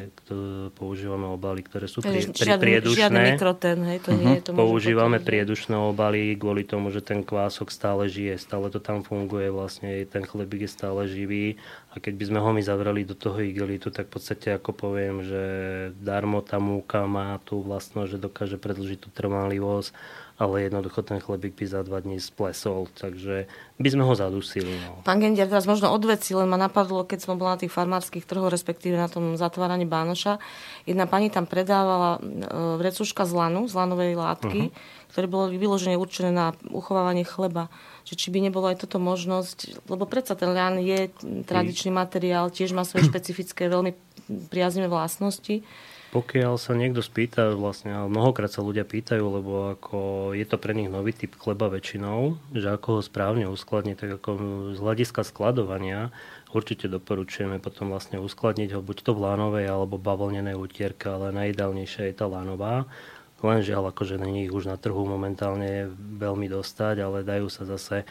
[0.81, 2.97] používame obaly, ktoré sú pri, žiadny, priedušné.
[3.05, 4.51] žiadny mikrotén, hej, to nie je to.
[4.57, 5.29] môžem Používame potvrdiť.
[5.29, 10.25] priedušné obaly kvôli tomu, že ten kvások stále žije, stále to tam funguje, vlastne ten
[10.25, 11.61] chlebík je stále živý
[11.93, 15.21] a keď by sme ho my zavreli do toho igelitu, tak v podstate ako poviem,
[15.21, 15.43] že
[16.01, 19.93] darmo tá múka má tú vlastnosť, že dokáže predlžiť tú trvanlivosť,
[20.35, 23.47] ale jednoducho ten chlebík by za dva dní splesol, takže
[23.79, 24.75] by sme ho zadusili.
[24.83, 24.99] No.
[25.07, 28.51] Pán Gendiar, teraz možno odveci, len ma napadlo, keď som bola na tých farmárskych trhoch,
[28.51, 30.43] respektíve na tom zatváraní Bánoša.
[30.91, 32.21] Jedna pani tam predávala e,
[32.83, 35.11] vrecuška z lanu, z lanovej látky, uh-huh.
[35.15, 37.71] ktoré bolo vyložené určené na uchovávanie chleba.
[38.03, 41.15] Že či by nebolo aj toto možnosť, lebo predsa ten ľan je
[41.47, 43.95] tradičný materiál, tiež má svoje špecifické, veľmi
[44.51, 45.63] priaznivé vlastnosti.
[46.15, 50.87] Pokiaľ sa niekto spýta, vlastne, mnohokrát sa ľudia pýtajú, lebo ako je to pre nich
[50.87, 54.31] nový typ chleba väčšinou, že ako ho správne uskladniť, tak ako
[54.73, 56.15] z hľadiska skladovania
[56.55, 62.07] určite doporučujeme potom vlastne uskladniť ho buď to v lánovej alebo bavlnenej utierke, ale najideálnejšia
[62.07, 62.87] je tá lánová.
[63.43, 68.07] Len žiaľ, akože není ich už na trhu momentálne veľmi dostať, ale dajú sa zase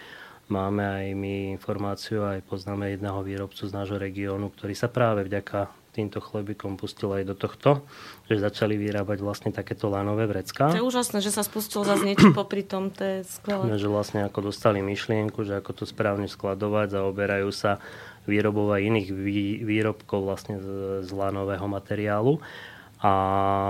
[0.51, 5.71] Máme aj my informáciu, aj poznáme jedného výrobcu z nášho regiónu, ktorý sa práve vďaka
[5.93, 7.85] týmto chlebikom pustil aj do tohto,
[8.25, 10.73] že začali vyrábať vlastne takéto lánové vrecká.
[10.73, 13.77] To je úžasné, že sa spustilo zase niečo popri tom, to je skvelé.
[13.77, 17.77] Že vlastne ako dostali myšlienku, že ako to správne skladovať, zaoberajú sa
[18.25, 20.67] výrobou aj iných vý, výrobkov vlastne z,
[21.05, 22.41] z lanového materiálu
[23.03, 23.13] a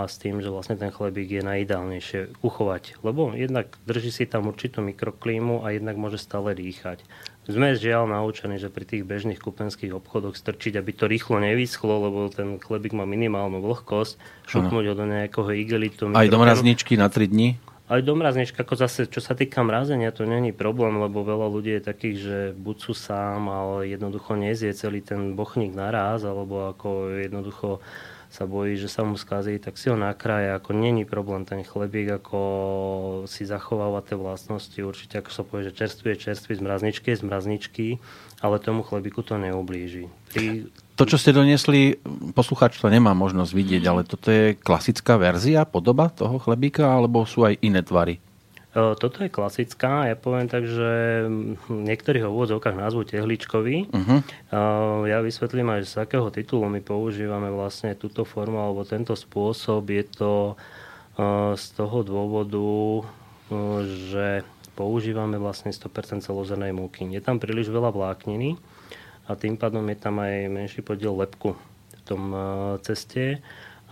[0.05, 4.86] s tým, že vlastne ten chlebík je najideálnejšie uchovať, lebo jednak drží si tam určitú
[4.86, 7.01] mikroklímu a jednak môže stále dýchať.
[7.44, 12.32] Sme žiaľ naučení, že pri tých bežných kupenských obchodoch strčiť, aby to rýchlo nevyschlo, lebo
[12.32, 14.16] ten chlebík má minimálnu vlhkosť,
[14.48, 16.08] šupnúť ho do nejakého igelitu.
[16.16, 17.60] Aj do mrazničky na 3 dní?
[17.91, 21.76] Aj do mraznička, ako zase, čo sa týka mrazenia, to není problém, lebo veľa ľudí
[21.78, 27.12] je takých, že buď sú sám, ale jednoducho nezie celý ten bochník naraz, alebo ako
[27.28, 27.84] jednoducho
[28.34, 30.57] sa bojí, že sa mu skazí, tak si ho nakrája.
[30.57, 32.39] Ako není problém ten chlebík, ako
[33.29, 34.73] si zachováva tie vlastnosti.
[34.81, 37.86] Určite, ako sa povie, že čerstvý je čerstvý z mrazničky je z mrazničky,
[38.41, 40.09] ale tomu chlebíku to neublíži.
[40.34, 40.65] Pri...
[40.97, 42.01] To, čo ste doniesli,
[42.34, 47.45] posluchač to nemá možnosť vidieť, ale toto je klasická verzia, podoba toho chlebíka, alebo sú
[47.45, 48.17] aj iné tvary?
[48.74, 53.86] Toto je klasická, ja poviem tak, že v niektorých úvodzovkách názvu tehličkový.
[53.93, 54.19] Uh-huh.
[55.05, 59.93] Ja vysvetlím aj, z akého titulu my používame vlastne túto formu alebo tento spôsob.
[59.93, 60.57] Je to
[61.53, 62.65] z toho dôvodu,
[63.86, 64.41] že
[64.74, 67.05] používame vlastne 100% celozrnej múky.
[67.13, 68.57] Je tam príliš veľa vlákniny
[69.30, 71.53] a tým pádom je tam aj menší podiel lepku
[71.93, 72.34] v tom
[72.82, 73.38] ceste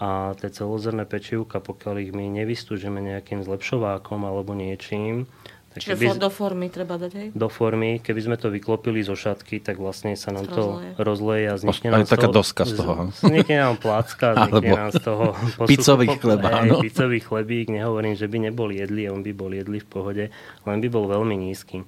[0.01, 5.29] a tie celozrné pečivka, pokiaľ ich my nevystúžime nejakým zlepšovákom alebo niečím,
[5.71, 7.27] tak Čiže keby, do formy treba dať, hej?
[7.31, 11.55] Do formy, keby sme to vyklopili zo šatky, tak vlastne sa nám to rozleje a
[11.55, 12.93] vznikne nám z taká toho, doska z toho.
[13.15, 15.25] Vznikne nám placka, vznikne nám z toho
[15.63, 16.83] picový chleba, áno.
[16.83, 20.25] Picový chlebík, nehovorím, že by nebol jedli, on by bol jedli v pohode,
[20.67, 21.87] len by bol veľmi nízky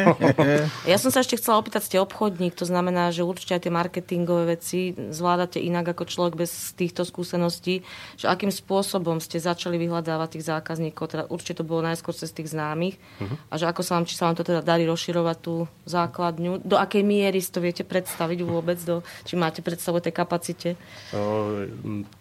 [0.92, 4.60] ja som sa ešte chcela opýtať, ste obchodník, to znamená, že určite aj tie marketingové
[4.60, 7.80] veci zvládate inak ako človek bez týchto skúseností,
[8.20, 12.52] že akým spôsobom ste začali vyhľadávať tých zákazníkov, teda určite to bolo najskôr cez tých
[12.52, 13.40] známych uh-huh.
[13.48, 16.76] a že ako sa vám, či sa vám to teda darí rozširovať tú základňu, do
[16.76, 20.68] akej miery si to viete predstaviť vôbec, do, či máte predstavu tej kapacite?
[21.14, 21.62] O,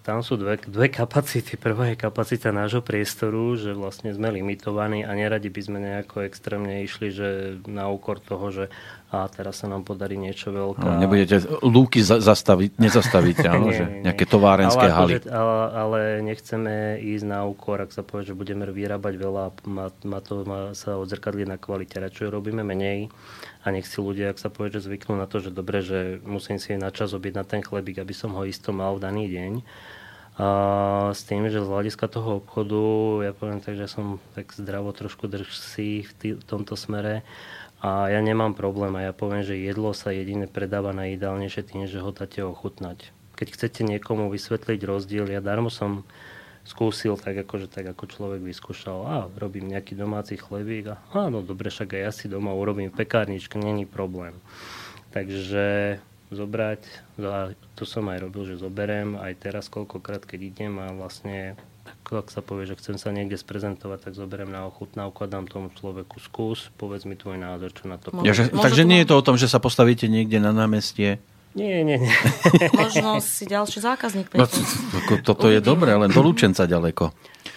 [0.05, 1.57] tam sú dve, dve kapacity.
[1.65, 6.85] Prvá je kapacita nášho priestoru, že vlastne sme limitovaní a neradi by sme nejako extrémne
[6.85, 8.65] išli, že na úkor toho, že
[9.09, 10.85] a teraz sa nám podarí niečo veľké.
[10.85, 15.13] No, nebudete lúky za, zastaviť, nezastaviť, áno, nie, že nie, nejaké továrenské ale haly.
[15.17, 19.89] Akože, ale, ale nechceme ísť na úkor, ak sa povie, že budeme vyrábať veľa, má,
[20.05, 23.09] má to má sa odzrkadliť na kvalite, radšej robíme menej
[23.59, 26.59] a nech si ľudia, ak sa povie, že zvyknú na to, že dobre, že musím
[26.59, 29.53] si na čas obiť na ten chlebík, aby som ho isto mal v daný deň.
[30.39, 30.47] A
[31.11, 32.79] s tým, že z hľadiska toho obchodu,
[33.27, 37.27] ja poviem tak, že som tak zdravo trošku drží v, tý, v tomto smere,
[37.79, 42.03] a ja nemám problém a ja poviem, že jedlo sa jedine predáva najideálnejšie tým, že
[42.03, 43.15] ho dáte ochutnať.
[43.39, 46.03] Keď chcete niekomu vysvetliť rozdiel, ja darmo som
[46.69, 51.73] skúsil tak, akože, tak ako človek vyskúšal, a robím nejaký domáci chlebík a áno, dobre,
[51.73, 54.37] však aj ja si doma urobím v pekárničke, není problém.
[55.09, 55.97] Takže
[56.29, 56.81] zobrať,
[57.25, 61.57] a to som aj robil, že zoberiem aj teraz koľkokrát, keď idem a vlastne
[62.09, 65.73] ak sa povie, že chcem sa niekde sprezentovať, tak zoberiem na ochutnávku a dám tomu
[65.73, 69.17] človeku skús, povedz mi tvoj názor, čo na to ja, že, Takže nie je to
[69.17, 71.17] o tom, že sa postavíte niekde na námestie
[71.57, 72.13] nie, nie, nie.
[72.77, 74.29] Možno si ďalší zákazník.
[74.37, 74.61] No, to,
[75.09, 77.09] to, toto je dobré, len do Lučenca ďaleko.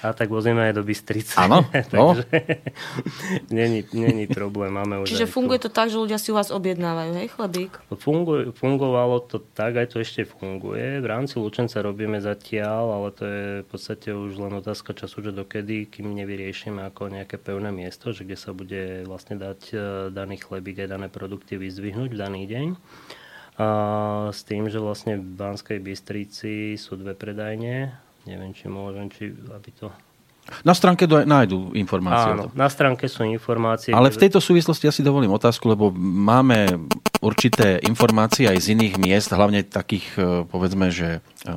[0.03, 1.39] A tak vozíme aj do Bystrice.
[1.39, 1.63] Áno,
[1.97, 2.19] no.
[3.55, 4.75] není, není problém.
[4.75, 5.71] Máme už Čiže funguje tu.
[5.71, 7.73] to tak, že ľudia si u vás objednávajú, hej, chlebík?
[8.01, 10.99] Funguje, fungovalo to tak, aj to ešte funguje.
[10.99, 15.37] V rámci Lučenca robíme zatiaľ, ale to je v podstate už len otázka času, že
[15.37, 19.75] dokedy, kým nevyriešime ako nejaké pevné miesto, že kde sa bude vlastne dať e,
[20.11, 22.69] daný chlebík aj dané produkty vyzdvihnúť v daný deň.
[23.61, 23.67] A
[24.33, 27.93] s tým, že vlastne v Banskej Bystrici sú dve predajne.
[28.25, 29.93] Neviem, či môžem, či aby to...
[30.67, 32.35] Na stránke do, nájdú informácie.
[32.35, 33.95] Áno, na stránke sú informácie.
[33.95, 36.67] Ale v tejto súvislosti ja si dovolím otázku, lebo máme
[37.23, 41.51] určité informácie aj z iných miest, hlavne takých, e, povedzme, že e,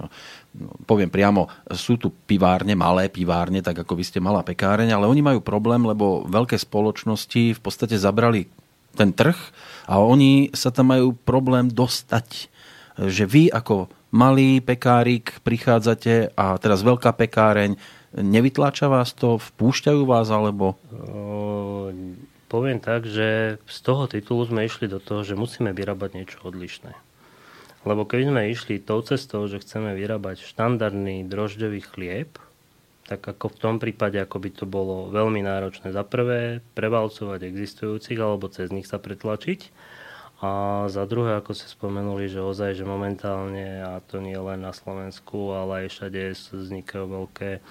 [0.54, 5.10] no, poviem priamo, sú tu pivárne, malé pivárne, tak ako vy ste malá pekáreň, ale
[5.10, 8.46] oni majú problém, lebo veľké spoločnosti v podstate zabrali
[8.94, 9.36] ten trh
[9.86, 12.50] a oni sa tam majú problém dostať.
[12.96, 17.76] Že vy ako malý pekárik prichádzate a teraz veľká pekáreň,
[18.16, 20.80] nevytláča vás to, vpúšťajú vás alebo...
[22.46, 26.94] Poviem tak, že z toho titulu sme išli do toho, že musíme vyrábať niečo odlišné.
[27.84, 32.40] Lebo keď sme išli tou cestou, že chceme vyrábať štandardný drožďový chlieb,
[33.06, 38.18] tak ako v tom prípade, ako by to bolo veľmi náročné za prvé, prevalcovať existujúcich
[38.18, 39.70] alebo cez nich sa pretlačiť.
[40.44, 44.76] A za druhé, ako ste spomenuli, že ozaj, že momentálne, a to nie len na
[44.76, 47.64] Slovensku, ale aj všade vznikajú veľké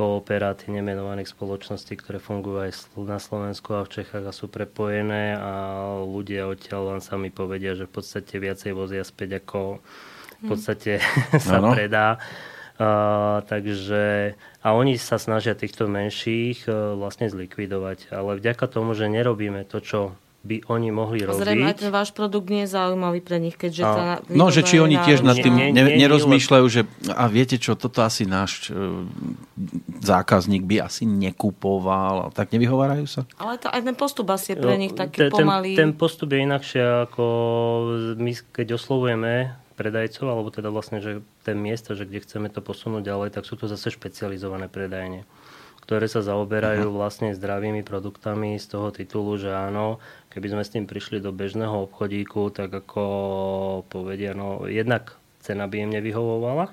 [0.00, 2.72] kooperáty nemenovaných spoločností, ktoré fungujú aj
[3.04, 5.52] na Slovensku a v Čechách a sú prepojené a
[6.00, 9.84] ľudia odtiaľ len sami povedia, že v podstate viacej vozia späť ako
[10.40, 11.04] v podstate
[11.44, 11.76] sa ano.
[11.76, 12.16] predá.
[12.80, 14.32] Uh, takže,
[14.64, 18.08] a oni sa snažia týchto menších uh, vlastne zlikvidovať.
[18.08, 21.36] Ale vďaka tomu, že nerobíme to, čo by oni mohli robiť.
[21.36, 24.80] Zrejme aj ten váš produkt nie je zaujímavý pre nich, keďže tá No, že či
[24.80, 28.72] oni tiež nad tým nie, nie, nie, nerozmýšľajú, že a viete čo, toto asi náš
[28.72, 29.04] e,
[30.00, 33.28] zákazník by asi nekupoval, tak nevyhovárajú sa?
[33.36, 35.76] Ale to, aj ten postup asi je pre nich taký ten, pomalý.
[35.76, 37.24] Ten postup je inakšie, ako
[38.16, 43.08] my keď oslovujeme predajcov, alebo teda vlastne, že ten miesto, že kde chceme to posunúť
[43.08, 45.24] ďalej, tak sú to zase špecializované predajne
[45.90, 46.98] ktoré sa zaoberajú uh-huh.
[47.02, 49.98] vlastne zdravými produktami z toho titulu, že áno,
[50.30, 53.02] keby sme s tým prišli do bežného obchodíku, tak ako
[53.90, 56.70] povedia, no jednak cena by im nevyhovovala,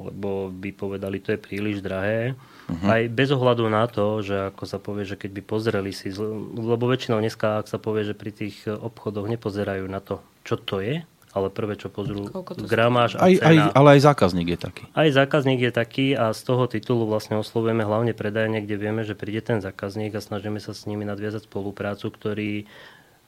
[0.00, 2.32] lebo by povedali, to je príliš drahé.
[2.64, 2.88] Uh-huh.
[2.88, 6.08] Aj bez ohľadu na to, že ako sa povie, že keď by pozreli si,
[6.56, 10.80] lebo väčšinou dneska, ak sa povie, že pri tých obchodoch nepozerajú na to, čo to
[10.80, 11.04] je,
[11.34, 12.30] ale prvé, čo pozrú,
[12.62, 13.50] gramáž a aj, cena.
[13.50, 14.82] Aj, ale aj zákazník je taký.
[14.94, 19.18] Aj zákazník je taký a z toho titulu vlastne oslovujeme hlavne predajne, kde vieme, že
[19.18, 22.70] príde ten zákazník a snažíme sa s nimi nadviazať spoluprácu, ktorý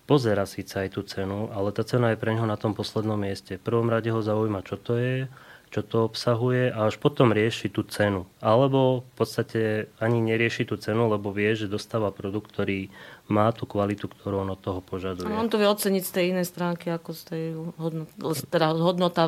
[0.07, 3.59] pozera síce aj tú cenu, ale tá cena je pre neho na tom poslednom mieste.
[3.59, 5.27] V prvom rade ho zaujíma, čo to je,
[5.75, 8.31] čo to obsahuje a až potom rieši tú cenu.
[8.39, 12.87] Alebo v podstate ani nerieši tú cenu, lebo vie, že dostáva produkt, ktorý
[13.27, 15.27] má tú kvalitu, ktorú on od toho požaduje.
[15.27, 18.15] A on to vie oceniť z tej inej stránky, ako z tej hodnota,
[18.47, 19.23] teda hodnota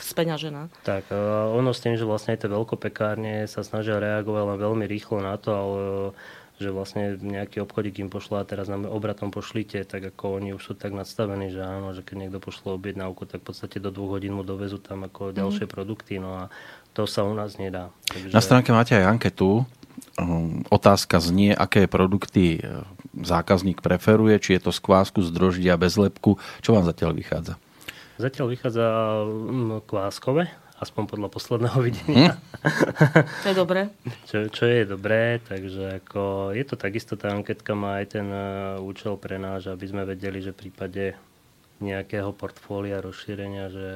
[0.00, 0.72] speňažená.
[0.88, 1.12] Tak,
[1.52, 5.36] ono s tým, že vlastne aj tie veľkopekárne sa snažia reagovať len veľmi rýchlo na
[5.36, 5.80] to, ale
[6.58, 10.62] že vlastne nejaký obchodík im pošla a teraz nám obratom pošlite, tak ako oni už
[10.62, 14.18] sú tak nadstavení, že áno, že keď niekto pošle objednávku, tak v podstate do dvoch
[14.18, 15.72] hodín mu dovezú tam ako ďalšie mm.
[15.72, 16.42] produkty, no a
[16.98, 17.94] to sa u nás nedá.
[18.10, 18.34] Takže...
[18.34, 19.62] Na stránke máte aj anketu.
[20.18, 22.82] Um, otázka znie, aké produkty e,
[23.22, 26.38] zákazník preferuje, či je to z kvásku, z droždia, bez lepku.
[26.62, 27.54] Čo vám zatiaľ vychádza?
[28.18, 28.86] Zatiaľ vychádza
[29.26, 30.50] mm, kváskové,
[30.82, 32.34] aspoň podľa posledného videnia.
[32.34, 33.26] Hm?
[33.42, 33.80] To je dobré.
[34.26, 38.82] Čo, čo je dobré, takže ako, je to takisto, tá anketka má aj ten uh,
[38.82, 41.14] účel pre nás, aby sme vedeli, že v prípade
[41.78, 43.88] nejakého portfólia, rozšírenia, že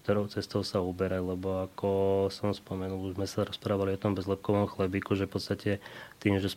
[0.00, 1.90] ktorou cestou sa uberať, lebo ako
[2.32, 5.70] som spomenul, už sme sa rozprávali o tom bezlepkovom chlebíku, že v podstate
[6.18, 6.56] tým, že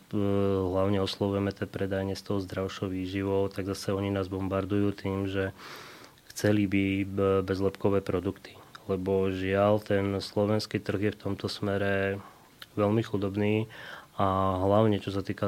[0.64, 5.52] hlavne oslovujeme tie predajne s tou zdravšou výživou, tak zase oni nás bombardujú tým, že
[6.32, 6.84] chceli by
[7.44, 8.56] bezlepkové produkty.
[8.88, 12.20] Lebo žiaľ ten slovenský trh je v tomto smere
[12.74, 13.70] veľmi chudobný
[14.14, 15.46] a hlavne čo sa týka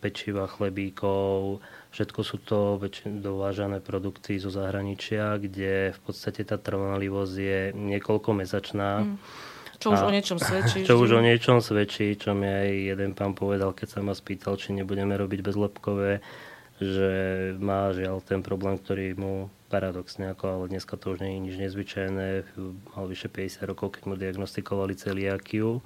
[0.00, 1.60] pečiva, chlebíkov,
[1.96, 8.36] všetko sú to väčšin dovážané produkty zo zahraničia, kde v podstate tá trvanlivosť je niekoľko
[8.36, 9.00] mesačná.
[9.00, 9.16] Mm.
[9.80, 10.84] Čo už a, o niečom svedčí.
[10.88, 14.60] Čo už o niečom svedčí, čo mi aj jeden pán povedal, keď sa ma spýtal,
[14.60, 16.20] či nebudeme robiť bezlepkové,
[16.76, 17.10] že
[17.56, 21.56] má žiaľ ten problém, ktorý mu paradoxne, ako, ale dneska to už nie je nič
[21.60, 22.28] nezvyčajné.
[22.92, 25.80] Mal vyše 50 rokov, keď mu diagnostikovali celiakiu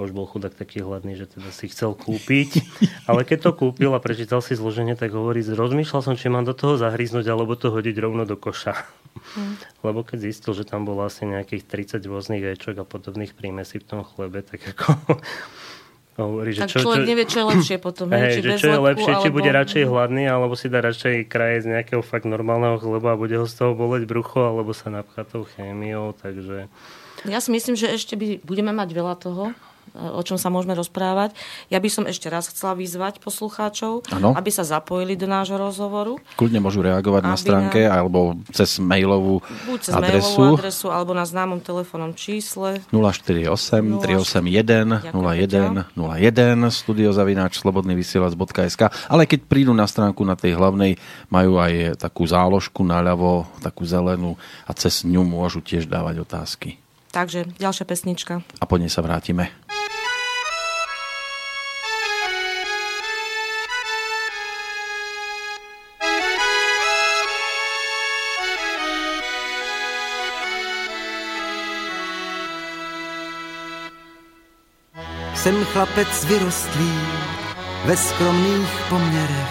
[0.00, 2.64] a už bol chudák taký hladný, že teda si chcel kúpiť.
[3.04, 6.56] Ale keď to kúpil a prečítal si zloženie, tak hovorí, rozmýšľal som, či mám do
[6.56, 8.88] toho zahryznúť alebo to hodiť rovno do koša.
[9.36, 9.60] Hmm.
[9.84, 11.68] Lebo keď zistil, že tam bolo asi nejakých
[12.00, 14.88] 30 rôznych ječok a podobných prímesí v tom chlebe, tak ako
[16.20, 18.06] Hovorí, že tak čo, človek čo, nevie, čo je lepšie potom.
[18.12, 19.22] Hej, že čo je lepšie, alebo...
[19.24, 23.20] či bude radšej hladný, alebo si dá radšej kraje z nejakého fakt normálneho chleba a
[23.20, 26.68] bude ho z toho boleť brucho, alebo sa napchá tou chémiou, takže...
[27.24, 29.56] Ja si myslím, že ešte by, budeme mať veľa toho,
[29.94, 31.34] o čom sa môžeme rozprávať.
[31.68, 34.34] Ja by som ešte raz chcela vyzvať poslucháčov, ano.
[34.36, 36.18] aby sa zapojili do nášho rozhovoru.
[36.38, 38.00] Kľudne môžu reagovať na stránke na...
[38.00, 40.38] alebo cez mailovú Buď cez adresu.
[40.38, 43.50] mailovú adresu alebo na známom telefónnom čísle 048
[44.00, 50.96] 381 01 01 studiozavináč slobodnyvysielac.sk Ale keď prídu na stránku na tej hlavnej,
[51.28, 56.80] majú aj takú záložku naľavo, takú zelenú a cez ňu môžu tiež dávať otázky.
[57.10, 58.34] Takže ďalšia pesnička.
[58.62, 59.50] A po nej sa vrátime.
[75.42, 76.92] Jsem chlapec vyrostlý
[77.84, 79.50] ve skromných poměrech.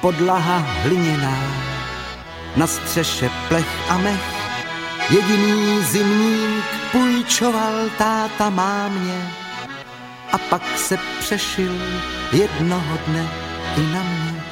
[0.00, 1.38] Podlaha hliněná,
[2.56, 4.36] na střeše plech a mech
[5.10, 9.30] Jediný zimník půjčoval táta mámě
[10.32, 11.72] a pak se přešil
[12.32, 13.28] jednoho dne
[13.76, 14.42] i na mě.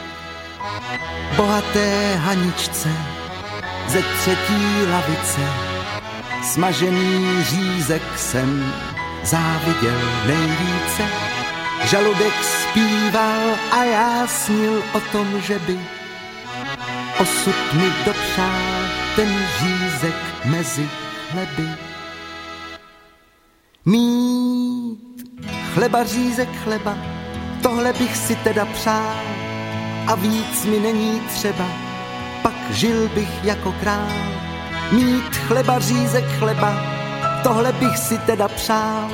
[1.37, 2.89] Bohaté haničce
[3.89, 5.41] ze třetí lavice,
[6.43, 8.73] smažený řízek jsem
[9.25, 11.03] záviděl nejvíce.
[11.85, 15.79] Žaludek zpíval a já snil o tom, že by
[17.19, 18.85] osud mi dopřál
[19.17, 20.15] ten řízek
[20.45, 20.91] mezi
[21.31, 21.69] chleby.
[23.85, 25.39] Mít
[25.75, 26.99] chleba řízek chleba,
[27.63, 29.21] tohle bych si teda přál
[30.07, 31.69] a víc mi není třeba,
[32.43, 34.13] pak žil bych jako král.
[34.93, 36.94] Mít chleba řízek chleba,
[37.45, 39.11] tohle bych si teda přál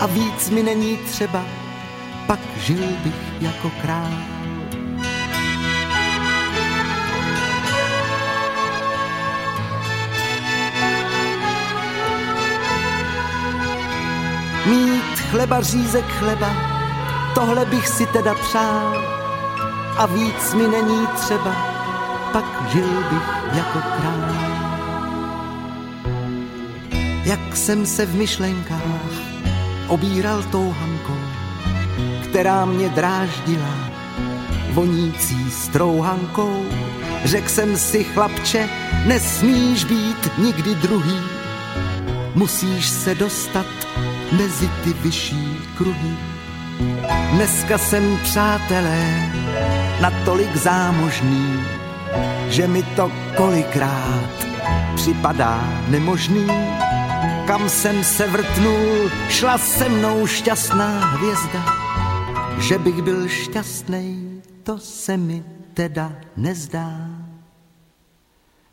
[0.00, 1.42] a víc mi není třeba,
[2.26, 4.10] pak žil bych jako král.
[14.66, 16.50] Mít chleba řízek chleba,
[17.34, 19.04] tohle bych si teda přál
[19.96, 21.56] a víc mi není třeba,
[22.32, 24.33] pak žil bych jako král.
[27.24, 29.12] Jak jsem se v myšlenkách
[29.88, 31.18] obíral touhankou,
[32.24, 33.74] která mě dráždila
[34.72, 36.64] vonící strouhankou.
[37.24, 38.68] Řekl jsem si, chlapče,
[39.06, 41.20] nesmíš být nikdy druhý,
[42.34, 43.66] musíš se dostat
[44.32, 46.16] mezi ty vyšší kruhy.
[47.32, 49.32] Dneska jsem, přátelé,
[50.00, 51.60] natolik zámožný,
[52.48, 54.46] že mi to kolikrát
[54.94, 56.46] připadá nemožný.
[57.46, 61.64] Kam jsem se vrtnul, šla se mnou šťastná hvězda.
[62.58, 66.90] Že bych byl šťastný, to se mi teda nezdá.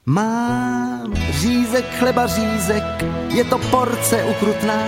[0.06, 2.84] Mám řízek, chleba řízek,
[3.28, 4.84] je to porce ukrutná.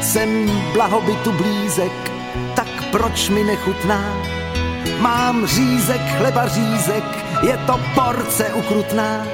[0.00, 2.12] Jsem blahobytu blízek,
[2.56, 4.14] tak proč mi nechutná?
[5.00, 7.04] Mám řízek, chleba řízek,
[7.42, 9.26] je to porce ukrutná.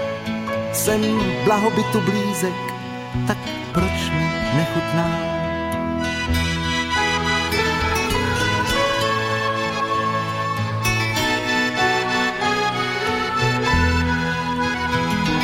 [0.73, 1.01] Jsem
[1.45, 2.74] blahobytu blízek,
[3.27, 3.39] tak
[3.73, 5.09] proč mi nechutná?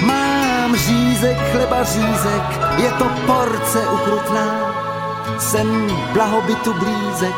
[0.07, 4.47] Mám řízek, chleba řízek, je to porce ukrutná.
[5.39, 7.37] Jsem blahobytu blízek,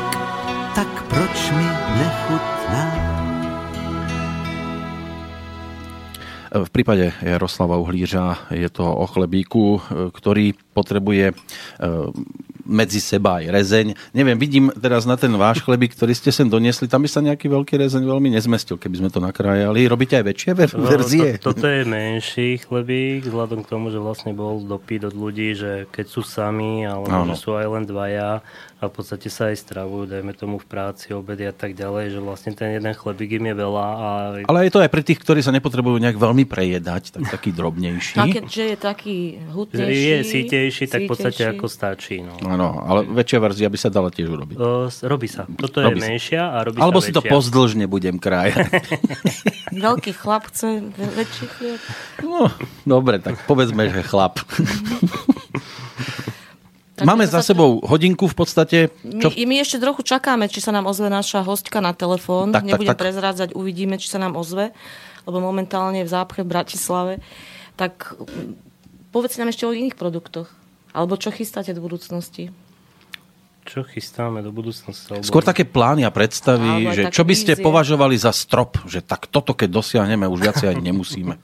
[0.75, 1.69] tak proč mi
[1.99, 3.12] nechutná?
[6.53, 9.81] V prípade Jaroslava Uhlířa je to o chlebíku,
[10.13, 11.33] ktorý potrebuje
[12.63, 13.87] medzi seba aj rezeň.
[14.15, 17.51] Neviem, vidím teraz na ten váš chlebík, ktorý ste sem doniesli, tam by sa nejaký
[17.51, 19.83] veľký rezeň veľmi nezmestil, keby sme to nakrájali.
[19.89, 21.41] Robíte aj väčšie ver- No, verzie?
[21.43, 25.91] to, toto je menší chlebík, vzhľadom k tomu, že vlastne bol dopyt od ľudí, že
[25.91, 28.45] keď sú sami, alebo že sú aj len dvaja
[28.83, 32.21] a v podstate sa aj stravujú, dajme tomu v práci, obedy a tak ďalej, že
[32.21, 34.09] vlastne ten jeden chlebík im je veľa a
[34.51, 38.19] Ale je to aj pre tých, ktorí sa nepotrebujú nejak veľmi prejedať, tak taký drobnejší.
[38.19, 39.17] A keďže je taký
[39.55, 42.27] hutnejší, je sítejší, tak v podstate ako stačí.
[42.27, 42.35] No.
[42.43, 44.57] Áno, ale väčšia verzia by sa dala tiež urobiť.
[44.59, 45.47] O, robí sa.
[45.47, 46.07] Toto je Robí sa.
[46.11, 48.67] menšia a robí Alebo sa si to pozdĺžne budem krájať.
[49.87, 51.81] Veľký chlap chce väčší chlieb.
[52.27, 52.51] No,
[52.83, 54.43] dobre, tak povedzme, že chlap.
[56.93, 58.79] Tak Máme my za sa- sebou hodinku v podstate.
[59.01, 59.29] My, Čo?
[59.33, 62.53] my ešte trochu čakáme, či sa nám ozve naša hostka na telefón.
[62.53, 63.01] Tak, tak, Nebudem tak.
[63.01, 64.77] prezrádzať, uvidíme, či sa nám ozve,
[65.25, 67.13] lebo momentálne je v zápche v Bratislave.
[67.81, 68.13] Tak
[69.09, 70.53] povedzte nám ešte o iných produktoch.
[70.93, 72.53] Alebo čo chystáte do budúcnosti?
[73.65, 75.17] Čo chystáme do budúcnosti?
[75.17, 75.25] Alebo...
[75.25, 77.65] Skôr také plány a predstavy, že čo by ste vízie.
[77.65, 81.35] považovali za strop, že tak toto keď dosiahneme, už viacej ani nemusíme.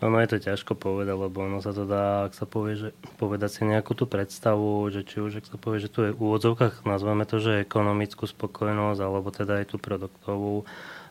[0.00, 2.88] Ono je to ťažko povedať, lebo ono sa to dá, ak sa povie, že
[3.20, 6.20] povedať si nejakú tú predstavu, že či už, ak sa povie, že tu je v
[6.20, 10.64] úvodzovkách, nazveme to, že ekonomickú spokojnosť, alebo teda aj tú produktovú,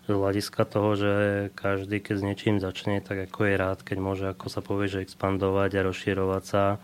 [0.09, 1.13] z hľadiska toho, že
[1.53, 5.05] každý, keď s niečím začne, tak ako je rád, keď môže, ako sa povie, že
[5.05, 6.81] expandovať a rozširovať sa,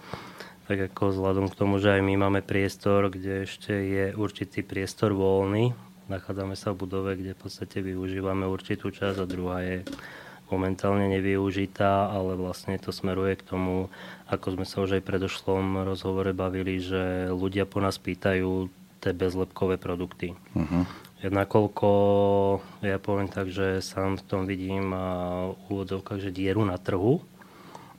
[0.69, 5.17] tak ako vzhľadom k tomu, že aj my máme priestor, kde ešte je určitý priestor
[5.17, 5.73] voľný,
[6.05, 9.77] nachádzame sa v budove, kde v podstate využívame určitú časť a druhá je
[10.49, 13.89] momentálne nevyužitá, ale vlastne to smeruje k tomu,
[14.29, 18.69] ako sme sa už aj v predošlom rozhovore bavili, že ľudia po nás pýtajú
[19.01, 20.33] tie bezlepkové produkty.
[20.57, 20.85] Uh-huh.
[21.25, 21.89] Nakoľko,
[22.85, 25.49] ja poviem tak, že sám v tom vidím a
[26.21, 27.21] že dieru na trhu,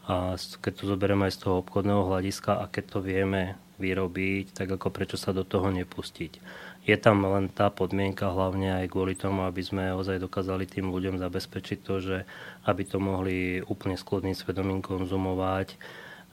[0.07, 4.70] a keď to zoberieme aj z toho obchodného hľadiska a keď to vieme vyrobiť, tak
[4.78, 6.38] ako prečo sa do toho nepustiť.
[6.87, 11.18] Je tam len tá podmienka hlavne aj kvôli tomu, aby sme ozaj dokázali tým ľuďom
[11.18, 12.16] zabezpečiť to, že
[12.62, 15.74] aby to mohli úplne s kľudným svedomím konzumovať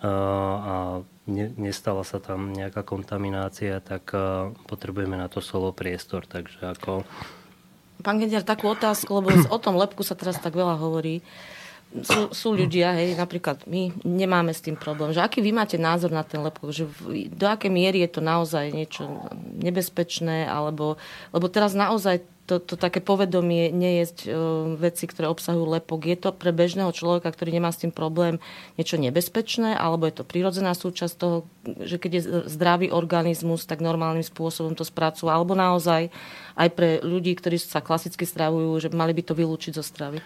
[0.04, 4.14] a ne, nestala sa tam nejaká kontaminácia, tak
[4.70, 6.30] potrebujeme na to solo priestor.
[6.30, 7.02] Takže ako...
[8.04, 11.26] Pán Gediar, takú otázku, lebo o tom lepku sa teraz tak veľa hovorí
[12.02, 16.10] sú, sú ľudia, hej, napríklad my nemáme s tým problém, že aký vy máte názor
[16.10, 19.06] na ten lepok, že v, do akej miery je to naozaj niečo
[19.62, 20.98] nebezpečné, alebo,
[21.30, 24.32] lebo teraz naozaj to, to také povedomie nejesť uh,
[24.76, 26.04] veci, ktoré obsahujú lepok.
[26.04, 28.44] Je to pre bežného človeka, ktorý nemá s tým problém,
[28.76, 31.48] niečo nebezpečné, alebo je to prirodzená súčasť toho,
[31.88, 32.22] že keď je
[32.52, 36.12] zdravý organizmus, tak normálnym spôsobom to spracúva, alebo naozaj
[36.54, 40.22] aj pre ľudí, ktorí sa klasicky stravujú, že mali by to vylúčiť zo stravy?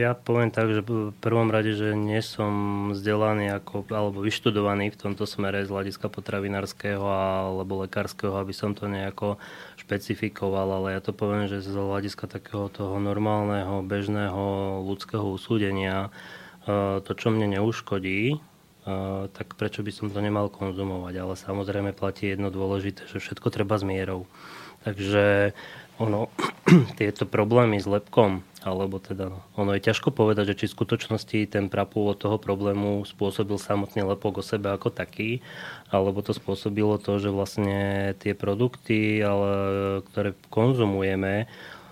[0.00, 2.52] Ja poviem tak, že v prvom rade, že nie som
[2.96, 8.88] vzdelaný ako, alebo vyštudovaný v tomto smere z hľadiska potravinárskeho alebo lekárskeho, aby som to
[8.88, 9.36] nejako
[9.90, 16.14] špecifikoval, ale ja to poviem, že z hľadiska takého toho normálneho, bežného ľudského usúdenia
[16.62, 18.36] e, to, čo mne neuškodí, e,
[19.34, 21.14] tak prečo by som to nemal konzumovať.
[21.18, 24.30] Ale samozrejme platí jedno dôležité, že všetko treba s mierou.
[24.86, 25.58] Takže
[25.98, 26.30] ono,
[27.02, 31.66] tieto problémy s lepkom, alebo teda, ono je ťažko povedať, že či v skutočnosti ten
[31.66, 35.42] prapôvod toho problému spôsobil samotný lepok o sebe ako taký,
[35.90, 39.52] alebo to spôsobilo to, že vlastne tie produkty, ale,
[40.06, 41.50] ktoré konzumujeme,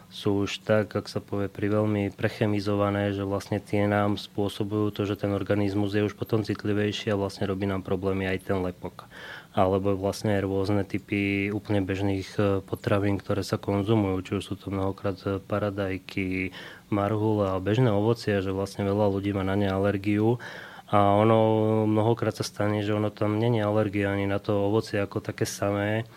[0.08, 5.02] sú už tak, ak sa povie, pri veľmi prechemizované, že vlastne tie nám spôsobujú to,
[5.04, 9.04] že ten organizmus je už potom citlivejší a vlastne robí nám problémy aj ten lepok.
[9.52, 14.72] Alebo vlastne rôzne typy úplne bežných e, potravín, ktoré sa konzumujú, či už sú to
[14.72, 16.56] mnohokrát e, paradajky,
[16.88, 20.40] marhule a bežné ovocie, že vlastne veľa ľudí má na ne alergiu
[20.88, 21.38] a ono
[21.84, 26.08] mnohokrát sa stane, že ono tam není alergia ani na to ovocie ako také samé,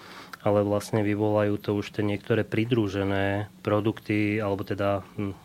[0.41, 5.35] ale vlastne vyvolajú to už tie niektoré pridružené produkty, alebo teda hm,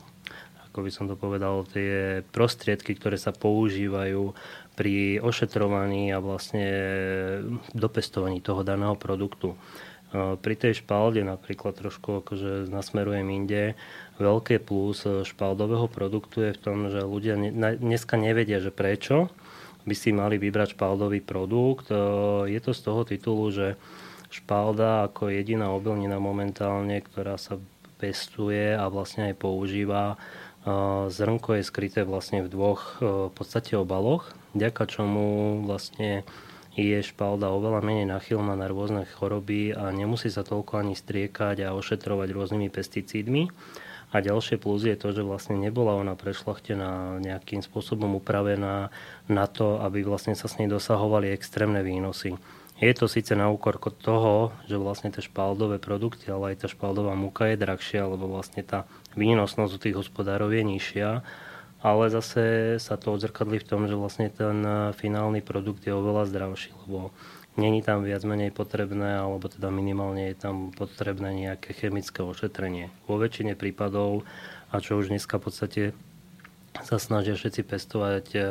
[0.76, 4.36] ako by som to povedal, tie prostriedky, ktoré sa používajú
[4.76, 6.68] pri ošetrovaní a vlastne
[7.72, 9.56] dopestovaní toho daného produktu.
[10.12, 13.72] Pri tej špalde napríklad trošku akože nasmerujem inde.
[14.16, 17.36] Veľké plus špaldového produktu je v tom, že ľudia
[17.76, 19.28] dneska nevedia, že prečo
[19.84, 21.92] by si mali vybrať špaldový produkt.
[22.48, 23.76] Je to z toho titulu, že
[24.32, 27.60] špalda ako jediná obilnina momentálne, ktorá sa
[28.00, 30.16] pestuje a vlastne aj používa,
[31.12, 36.24] zrnko je skryté vlastne v dvoch v podstate obaloch vďaka čomu vlastne
[36.76, 41.76] je špalda oveľa menej nachylná na rôzne choroby a nemusí sa toľko ani striekať a
[41.76, 43.48] ošetrovať rôznymi pesticídmi.
[44.16, 48.88] A ďalšie plus je to, že vlastne nebola ona prešlachtená nejakým spôsobom upravená
[49.28, 52.32] na to, aby vlastne sa s nej dosahovali extrémne výnosy.
[52.80, 57.12] Je to síce na úkor toho, že vlastne tie špaldové produkty, ale aj tá špaldová
[57.12, 58.88] múka je drahšia, lebo vlastne tá
[59.20, 61.10] výnosnosť u tých hospodárov je nižšia
[61.86, 66.26] ale zase sa to odzrkadlí v tom, že vlastne ten eh, finálny produkt je oveľa
[66.26, 67.12] zdravší, lebo
[67.56, 72.92] není tam viac menej potrebné, alebo teda minimálne je tam potrebné nejaké chemické ošetrenie.
[73.08, 74.24] Vo väčšine prípadov,
[74.70, 75.82] a čo už dneska v podstate
[76.84, 78.44] sa snažia všetci pestovať eh,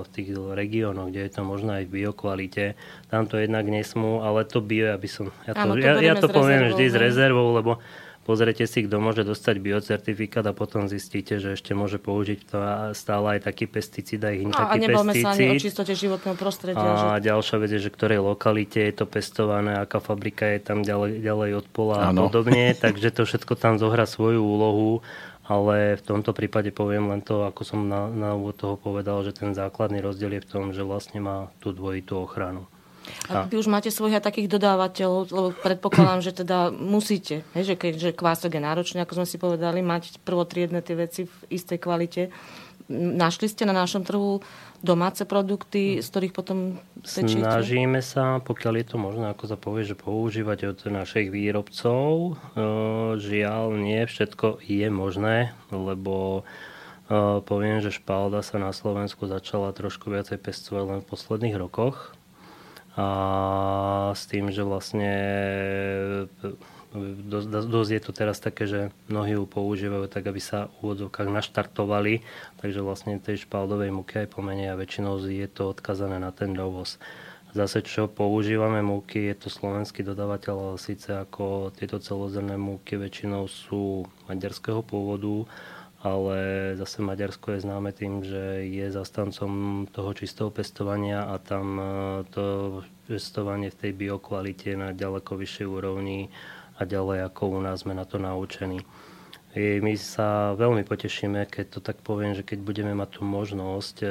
[0.00, 2.78] v tých regiónoch, kde je to možno aj v biokvalite.
[3.12, 5.28] Tam to jednak nesmú, ale to bio, aby som...
[5.44, 7.84] Ja to, Áno, to ja, ja to poviem vždy s rezervou, lebo
[8.24, 12.56] Pozrite si, kto môže dostať biocertifikát a potom zistíte, že ešte môže použiť to
[12.96, 15.24] stále aj taký pesticíd a iný no, taký a pesticíd.
[15.24, 16.80] sa ani o čistote životného prostredia.
[16.80, 17.28] A že...
[17.28, 21.50] ďalšia vec je, že ktorej lokalite je to pestované, aká fabrika je tam ďalej, ďalej
[21.60, 22.24] od pola ano.
[22.24, 22.72] a podobne.
[22.84, 25.04] Takže to všetko tam zohrá svoju úlohu
[25.44, 29.36] ale v tomto prípade poviem len to, ako som na, na úvod toho povedal, že
[29.36, 32.64] ten základný rozdiel je v tom, že vlastne má tú dvojitú ochranu.
[33.28, 38.16] A vy už máte svojich takých dodávateľov, lebo predpokladám, že teda musíte, he, že keďže
[38.16, 42.22] kvások je náročný, ako sme si povedali, mať prvotriedne tie veci v istej kvalite.
[42.92, 44.44] Našli ste na našom trhu
[44.84, 47.40] domáce produkty, z ktorých potom tečiete?
[47.40, 52.36] Snažíme sa, pokiaľ je to možné, ako sa povie, že používať od našich výrobcov.
[53.16, 56.44] Žiaľ, nie všetko je možné, lebo
[57.48, 62.12] poviem, že špalda sa na Slovensku začala trošku viacej pestovať len v posledných rokoch
[62.94, 63.06] a
[64.14, 65.12] s tým, že vlastne
[67.26, 68.80] dosť, dosť je to teraz také, že
[69.10, 72.22] mnohí ju používajú tak, aby sa v úvodzovkách naštartovali,
[72.62, 77.02] takže vlastne tej špaldovej múky aj pomenej a väčšinou je to odkazané na ten dovoz.
[77.54, 83.46] Zase čo používame múky, je to slovenský dodávateľ, ale síce ako tieto celozrné múky väčšinou
[83.46, 85.46] sú maďarského pôvodu,
[86.04, 86.36] ale
[86.76, 91.84] zase Maďarsko je známe tým, že je zastancom toho čistého pestovania a tam e,
[92.28, 92.44] to
[93.08, 96.28] pestovanie v tej biokvalite na ďaleko vyššej úrovni
[96.76, 98.84] a ďalej ako u nás sme na to naučení.
[99.54, 104.08] My sa veľmi potešíme, keď to tak poviem, že keď budeme mať tú možnosť e,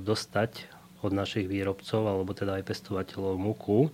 [0.00, 0.72] dostať
[1.04, 3.92] od našich výrobcov, alebo teda aj pestovateľov múku,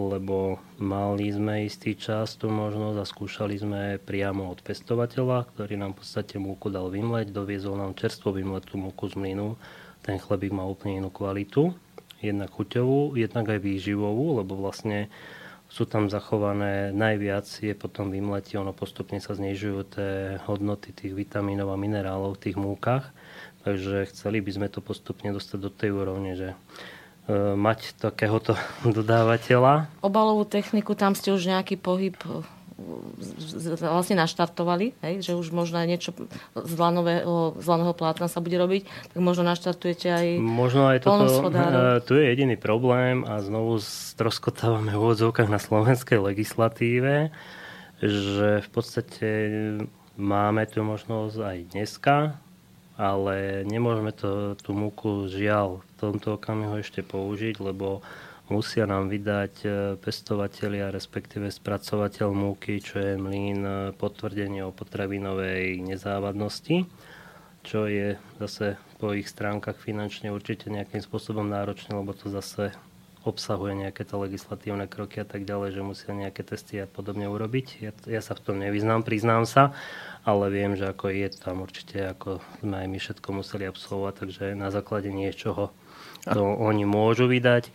[0.00, 5.92] lebo mali sme istý čas tú možnosť a skúšali sme priamo od pestovateľa, ktorý nám
[5.92, 9.58] v podstate múku dal vymleť, doviezol nám čerstvo vymletú múku z mlynu.
[10.00, 11.76] Ten chlebík má úplne inú kvalitu,
[12.22, 15.12] jednak chuťovú, jednak aj výživovú, lebo vlastne
[15.72, 20.12] sú tam zachované, najviac je potom vymletí, ono postupne sa znižujú tie
[20.44, 23.08] hodnoty tých vitamínov a minerálov v tých múkach
[23.62, 26.58] Takže chceli by sme to postupne dostať do tej úrovne, že
[27.30, 28.58] mať takéhoto
[28.98, 29.86] dodávateľa.
[30.02, 32.42] Obalovú techniku, tam ste už nejaký pohyb e,
[33.78, 36.10] vlastne naštartovali, hej, že už možno aj niečo
[36.58, 38.82] z lanového, z lanového plátna sa bude robiť,
[39.14, 44.90] tak možno naštartujete aj Možno aj toto, e, tu je jediný problém a znovu stroskotávame
[44.90, 47.30] v úvodzovkách na slovenskej legislatíve,
[48.02, 49.28] že v podstate
[50.18, 52.41] máme tu možnosť aj dneska
[53.02, 57.98] ale nemôžeme to, tú múku žiaľ v tomto okamihu ešte použiť, lebo
[58.46, 59.68] musia nám vydať e,
[59.98, 66.86] pestovatelia, respektíve spracovateľ múky, čo je mlín, e, potvrdenie o potravinovej nezávadnosti,
[67.66, 72.70] čo je zase po ich stránkach finančne určite nejakým spôsobom náročné, lebo to zase
[73.22, 77.66] obsahuje nejaké to legislatívne kroky a tak ďalej, že musia nejaké testy a podobne urobiť.
[77.78, 79.74] Ja, ja sa v tom nevyznám, priznám sa,
[80.26, 84.44] ale viem, že ako je tam určite, ako sme aj my všetko museli absolvovať, takže
[84.58, 85.70] na základe niečoho
[86.26, 86.58] to a.
[86.70, 87.70] oni môžu vydať.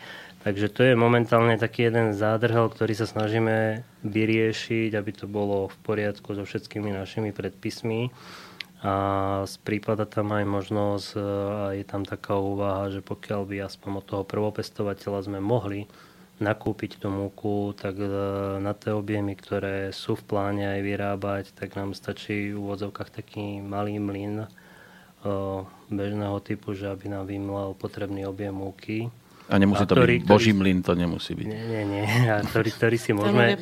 [0.48, 5.78] Takže to je momentálne taký jeden zádrhel, ktorý sa snažíme vyriešiť, aby to bolo v
[5.84, 8.08] poriadku so všetkými našimi predpismi
[8.86, 8.94] a
[9.66, 14.06] prípada tam aj možnosť, e, a je tam taká úvaha, že pokiaľ by aspoň od
[14.06, 15.90] toho prvopestovateľa sme mohli
[16.38, 18.10] nakúpiť tú múku, tak e,
[18.62, 23.66] na tie objemy, ktoré sú v pláne aj vyrábať, tak nám stačí v úvodzovkách taký
[23.66, 24.48] malý mlyn e,
[25.90, 29.10] bežného typu, že aby nám vymlal potrebný objem múky
[29.48, 31.48] a nemusí a to ktorý, byť Boží mlyn, to nemusí byť.
[31.48, 32.04] Nie, nie, nie.
[32.28, 33.56] A ktorý, ktorý, si môžeme,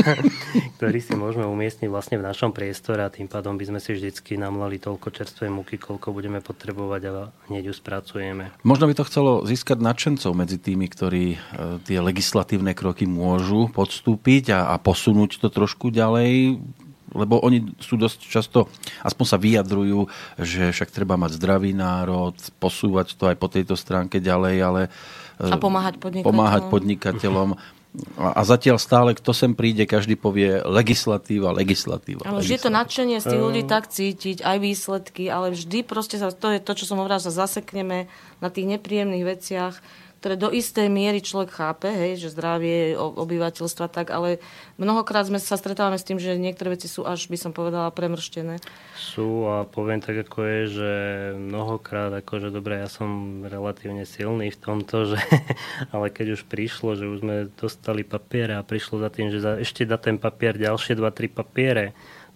[0.76, 4.36] ktorý si môžeme umiestniť vlastne v našom priestore a tým pádom by sme si vždycky
[4.36, 7.12] namlali toľko čerstvej múky, koľko budeme potrebovať a
[7.48, 8.52] hneď ju spracujeme.
[8.68, 11.38] Možno by to chcelo získať nadšencov medzi tými, ktorí e,
[11.88, 16.60] tie legislatívne kroky môžu podstúpiť a, a posunúť to trošku ďalej
[17.14, 18.66] lebo oni sú dosť často,
[19.06, 20.10] aspoň sa vyjadrujú,
[20.42, 24.82] že však treba mať zdravý národ, posúvať to aj po tejto stránke ďalej, ale
[25.38, 26.30] a pomáhať podnikateľom.
[26.30, 27.48] Pomáhať podnikateľom.
[28.18, 32.26] A zatiaľ stále, kto sem príde, každý povie legislatíva, legislatíva.
[32.26, 36.18] Ale vždy je to nadšenie z tých ľudí tak cítiť, aj výsledky, ale vždy proste
[36.18, 38.10] sa, to je to, čo som hovorila, že zasekneme
[38.42, 39.74] na tých nepríjemných veciach
[40.24, 44.40] ktoré do istej miery človek chápe, hej, že zdravie obyvateľstva tak, ale
[44.80, 48.56] mnohokrát sme sa stretávame s tým, že niektoré veci sú až, by som povedala, premrštené.
[48.96, 50.92] Sú a poviem tak, ako je, že
[51.36, 55.20] mnohokrát, akože dobre, ja som relatívne silný v tomto, že,
[55.92, 59.60] ale keď už prišlo, že už sme dostali papiere a prišlo za tým, že za,
[59.60, 61.92] ešte dá ten papier ďalšie 2-3 papiere,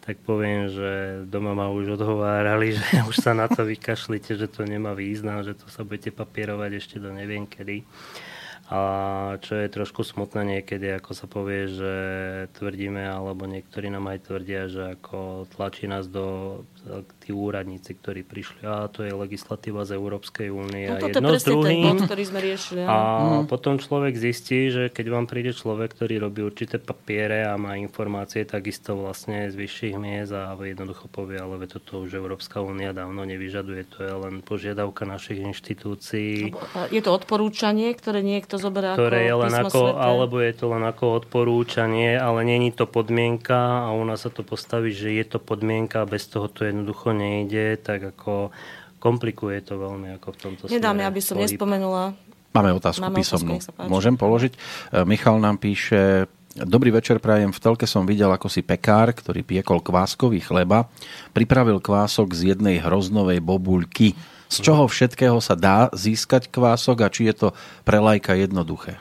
[0.08, 4.64] tak poviem, že doma ma už odhovárali, že už sa na to vykašlite, že to
[4.64, 7.84] nemá význam, že to sa budete papierovať ešte do neviem kedy.
[8.68, 8.80] A
[9.40, 11.94] čo je trošku smutné niekedy, ako sa povie, že
[12.56, 16.60] tvrdíme, alebo niektorí nám aj tvrdia, že ako tlačí nás do
[17.20, 20.88] tí úradníci, ktorí prišli, a to je legislatíva z Európskej únie.
[20.88, 22.80] No jedno je druhým, ten bod, ktorý sme riešili.
[22.86, 23.50] A mm.
[23.50, 28.48] potom človek zistí, že keď vám príde človek, ktorý robí určité papiere a má informácie
[28.48, 33.82] takisto vlastne z vyšších miest a jednoducho povie, ale toto už Európska únia dávno nevyžaduje,
[33.92, 36.54] to je len požiadavka našich inštitúcií.
[36.88, 40.84] Je to odporúčanie, ktoré niekto zoberá ktoré ako je len ako, Alebo je to len
[40.84, 45.38] ako odporúčanie, ale není to podmienka a u nás sa to postaví, že je to
[45.38, 48.54] podmienka, bez toho to je jednoducho nejde, tak ako
[48.98, 51.46] komplikuje to veľmi ako v tomto Nedám, aby som pohyb.
[51.48, 52.14] nespomenula.
[52.52, 53.60] Máme otázku Máme písomnú.
[53.60, 54.52] Otázku, Môžem položiť?
[54.54, 54.58] E,
[55.06, 56.26] Michal nám píše,
[56.58, 57.54] Dobrý večer, prajem.
[57.54, 60.90] V telke som videl, ako si pekár, ktorý piekol kváskový chleba,
[61.30, 64.18] pripravil kvások z jednej hroznovej bobuľky.
[64.50, 67.48] Z čoho všetkého sa dá získať kvások a či je to
[67.86, 68.98] pre lajka jednoduché?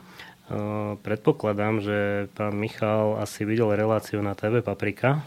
[1.03, 5.19] Predpokladám, že pán Michal asi videl reláciu na TV Paprika.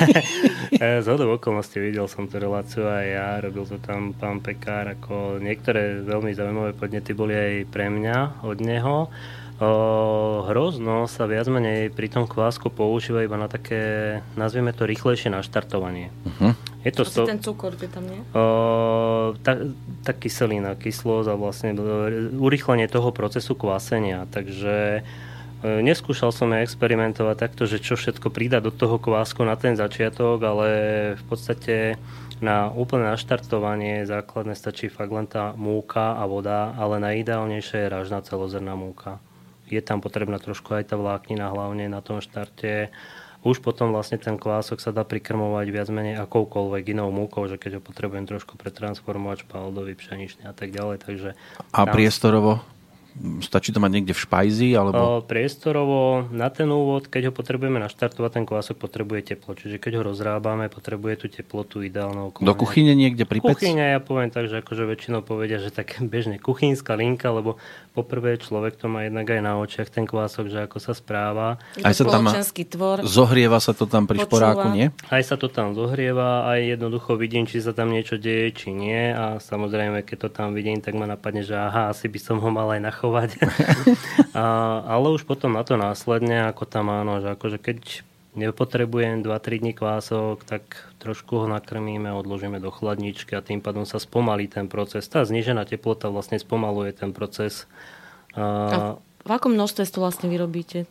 [0.76, 4.92] Z hodou okolností videl som tú reláciu aj ja, robil to tam pán Pekár.
[4.92, 9.08] Ako niektoré veľmi zaujímavé podnety boli aj pre mňa od neho.
[9.60, 16.08] Hrozno sa viac menej pri tom kvásku používa iba na také, nazvieme to, rýchlejšie naštartovanie.
[16.24, 16.56] Uh-huh.
[16.80, 17.28] Je to sto...
[17.28, 18.24] ten cukor, je tam nie?
[18.32, 19.60] O, tá,
[20.00, 21.76] tá kyselina, kyslosť a vlastne
[22.40, 24.24] urýchlenie toho procesu kvásenia.
[24.32, 25.04] Takže
[25.60, 30.40] e, Neskúšal som experimentovať takto, že čo všetko pridať do toho kvásku na ten začiatok,
[30.40, 30.68] ale
[31.20, 32.00] v podstate
[32.40, 38.24] Na úplné naštartovanie základné stačí fakt len tá múka a voda, ale najideálnejšie je ražná
[38.24, 39.20] celozrná múka.
[39.70, 42.90] Je tam potrebná trošku aj tá vláknina, hlavne na tom štarte.
[43.40, 47.80] Už potom vlastne ten kvások sa dá prikrmovať viac menej akoukoľvek inou múkou, že keď
[47.80, 50.96] ho potrebujem trošku pretransformovať, špaldový, pšeničný a tak ďalej.
[51.00, 51.28] Takže
[51.72, 52.60] A priestorovo?
[53.42, 54.70] Stačí to mať niekde v špajzi?
[54.78, 54.98] Alebo...
[54.98, 59.58] O, priestorovo, na ten úvod, keď ho potrebujeme naštartovať, ten kvások potrebuje teplo.
[59.58, 62.30] Čiže keď ho rozrábame, potrebuje tú teplotu ideálnou.
[62.32, 63.58] Do kuchyne niekde pri pec?
[63.58, 67.58] Kuchyňa, ja poviem tak, že akože väčšinou povedia, že tak bežne kuchynská linka, lebo
[67.90, 71.58] poprvé človek to má jednak aj na očiach, ten kvások, že ako sa správa.
[71.82, 72.30] Aj sa tam
[72.70, 73.02] tvor.
[73.02, 74.30] Zohrieva sa to tam pri Počúva.
[74.30, 74.86] šporáku, nie?
[75.10, 79.10] Aj sa to tam zohrieva, aj jednoducho vidím, či sa tam niečo deje, či nie.
[79.10, 82.48] A samozrejme, keď to tam vidím, tak ma napadne, že aha, asi by som ho
[82.48, 83.40] mal aj nachovať.
[84.36, 84.44] a,
[84.84, 88.04] ale už potom na to následne, ako tam áno, že akože keď
[88.36, 90.62] nepotrebujem 2-3 dní kvások, tak
[91.00, 95.08] trošku ho nakrmíme, odložíme do chladničky a tým pádom sa spomalí ten proces.
[95.08, 97.66] Tá znižená teplota vlastne spomaluje ten proces.
[98.36, 98.78] A, a
[99.26, 100.86] v akom množstve to vlastne vyrobíte?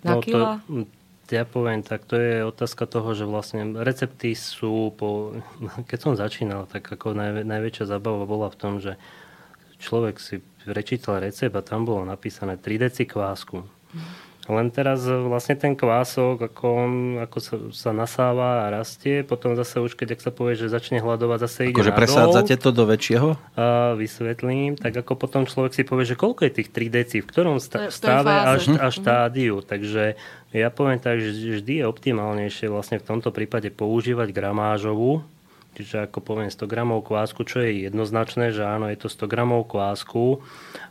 [0.00, 0.64] Na no, kila?
[0.64, 0.88] To,
[1.28, 5.36] ja poviem tak, to je otázka toho, že vlastne recepty sú po...
[5.90, 8.96] Keď som začínal, tak ako naj, najväčšia zabava bola v tom, že
[9.78, 13.64] človek si prečítal recept a tam bolo napísané 3 deci kvásku.
[14.48, 19.76] Len teraz vlastne ten kvások, ako, on, ako sa, sa nasáva a rastie, potom zase
[19.76, 23.36] už keď sa povie, že začne hľadovať, zase ide Akože presádzate to do väčšieho?
[23.60, 27.28] A vysvetlím, tak ako potom človek si povie, že koľko je tých 3 deci, v
[27.28, 29.60] ktorom sta- stave a, a štádiu.
[29.60, 29.68] Mm-hmm.
[29.68, 30.02] Takže
[30.56, 35.28] ja poviem tak, že vždy je optimálnejšie vlastne v tomto prípade používať gramážovú,
[35.78, 39.70] čiže ako poviem 100 gramov kvásku, čo je jednoznačné, že áno, je to 100 gramov
[39.70, 40.42] kvásku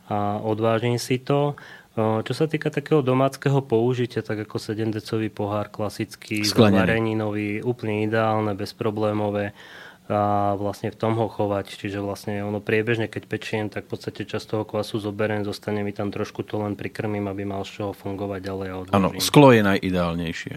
[0.08, 1.60] a odvážim si to
[1.98, 9.58] čo sa týka takého domáckého použitia, tak ako 7-decový pohár klasický, vareninový, úplne ideálne, bezproblémové
[10.06, 11.74] a vlastne v tom ho chovať.
[11.74, 15.90] Čiže vlastne ono priebežne, keď pečiem, tak v podstate časť toho kvasu zoberiem, zostane mi
[15.90, 18.68] tam trošku to len prikrmím, aby mal z čoho fungovať ďalej.
[18.94, 20.56] Áno, sklo je najideálnejšie.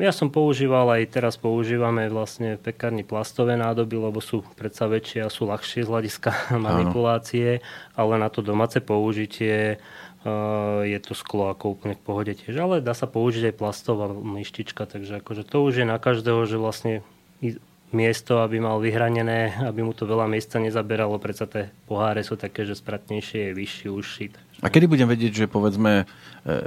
[0.00, 5.20] Ja som používal, aj teraz používame vlastne v pekárni plastové nádoby, lebo sú predsa väčšie
[5.20, 7.60] a sú ľahšie z hľadiska manipulácie,
[7.92, 12.56] ale na to domáce použitie uh, je to sklo ako úplne v pohode tiež.
[12.56, 16.56] Ale dá sa použiť aj plastová myštička, takže akože to už je na každého, že
[16.56, 17.04] vlastne
[17.92, 22.64] miesto, aby mal vyhranené, aby mu to veľa miesta nezaberalo, predsa tie poháre sú také,
[22.64, 24.26] že spratnejšie je vyšší, užší.
[24.62, 26.04] A kedy budem vedieť, že povedzme e,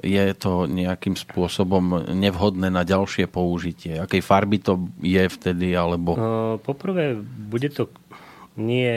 [0.03, 4.03] je to nejakým spôsobom nevhodné na ďalšie použitie?
[4.03, 5.71] Akej farby to je vtedy?
[5.71, 6.19] Alebo...
[6.19, 7.87] Uh, poprvé, bude to
[8.59, 8.91] nie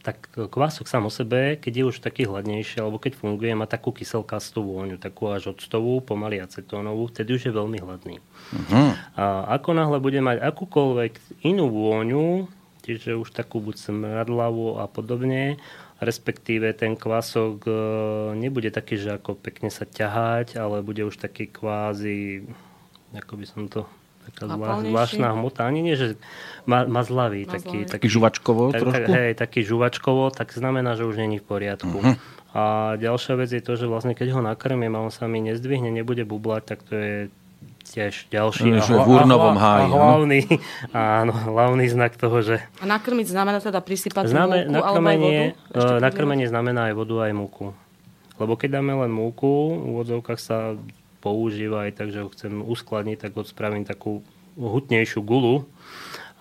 [0.00, 3.92] tak kvások sám o sebe, keď je už taký hladnejší, alebo keď funguje, má takú
[3.92, 8.16] kyselkastú vôňu, takú až octovú, pomaly acetónovú, vtedy už je veľmi hladný.
[8.16, 8.96] Uh-huh.
[9.16, 9.24] A
[9.60, 12.48] ako náhle bude mať akúkoľvek inú vôňu,
[12.80, 15.60] čiže už takú buď smradlavú a podobne,
[16.02, 17.72] respektíve ten kvások e,
[18.38, 22.46] nebude taký, že ako pekne sa ťahať, ale bude už taký kvázi,
[23.14, 23.86] ako by som to
[24.24, 26.16] taká zvláštna hmota, ani nie, že
[26.64, 29.10] ma, mazlavý, taký, taký, taký žuvačkovo tak, trošku?
[29.12, 32.00] Tak, hej, taký žuvačkovo, tak znamená, že už není v poriadku.
[32.00, 32.16] Uh-huh.
[32.54, 35.90] A ďalšia vec je to, že vlastne keď ho nakrmím a on sa mi nezdvihne,
[35.90, 37.14] nebude bublať, tak to je
[37.94, 39.86] tiež ďalší že v urnovom háji.
[39.86, 40.40] A hlavný,
[41.22, 42.58] áno, hlavný znak toho, že...
[42.82, 45.18] A nakrmiť znamená teda prisypať Zname, múku nakrmenie, alebo aj
[45.78, 46.02] vodu?
[46.02, 47.66] nakrmenie znamená aj vodu, aj múku.
[48.34, 50.74] Lebo keď dáme len múku, v úvodzovkách sa
[51.22, 54.26] používa aj tak, že ho chcem uskladniť, tak spravím takú
[54.58, 55.66] hutnejšiu gulu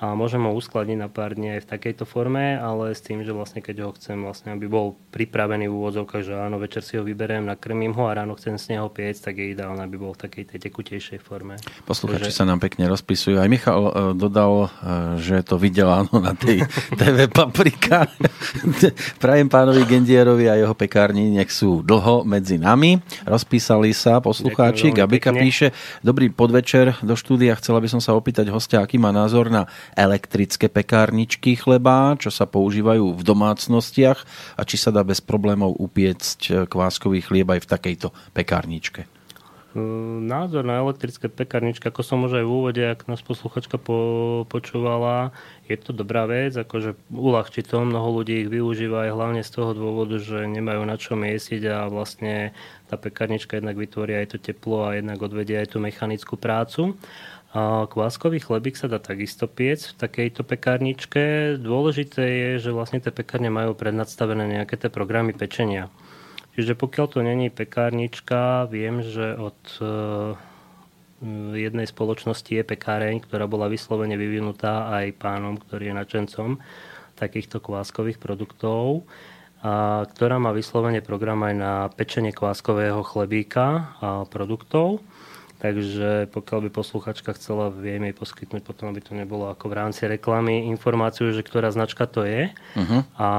[0.04, 3.32] a môžem ho uskladniť na pár dní aj v takejto forme, ale s tým, že
[3.32, 7.08] vlastne keď ho chcem, vlastne, aby bol pripravený v úvodzovkách, že áno, večer si ho
[7.08, 10.28] vyberiem, nakrmím ho a ráno chcem z neho piec, tak je ideálne, aby bol v
[10.28, 11.56] takej tej tekutejšej forme.
[11.88, 12.36] Posluchači Takže...
[12.36, 13.40] sa nám pekne rozpisujú.
[13.40, 16.68] Aj Michal uh, dodal, uh, že to videl áno na tej
[17.00, 18.04] TV Paprika.
[19.24, 23.00] Prajem pánovi Gendierovi a jeho pekárni, nech sú dlho medzi nami.
[23.24, 24.92] Rozpísali sa poslucháči.
[24.92, 25.48] Gabika pekne.
[25.48, 25.68] píše,
[26.04, 27.56] dobrý podvečer do štúdia.
[27.56, 29.64] Chcela by som sa opýtať hostia, aký má názor na
[29.94, 34.20] elektrické pekárničky chleba, čo sa používajú v domácnostiach
[34.58, 39.10] a či sa dá bez problémov upiecť kváskový chlieb aj v takejto pekárničke.
[39.74, 43.98] Hm, názor na elektrické pekárničky, ako som už aj v úvode, ak nás posluchačka po,
[44.46, 45.34] počúvala,
[45.66, 49.74] je to dobrá vec, akože uľahčí to, mnoho ľudí ich využíva aj hlavne z toho
[49.74, 52.54] dôvodu, že nemajú na čo miesiť a vlastne
[52.86, 56.94] tá pekárnička jednak vytvorí aj to teplo a jednak odvedia aj tú mechanickú prácu.
[57.54, 61.54] Kváskový chlebík sa dá takisto piec v takejto pekárničke.
[61.62, 65.94] Dôležité je, že vlastne tie pekárne majú prednadstavené nejaké tie programy pečenia.
[66.58, 69.86] Čiže pokiaľ to není pekárnička, viem, že od e,
[71.62, 76.50] jednej spoločnosti je pekáreň, ktorá bola vyslovene vyvinutá aj pánom, ktorý je načencom
[77.14, 79.06] takýchto kváskových produktov
[79.62, 85.06] a ktorá má vyslovene program aj na pečenie kváskového chlebíka a produktov.
[85.64, 90.04] Takže pokiaľ by posluchačka chcela, viem jej poskytnúť potom, aby to nebolo ako v rámci
[90.12, 92.52] reklamy, informáciu, že ktorá značka to je.
[92.76, 93.08] Uh-huh.
[93.16, 93.30] A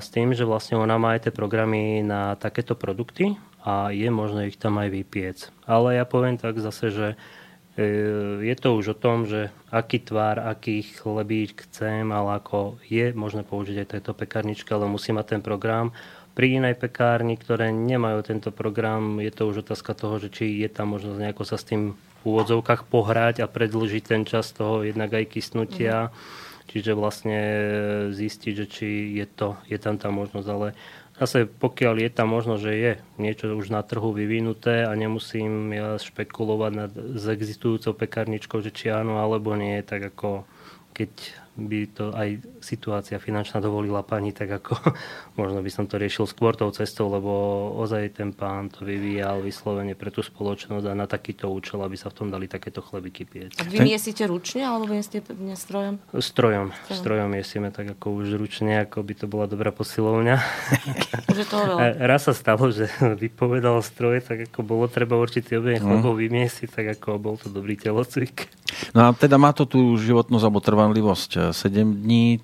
[0.00, 4.48] s tým, že vlastne ona má aj tie programy na takéto produkty a je možné
[4.48, 5.52] ich tam aj vypiec.
[5.68, 7.06] Ale ja poviem tak zase, že
[7.76, 7.86] e,
[8.48, 13.44] je to už o tom, že aký tvar, aký chlebík chcem, ale ako je možné
[13.44, 15.92] použiť aj tejto pekarničke, ale musí mať ten program
[16.34, 20.68] pri inej pekárni, ktoré nemajú tento program, je to už otázka toho, že či je
[20.68, 25.14] tam možnosť nejako sa s tým v úvodzovkách pohrať a predlžiť ten čas toho jednak
[25.14, 26.10] aj kysnutia.
[26.10, 26.12] Mm.
[26.64, 27.40] Čiže vlastne
[28.10, 28.88] zistiť, že či
[29.20, 30.48] je, to, je tam tá možnosť.
[30.48, 30.72] Ale
[31.20, 36.00] zase pokiaľ je tam možnosť, že je niečo už na trhu vyvinuté a nemusím ja
[36.00, 40.48] špekulovať nad, s existujúcou pekárničkou, že či áno alebo nie, tak ako
[40.96, 41.10] keď
[41.54, 44.74] by to aj situácia finančná dovolila pani, tak ako
[45.40, 47.30] možno by som to riešil skôr tou cestou, lebo
[47.78, 52.10] ozaj ten pán to vyvíjal vyslovene pre tú spoločnosť a na takýto účel, aby sa
[52.10, 53.54] v tom dali takéto chleby piec.
[53.58, 55.22] A vy miesite ručne alebo miesite
[55.54, 56.02] strojom?
[56.10, 56.70] Strojom.
[56.74, 60.36] Strojom, strojom miesime tak ako už ručne, ako by to bola dobrá posilovňa.
[61.32, 61.98] Už je toho veľa.
[62.04, 65.84] Raz sa stalo, že vypovedal stroj, tak ako bolo treba určitý objem mm.
[65.84, 68.50] chlebov vymiesiť, tak ako bol to dobrý telocvik.
[68.96, 72.40] No a teda má to tú životnosť alebo trvanlivosť 7 dní.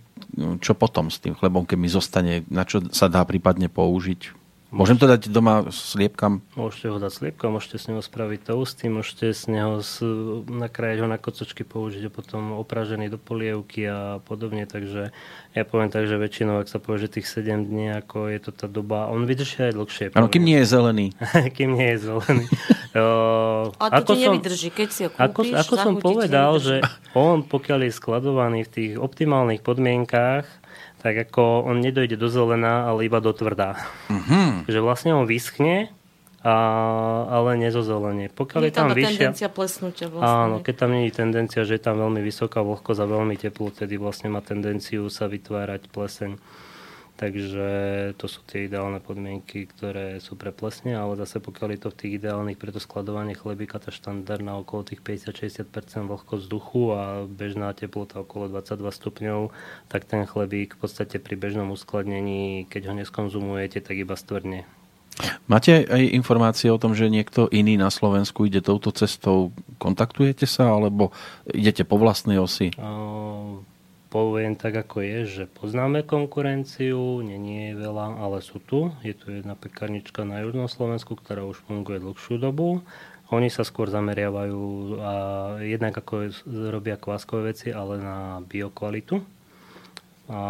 [0.61, 2.35] Čo potom s tým chlebom, keď mi zostane?
[2.53, 4.40] Na čo sa dá prípadne použiť?
[4.71, 6.47] Môžem to dať doma sliepkam?
[6.55, 9.99] Môžete ho dať sliepkam, môžete s neho spraviť toasty, môžete s neho s,
[10.47, 14.71] nakrájať ho na kocočky, použiť ho potom opražený do polievky a podobne.
[14.71, 15.11] Takže
[15.59, 18.51] ja poviem tak, že väčšinou, ak sa povie, že tých 7 dní, ako je to
[18.55, 20.05] tá doba, on vydrží aj dlhšie.
[20.15, 21.07] Áno, kým nie je zelený.
[21.59, 22.45] kým nie je zelený.
[22.95, 26.53] o, Ale to ako ti som, nevydrží, keď si ho kúpiš, Ako, ako som povedal,
[26.63, 26.79] že
[27.19, 30.60] on, pokiaľ je skladovaný v tých optimálnych podmienkách,
[31.01, 33.81] tak ako on nedojde do zelená, ale iba do tvrdá.
[34.13, 34.63] Uh-huh.
[34.73, 35.89] Že vlastne on vyschne,
[36.41, 36.57] a,
[37.29, 38.33] ale nezozelenie.
[38.33, 39.13] Pokiaľ je tam, tam vyššia...
[39.37, 40.41] tendencia plesnutia vlastne.
[40.49, 43.69] Áno, keď tam nie je tendencia, že je tam veľmi vysoká vlhkosť a veľmi teplo,
[43.69, 46.41] tedy vlastne má tendenciu sa vytvárať pleseň.
[47.21, 47.69] Takže
[48.17, 51.99] to sú tie ideálne podmienky, ktoré sú pre plesne, ale zase pokiaľ je to v
[52.01, 55.69] tých ideálnych pre to skladovanie chlebíka, tá štandardná okolo tých 50-60%
[56.09, 59.53] vlhkosť vzduchu a bežná teplota okolo 22 stupňov,
[59.93, 64.65] tak ten chlebík v podstate pri bežnom uskladnení, keď ho neskonzumujete, tak iba stvrdne.
[65.45, 69.53] Máte aj informácie o tom, že niekto iný na Slovensku ide touto cestou?
[69.77, 71.13] Kontaktujete sa alebo
[71.53, 72.73] idete po vlastnej osi?
[72.81, 73.61] Uh
[74.11, 78.91] poviem tak, ako je, že poznáme konkurenciu, není je veľa, ale sú tu.
[79.07, 82.83] Je tu jedna pekarnička na Južnom Slovensku, ktorá už funguje dlhšiu dobu.
[83.31, 84.63] Oni sa skôr zameriavajú
[84.99, 85.13] a
[85.63, 86.35] jednak ako
[86.75, 89.23] robia kváskové veci, ale na biokvalitu.
[90.27, 90.41] A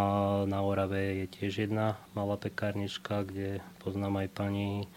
[0.49, 4.89] na Orave je tiež jedna malá pekárnička, kde poznám aj pani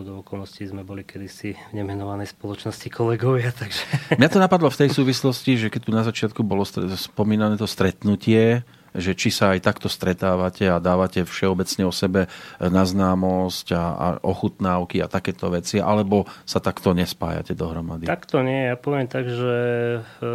[0.00, 3.52] do okolností sme boli kedysi v nemenovanej spoločnosti kolegovia.
[3.60, 4.16] Takže...
[4.16, 8.64] Mňa to napadlo v tej súvislosti, že keď tu na začiatku bolo spomínané to stretnutie,
[8.92, 12.28] že či sa aj takto stretávate a dávate všeobecne o sebe
[12.60, 18.04] na známosť a, a ochutnávky a takéto veci, alebo sa takto nespájate dohromady?
[18.04, 18.68] Takto nie.
[18.68, 19.56] Ja poviem tak, že
[20.00, 20.30] e,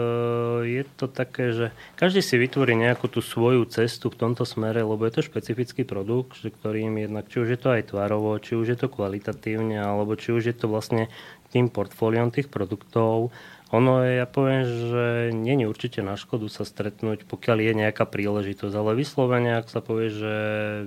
[0.65, 1.65] je to také, že
[1.95, 6.41] každý si vytvorí nejakú tú svoju cestu v tomto smere, lebo je to špecifický produkt,
[6.41, 10.34] ktorým jednak, či už je to aj tvarovo, či už je to kvalitatívne, alebo či
[10.34, 11.09] už je to vlastne
[11.51, 13.31] tým portfóliom tých produktov,
[13.68, 18.07] ono je, ja poviem, že nie je určite na škodu sa stretnúť, pokiaľ je nejaká
[18.07, 20.34] príležitosť, ale vyslovene, ak sa povie, že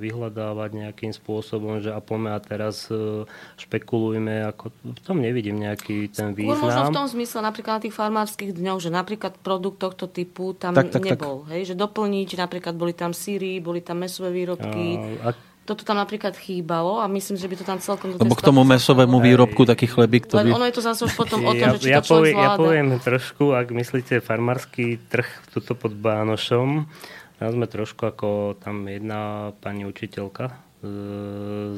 [0.00, 3.28] vyhľadávať nejakým spôsobom, že a poďme a teraz e,
[3.60, 6.56] špekulujme, ako v tom nevidím nejaký ten význam.
[6.56, 10.56] Skôr možno v tom zmysle napríklad na tých farmárskych dňoch, že napríklad produkt tohto typu
[10.56, 11.44] tam tak, tak, nebol.
[11.44, 11.52] Tak.
[11.52, 11.62] Hej?
[11.72, 15.20] Že doplniť, napríklad boli tam síry, boli tam mesové výrobky.
[15.20, 18.18] A, a toto tam napríklad chýbalo a myslím, že by to tam celkom...
[18.18, 20.50] Lebo k tomu mesovému výrobku taký chlebík to by...
[20.50, 22.58] ono je to zase už potom o tom, ja, že či ja to poviem, Ja
[22.58, 26.90] poviem trošku, ak myslíte farmársky trh tuto pod Bánošom,
[27.38, 30.90] tam sme trošku ako tam jedna pani učiteľka z,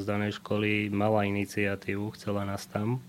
[0.00, 3.04] z danej školy mala iniciatívu, chcela nás tam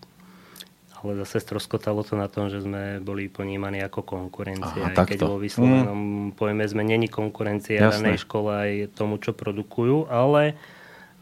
[1.03, 4.95] ale zase stroskotalo to na tom, že sme boli ponímaní ako konkurencia.
[4.95, 6.39] Aha, aj keď vo vyslovenom mm.
[6.39, 8.15] pojme sme není konkurencia Jasné.
[8.15, 10.55] danej škole aj tomu, čo produkujú, ale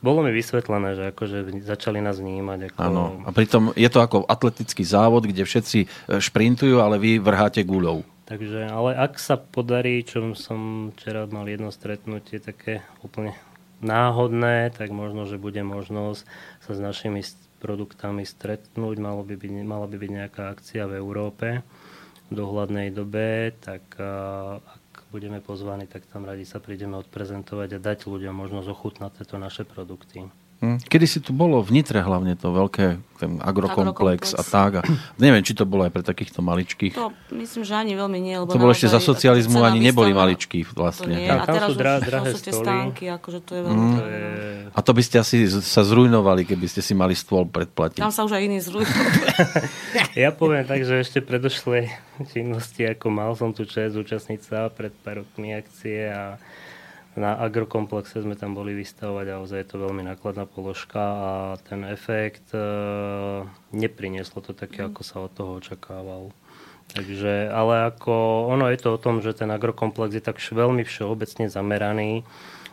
[0.02, 2.74] bolo mi vysvetlené, že akože začali nás vnímať.
[2.74, 2.78] Ako...
[2.78, 5.88] Áno, a pritom je to ako atletický závod, kde všetci e,
[6.18, 8.06] šprintujú, ale vy vrháte guľou.
[8.26, 13.38] Takže, ale ak sa podarí, čo som včera mal jedno stretnutie také úplne
[13.82, 16.22] náhodné, tak možno, že bude možnosť
[16.64, 17.22] sa s našimi
[17.62, 21.62] produktami stretnúť, malo by byť, mala by byť nejaká akcia v Európe
[22.28, 23.84] v dohľadnej dobe, tak
[24.58, 29.36] ak budeme pozvaní, tak tam radi sa prídeme odprezentovať a dať ľuďom možnosť ochutnať tieto
[29.36, 30.26] naše produkty.
[30.62, 30.78] Hm.
[30.78, 34.38] Kedy si tu bolo v Nitre hlavne to veľké, ten agrokomplex, agrokomplex.
[34.38, 34.72] a tak.
[34.78, 34.82] A
[35.18, 36.94] neviem, či to bolo aj pre takýchto maličkých.
[37.02, 38.38] To myslím, že ani veľmi nie.
[38.38, 41.18] Lebo to bolo ešte za socializmu, ani neboli maličkí vlastne.
[41.18, 41.26] To nie.
[41.26, 43.86] A teraz sú, drá, drahé sú tie stánky, akože to je veľmi...
[43.90, 44.78] Mm.
[44.78, 47.98] A to by ste asi sa zrujnovali, keby ste si mali stôl predplatiť.
[47.98, 49.18] Tam sa už aj iní zrujnovali.
[50.24, 51.90] ja poviem tak, že ešte predošlej
[52.30, 56.38] činnosti, ako mal som tu čest zúčastniť sa pred pár rokmi akcie a
[57.20, 61.32] na agrokomplexe sme tam boli vystavovať a ozaj je to veľmi nákladná položka a
[61.68, 62.64] ten efekt e,
[63.76, 66.32] neprinieslo to také, ako sa od toho očakával.
[66.92, 71.48] Takže, ale ako ono je to o tom, že ten agrokomplex je tak veľmi všeobecne
[71.48, 72.28] zameraný,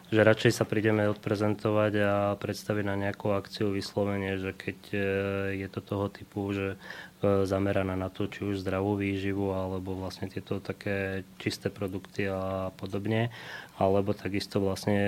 [0.08, 4.98] že radšej sa prídeme odprezentovať a predstaviť na nejakú akciu vyslovene, že keď e,
[5.60, 6.76] je to toho typu, že e,
[7.44, 13.28] zameraná na to, či už zdravú výživu, alebo vlastne tieto také čisté produkty a podobne,
[13.78, 14.98] alebo takisto vlastne,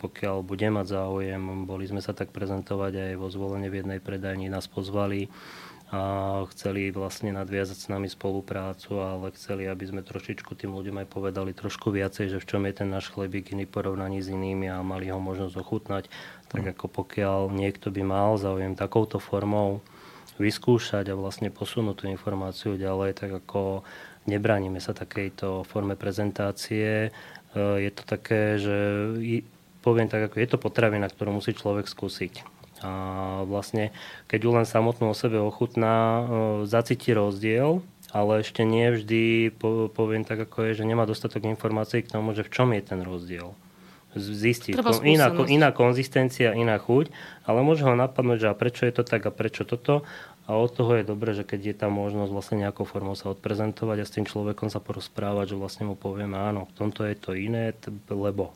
[0.00, 4.48] pokiaľ bude mať záujem, boli sme sa tak prezentovať aj vo zvolenie v jednej predajni,
[4.48, 5.28] nás pozvali,
[5.94, 6.02] a
[6.50, 11.54] chceli vlastne nadviazať s nami spoluprácu, ale chceli, aby sme trošičku tým ľuďom aj povedali
[11.54, 15.12] trošku viacej, že v čom je ten náš chlebík iný porovnaní s inými a mali
[15.12, 16.04] ho možnosť ochutnať.
[16.50, 16.70] Tak mm.
[16.74, 19.86] ako pokiaľ niekto by mal záujem takouto formou
[20.42, 23.86] vyskúšať a vlastne posunúť tú informáciu ďalej, tak ako
[24.26, 27.14] nebránime sa takejto forme prezentácie.
[27.54, 28.76] E, je to také, že
[29.80, 32.54] poviem tak, ako je to potravina, ktorú musí človek skúsiť
[32.84, 32.92] a
[33.48, 33.96] vlastne,
[34.28, 36.22] keď ju len samotnú o sebe ochutná, e,
[36.68, 37.80] zacíti rozdiel,
[38.12, 39.50] ale ešte nie vždy,
[39.90, 43.00] poviem tak ako je, že nemá dostatok informácií k tomu, že v čom je ten
[43.00, 43.56] rozdiel.
[44.14, 44.78] Zistiť.
[45.02, 47.10] Iná, iná konzistencia, iná chuť,
[47.44, 50.06] ale môže ho napadnúť, že a prečo je to tak a prečo toto.
[50.44, 53.96] A od toho je dobré, že keď je tam možnosť vlastne nejakou formou sa odprezentovať
[54.00, 57.32] a s tým človekom sa porozprávať, že vlastne mu povieme, áno, v tomto je to
[57.32, 57.72] iné,
[58.12, 58.52] lebo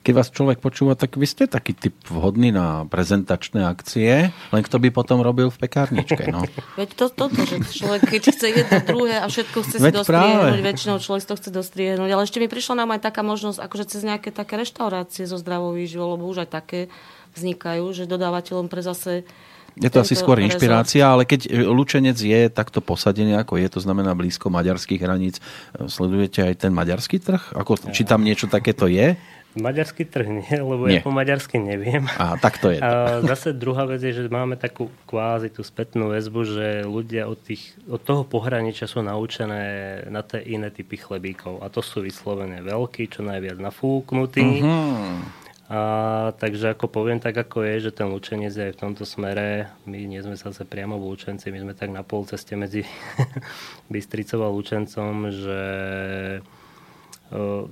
[0.00, 4.76] keď vás človek počúva, tak vy ste taký typ vhodný na prezentačné akcie, len kto
[4.80, 6.30] by potom robil v pekárničke.
[6.30, 6.46] No.
[6.80, 10.60] Veď to, toto, že človek keď chce jedno, druhé a všetko chce Veď si dostriehnúť,
[10.62, 12.10] väčšinou človek to chce dostriehnúť.
[12.10, 15.76] Ale ešte mi prišla nám aj taká možnosť, akože cez nejaké také reštaurácie so zdravou
[15.76, 16.80] výživou, lebo už aj také
[17.38, 19.22] vznikajú, že dodávateľom pre zase
[19.78, 24.18] je to asi skôr inšpirácia, ale keď Lučenec je takto posadený, ako je, to znamená
[24.18, 25.38] blízko maďarských hraníc,
[25.86, 27.54] sledujete aj ten maďarský trh?
[27.54, 29.14] Ako, či tam niečo takéto je?
[29.58, 30.98] Maďarský trh nie, lebo nie.
[30.98, 32.06] ja po maďarsky neviem.
[32.22, 32.78] A tak to je.
[32.78, 37.38] A zase druhá vec je, že máme takú kvázi tú spätnú väzbu, že ľudia od,
[37.42, 39.62] tých, od toho pohraničia sú naučené
[40.06, 41.66] na tie iné typy chlebíkov.
[41.66, 44.62] A to sú vyslovené veľký, čo najviac nafúknutý.
[44.62, 45.18] Uh-huh.
[45.70, 45.80] A,
[46.34, 49.70] takže ako poviem tak, ako je, že ten Lučenec je aj v tomto smere.
[49.86, 52.82] My nie sme zase priamo v Lučenci, my sme tak na pol ceste medzi
[53.92, 55.62] Bystricou a Lučencom, že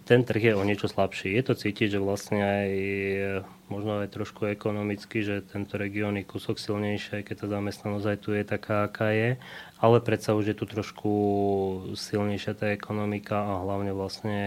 [0.07, 1.35] ten trh je o niečo slabší.
[1.35, 2.71] Je to cítiť, že vlastne aj
[3.67, 8.31] možno aj trošku ekonomicky, že tento región je kúsok silnejší, keď tá zamestnanosť aj tu
[8.39, 9.31] je taká, aká je,
[9.83, 11.11] ale predsa už je tu trošku
[11.99, 14.39] silnejšia tá ekonomika a hlavne vlastne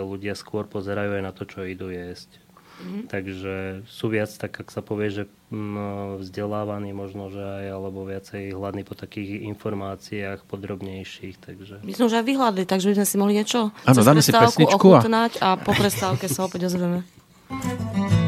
[0.00, 2.45] ľudia skôr pozerajú aj na to, čo idú jesť.
[2.76, 3.02] Mm-hmm.
[3.08, 3.54] Takže
[3.88, 8.84] sú viac, tak ak sa povie, že mm, vzdelávaní možno, že aj, alebo viacej hladní
[8.84, 11.40] po takých informáciách podrobnejších.
[11.40, 11.74] Takže...
[11.80, 14.88] My sme už aj vyhľadli, takže by sme si mohli niečo ano, dáme si pesničku
[14.92, 15.00] a...
[15.40, 17.00] a po prestávke sa opäť ozveme.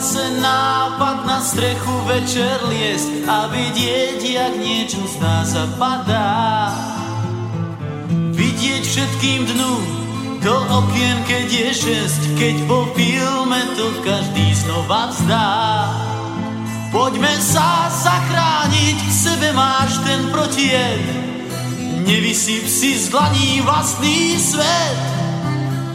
[0.00, 6.72] zase nápad na strechu večer liesť a vidieť, jak niečo z nás zapadá.
[8.32, 9.74] Vidieť všetkým dnu
[10.40, 15.52] do okien, keď je šesť, keď po filme to každý znova vzdá.
[16.88, 21.04] Poďme sa zachrániť, v sebe máš ten protijed,
[22.08, 25.29] nevysyp si z dlaní vlastný svet.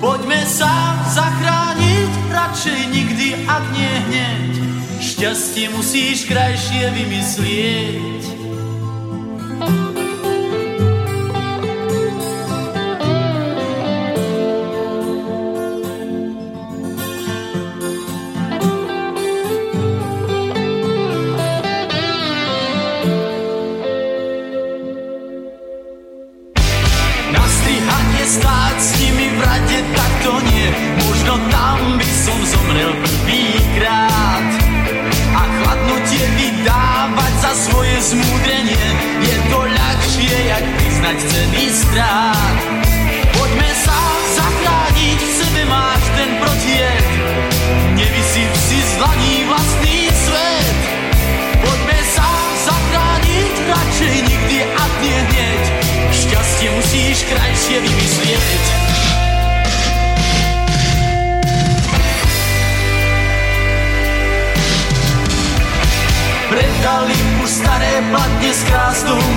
[0.03, 4.51] Poďme sa zachrániť, radšej nikdy, ak nie hneď.
[4.99, 8.15] Šťastie musíš krajšie vymyslieť.
[9.55, 9.94] zmúdrenie, je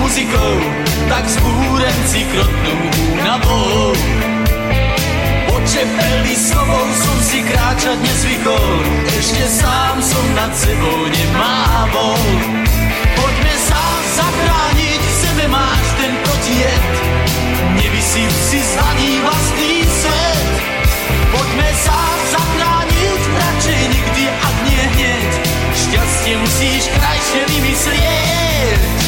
[0.09, 0.53] muzikou,
[1.05, 2.75] tak zbúrenci krotnú
[3.13, 3.93] únavou.
[5.45, 8.73] Počepeli slovou som si kráčať nezvykol,
[9.05, 12.17] ešte sám som nad sebou nemával.
[13.21, 13.83] Poďme sa
[14.17, 16.85] zachrániť, v sebe máš ten protijet,
[17.77, 20.49] nevysyp si zlaní vlastný svet.
[21.37, 21.99] Poďme sa
[22.33, 25.31] zachrániť, radšej nikdy, ak nie hneď,
[25.77, 28.98] šťastie musíš krajšie vymyslieť.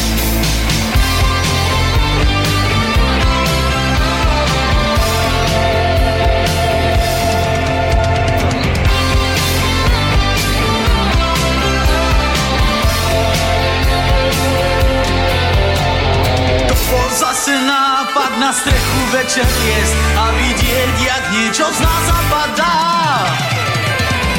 [17.42, 22.78] Zase nápad na strechu večer jesť a vidieť, jak niečo z nás zapadá.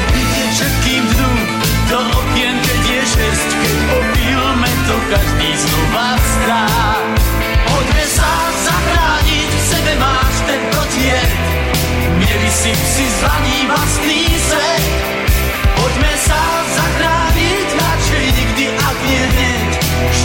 [0.08, 1.32] Vidieť všetkým dnu
[1.92, 3.76] do okien, keď je šesť, keď
[4.88, 6.64] to každý znova vstá.
[7.68, 8.30] Poďme sa
[8.72, 11.30] zachrániť, v sebe máš ten protiet,
[12.24, 14.84] nevysyp si zlaní vlastný svet.
[15.76, 16.40] Poďme sa
[16.72, 19.53] zachrániť, radšej nikdy, ak nie hneď,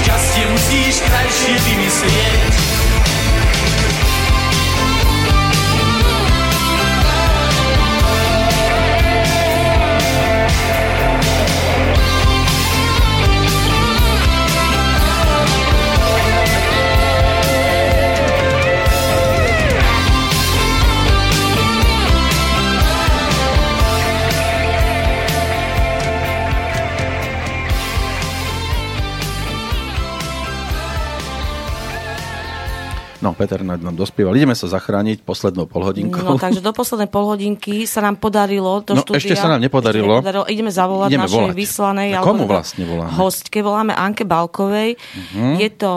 [0.10, 2.89] šťastie musíš krajšie vymyslieť.
[33.40, 34.36] No, Peter nám dospieval.
[34.36, 36.20] Ideme sa zachrániť poslednou polhodinkou.
[36.28, 39.16] No, takže do poslednej polhodinky sa nám podarilo do no, štúdia.
[39.24, 40.20] ešte sa nám nepodarilo.
[40.20, 40.44] nepodarilo.
[40.52, 41.56] Ideme zavolať Ideme našej volať.
[41.56, 43.16] vyslanej A komu vlastne voláme?
[43.16, 43.64] hostke.
[43.64, 45.00] Voláme Anke Balkovej.
[45.00, 45.56] Uh-huh.
[45.56, 45.92] Je to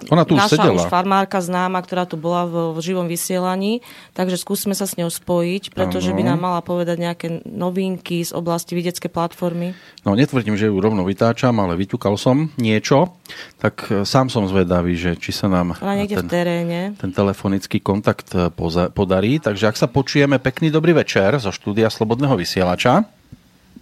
[0.00, 0.80] uh, Ona tu naša sedela.
[0.80, 3.84] už farmárka známa, ktorá tu bola v, v živom vysielaní.
[4.16, 6.16] Takže skúsime sa s ňou spojiť, pretože Áno.
[6.16, 9.76] by nám mala povedať nejaké novinky z oblasti vidieckej platformy.
[10.08, 13.12] No, netvrdím, že ju rovno vytáčam, ale vyťukal som niečo.
[13.60, 16.30] Tak e, sám som zvedavý, že či sa nám Ona niekde v ten,
[16.62, 16.94] teréne.
[16.96, 19.42] ten telefonický kontakt e, poza- podarí.
[19.42, 23.04] Takže ak sa počujeme, pekný dobrý večer zo štúdia Slobodného vysielača.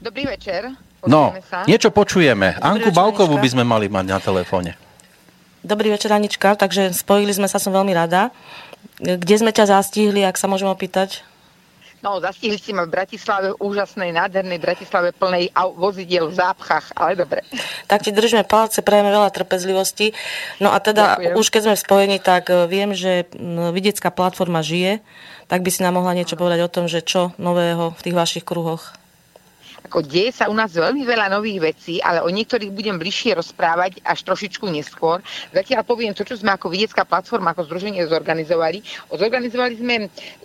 [0.00, 0.72] Dobrý večer.
[1.04, 1.64] No, sa.
[1.64, 2.56] niečo počujeme.
[2.60, 4.76] Anku večer, Balkovú by sme mali mať na telefóne.
[5.60, 6.56] Dobrý večer, Anička.
[6.56, 8.32] Takže spojili sme sa, som veľmi rada.
[9.00, 11.24] Kde sme ťa zastihli, ak sa môžem opýtať?
[12.00, 17.44] No, zastihli ste ma v Bratislave, úžasnej, nádhernej Bratislave, plnej vozidiel v zápchách, ale dobre.
[17.84, 20.16] Tak ti držíme palce, prajeme veľa trpezlivosti.
[20.64, 21.34] No a teda, Ďakujem.
[21.36, 25.04] už keď sme spojení, tak e, viem, že m, vidiecká platforma žije,
[25.52, 28.44] tak by si nám mohla niečo povedať o tom, že čo nového v tých vašich
[28.48, 28.96] kruhoch.
[29.86, 34.04] Ako deje sa u nás veľmi veľa nových vecí, ale o niektorých budem bližšie rozprávať
[34.04, 35.24] až trošičku neskôr.
[35.54, 38.84] Zatiaľ poviem to, čo sme ako vidiecká platforma, ako združenie zorganizovali.
[39.10, 39.94] Zorganizovali sme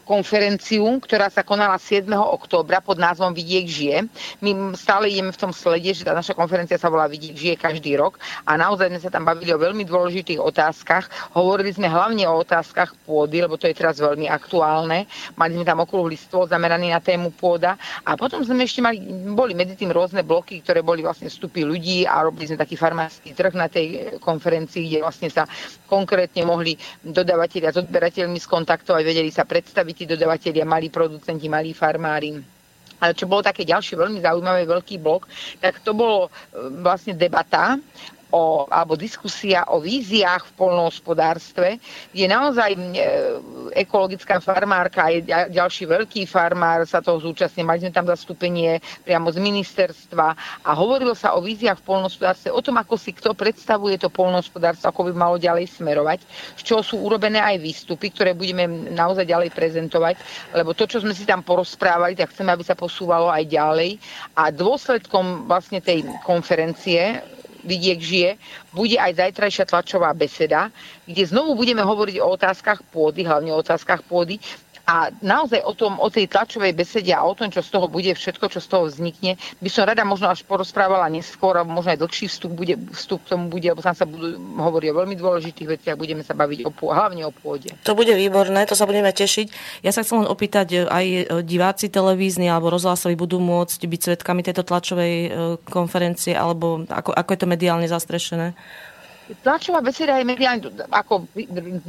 [0.05, 2.05] konferenciu, ktorá sa konala 7.
[2.13, 4.05] októbra pod názvom Vidiek žije.
[4.39, 7.97] My stále ideme v tom slede, že tá naša konferencia sa volá Vidiek žije každý
[7.97, 11.09] rok a naozaj sme sa tam bavili o veľmi dôležitých otázkach.
[11.33, 15.09] Hovorili sme hlavne o otázkach pôdy, lebo to je teraz veľmi aktuálne.
[15.33, 17.73] Mali sme tam okrúhly stôl zameraný na tému pôda
[18.05, 19.01] a potom sme ešte mali,
[19.33, 23.33] boli medzi tým rôzne bloky, ktoré boli vlastne vstupy ľudí a robili sme taký farmársky
[23.33, 25.49] trh na tej konferencii, kde vlastne sa
[25.89, 32.37] konkrétne mohli dodavatelia s odberateľmi skontaktovať, vedeli sa predstaviť tí dodavatelia, malí producenti, malí farmári.
[33.01, 35.27] Ale čo bolo také ďalšie veľmi zaujímavé, veľký blok,
[35.59, 36.29] tak to bolo e,
[36.79, 37.75] vlastne debata
[38.35, 41.79] o, alebo diskusia o víziách v polnohospodárstve,
[42.11, 42.79] kde naozaj e,
[43.79, 47.63] ekologická farmárka ďa- ďalší veľký farmár sa toho zúčastnil.
[47.63, 50.27] Mali sme tam zastúpenie priamo z ministerstva
[50.67, 54.91] a hovorilo sa o víziách v polnohospodárstve, o tom, ako si kto predstavuje to polnohospodárstvo,
[54.91, 56.19] ako by malo ďalej smerovať,
[56.59, 60.19] z čoho sú urobené aj výstupy, ktoré budeme naozaj ďalej prezentovať,
[60.51, 63.95] lebo to, čo sme si tam porozprávali, tak chceme, aby sa posúvalo aj ďalej.
[64.35, 67.21] A dôsledkom vlastne tej konferencie
[67.65, 68.29] Vidiek žije,
[68.69, 70.69] bude aj zajtrajšia tlačová beseda,
[71.09, 74.37] kde znovu budeme hovoriť o otázkach pôdy, hlavne o otázkach pôdy,
[74.85, 78.13] A naozaj o, tom, o tej tlačovej besede a o tom, čo z toho bude,
[78.13, 82.05] všetko, čo z toho vznikne, by som rada možno až porozprávala neskôr, alebo možno aj
[82.05, 85.67] dlhší vstup, bude, vstup k tomu bude, lebo tam sa budú hovoriť o veľmi dôležitých
[85.73, 87.73] veciach, budeme sa baviť o, hlavne o pôde.
[87.81, 89.81] To bude výborné, to sa budeme tešiť.
[89.81, 94.01] Ja sa chcem len opýtať, e, aj e, diváci televízni alebo rozhlasoví budú môcť byť
[94.13, 95.29] svetkami tejto tlačovej e,
[95.65, 98.53] konferencie, alebo ako, ako je to mediálne zastrešené?
[99.25, 101.25] Tlačová beseda je mediálne, ako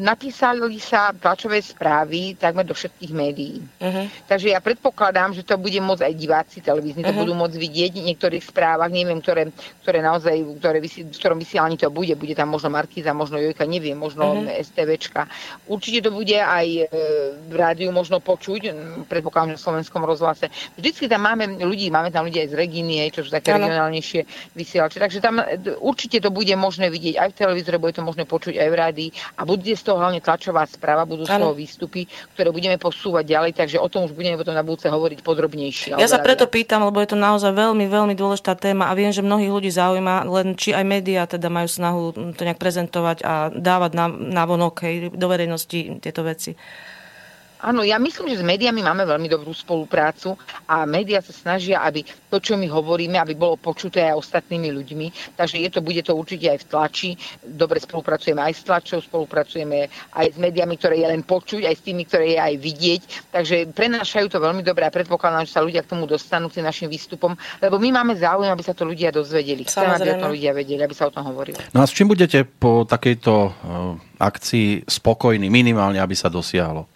[0.00, 3.60] napísali sa tlačové správy takmer do všetkých médií.
[3.60, 4.08] Uh-huh.
[4.24, 7.12] Takže ja predpokladám, že to bude môcť aj diváci televízni, uh-huh.
[7.12, 7.22] to mhm.
[7.28, 9.52] budú môcť vidieť v niektorých správach, neviem, ktoré,
[9.84, 10.32] ktoré naozaj,
[10.64, 14.40] ktoré vysí, v ktorom vysielaní to bude, bude tam možno Markiza, možno Jojka, neviem, možno
[14.40, 14.56] uh-huh.
[14.56, 15.28] STVčka.
[15.68, 16.84] Určite to bude aj e,
[17.52, 18.72] v rádiu možno počuť,
[19.12, 20.48] predpokladám, že v slovenskom rozhlase.
[20.80, 23.68] Vždycky tam máme ľudí, máme tam ľudí aj z Regínie, čo sú také ano.
[23.68, 24.24] regionálnejšie
[24.56, 28.24] vysielače, takže tam e, určite to bude možné vidieť aj v televízore, bude to možné
[28.24, 32.06] počuť aj v rádii a bude z toho hlavne tlačová správa, budú z toho výstupy,
[32.38, 35.98] ktoré budeme posúvať ďalej, takže o tom už budeme potom na budúce hovoriť podrobnejšie.
[35.98, 39.26] Ja sa preto pýtam, lebo je to naozaj veľmi, veľmi dôležitá téma a viem, že
[39.26, 42.02] mnohých ľudí zaujíma, len či aj médiá teda majú snahu
[42.38, 46.54] to nejak prezentovať a dávať na, na vonok, do verejnosti tieto veci.
[47.66, 50.38] Áno, ja myslím, že s médiami máme veľmi dobrú spoluprácu
[50.70, 55.34] a médiá sa snažia, aby to, čo my hovoríme, aby bolo počuté aj ostatnými ľuďmi.
[55.34, 57.10] Takže je to, bude to určite aj v tlači.
[57.42, 61.82] Dobre spolupracujeme aj s tlačou, spolupracujeme aj s médiami, ktoré je len počuť, aj s
[61.82, 63.02] tými, ktoré je aj vidieť.
[63.34, 66.86] Takže prenášajú to veľmi dobre a predpokladám, že sa ľudia k tomu dostanú k našim
[66.86, 69.66] výstupom, lebo my máme záujem, aby sa to ľudia dozvedeli.
[69.66, 71.58] Chceme, aby o tom ľudia vedeli, aby sa o tom hovorilo.
[71.74, 73.52] No a s čím budete po takejto eh,
[74.22, 76.95] akcii spokojní, minimálne, aby sa dosiahlo?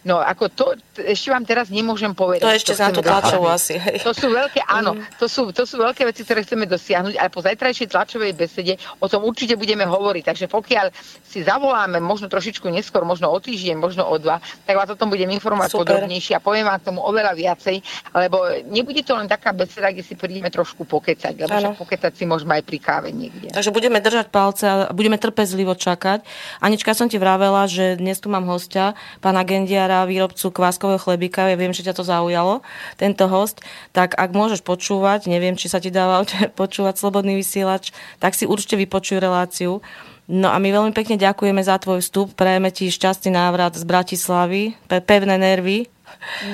[0.00, 0.66] No ako to,
[0.96, 2.48] ešte vám teraz nemôžem povedať.
[2.48, 3.76] To ešte za tlačovú asi.
[3.76, 4.00] Hej.
[4.00, 5.20] To sú veľké, áno, mm.
[5.20, 9.06] to sú, to sú veľké veci, ktoré chceme dosiahnuť, ale po zajtrajšej tlačovej besede o
[9.12, 10.24] tom určite budeme hovoriť.
[10.24, 10.88] Takže pokiaľ
[11.20, 15.12] si zavoláme možno trošičku neskôr, možno o týždeň, možno o dva, tak vás o tom
[15.12, 16.00] budem informovať Super.
[16.00, 17.76] podrobnejšie a poviem vám k tomu oveľa viacej,
[18.16, 22.24] lebo nebude to len taká beseda, kde si prídeme trošku pokecať, lebo však pokecať si
[22.24, 23.52] môžeme aj pri káve niekde.
[23.52, 26.24] Takže budeme držať palce a budeme trpezlivo čakať.
[26.64, 31.50] Anička, som ti vravela, že dnes tu mám hostia, pána Gendia Maďara, výrobcu kváskového chlebíka,
[31.50, 32.62] ja viem, že ťa to zaujalo,
[32.94, 33.58] tento host,
[33.90, 36.22] tak ak môžeš počúvať, neviem, či sa ti dáva
[36.60, 37.90] počúvať slobodný vysielač,
[38.22, 39.82] tak si určite vypočuj reláciu.
[40.30, 44.78] No a my veľmi pekne ďakujeme za tvoj vstup, prejeme ti šťastný návrat z Bratislavy,
[44.86, 45.90] pevné nervy.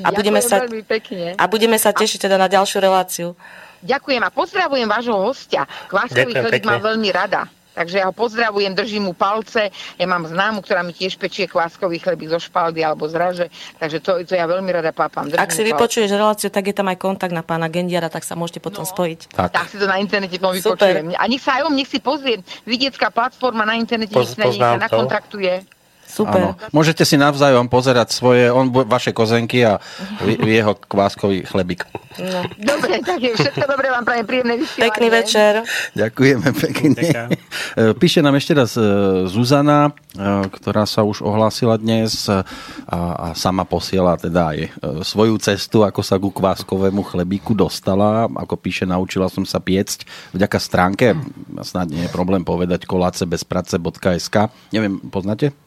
[0.00, 1.36] A budeme, sa, pekne.
[1.36, 3.36] a budeme sa tešiť teda na ďalšiu reláciu.
[3.84, 5.68] Ďakujem a pozdravujem vášho hostia.
[5.92, 7.44] Kváskový chlebík mám veľmi rada.
[7.76, 9.68] Takže ja ho pozdravujem, držím mu palce.
[10.00, 13.46] Ja mám známu, ktorá mi tiež pečie kváskový chlebík zo špaldy alebo z raže.
[13.76, 15.28] Takže to, to ja veľmi rada pápam.
[15.28, 18.32] Držím Ak si vypočuješ reláciu, tak je tam aj kontakt na pána Gendiara, tak sa
[18.32, 19.20] môžete potom no, spojiť.
[19.28, 19.52] Tak.
[19.52, 21.12] tak si to na internete potom vypočujem.
[21.20, 22.40] A nech sa aj on, nech si pozrie.
[22.64, 25.75] Vidiecká platforma na internete, Poz, nech sa nakontaktuje.
[26.06, 26.54] Super.
[26.54, 26.70] Áno.
[26.70, 29.82] Môžete si navzájom pozerať svoje, on vaše kozenky a
[30.24, 31.84] jeho kváskový chlebík.
[32.16, 32.40] No.
[32.56, 34.88] Dobre, tak je všetko dobré, vám prajem príjemné vysielanie.
[34.88, 35.52] Pekný večer.
[35.92, 37.02] Ďakujeme pekne.
[37.76, 38.82] E, píše nám ešte raz e,
[39.28, 42.40] Zuzana, e, ktorá sa už ohlásila dnes a,
[42.88, 44.58] a sama posiela teda aj
[45.04, 48.24] svoju cestu, ako sa ku kváskovému chlebíku dostala.
[48.32, 51.12] Ako píše, naučila som sa piecť vďaka stránke,
[51.60, 54.48] snad nie je problém povedať kolacebezprace.sk.
[54.72, 55.65] Neviem, poznáte?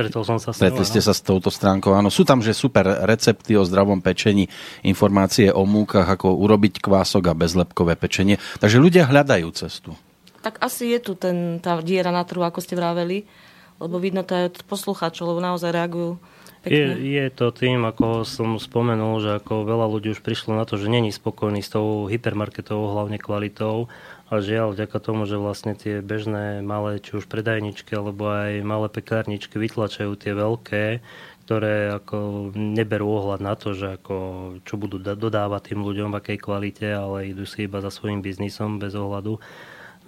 [0.00, 1.92] Stretol som sa s Stretli ste sa s touto stránkou.
[1.92, 4.48] Áno, sú tam, že super recepty o zdravom pečení,
[4.80, 8.40] informácie o múkach, ako urobiť kvások a bezlepkové pečenie.
[8.64, 9.92] Takže ľudia hľadajú cestu.
[10.40, 13.28] Tak asi je tu ten, tá diera na trhu, ako ste vraveli,
[13.76, 16.16] lebo vidno to aj od poslucháčov, lebo naozaj reagujú
[16.64, 20.76] Je, je to tým, ako som spomenul, že ako veľa ľudí už prišlo na to,
[20.76, 23.88] že není spokojný s tou hypermarketovou hlavne kvalitou
[24.30, 28.86] a žiaľ, vďaka tomu, že vlastne tie bežné malé, či už predajničky, alebo aj malé
[28.86, 31.02] pekárničky vytlačajú tie veľké,
[31.50, 34.16] ktoré ako neberú ohľad na to, že ako,
[34.62, 38.78] čo budú dodávať tým ľuďom, v akej kvalite, ale idú si iba za svojím biznisom
[38.78, 39.42] bez ohľadu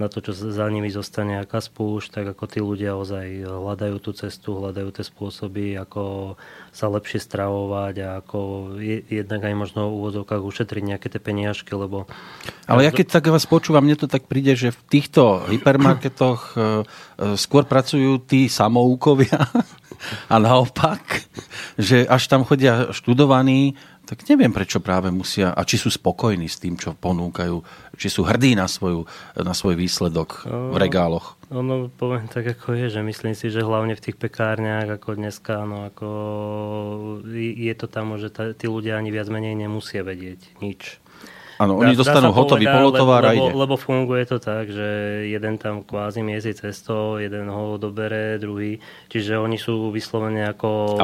[0.01, 4.17] na to, čo za nimi zostane aká spúšť, tak ako tí ľudia ozaj hľadajú tú
[4.17, 6.35] cestu, hľadajú tie spôsoby, ako
[6.73, 8.73] sa lepšie stravovať a ako
[9.07, 12.09] jednak aj možno v úvodzovkách ušetriť nejaké tie peniažky, lebo...
[12.65, 16.57] Ale ja keď tak vás počúvam, mne to tak príde, že v týchto hypermarketoch e,
[16.57, 16.63] e,
[17.37, 19.45] skôr pracujú tí samoukovia
[20.33, 21.29] a naopak,
[21.77, 26.59] že až tam chodia študovaní tak neviem, prečo práve musia, a či sú spokojní s
[26.59, 27.63] tým, čo ponúkajú,
[27.95, 29.07] či sú hrdí na, svoju,
[29.39, 31.39] na svoj výsledok v regáloch.
[31.55, 35.69] Ono, poviem tak, ako je, že myslím si, že hlavne v tých pekárniach, ako dneska,
[35.69, 36.09] no ako
[37.31, 40.99] je to tam, že tí ľudia ani viac menej nemusia vedieť nič.
[41.61, 43.51] Áno, oni dostanú hotový polotovár lebo, a ide.
[43.53, 44.89] Lebo funguje to tak, že
[45.29, 48.81] jeden tam kvázi miezi cesto, jeden ho dobere, druhý.
[49.13, 50.97] Čiže oni sú vyslovene ako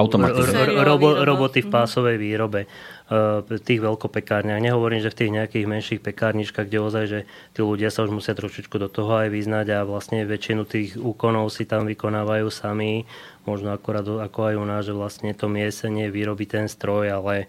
[0.87, 4.61] robo, roboty v pásovej výrobe uh, tých veľkopekárniach.
[4.61, 7.20] Nehovorím, že v tých nejakých menších pekárničkách, kde ozaj, že
[7.53, 11.53] tí ľudia sa už musia trošičku do toho aj vyznať a vlastne väčšinu tých úkonov
[11.53, 13.05] si tam vykonávajú sami.
[13.49, 17.49] Možno akorát ako aj u nás, že vlastne to miesenie vyrobí ten stroj, ale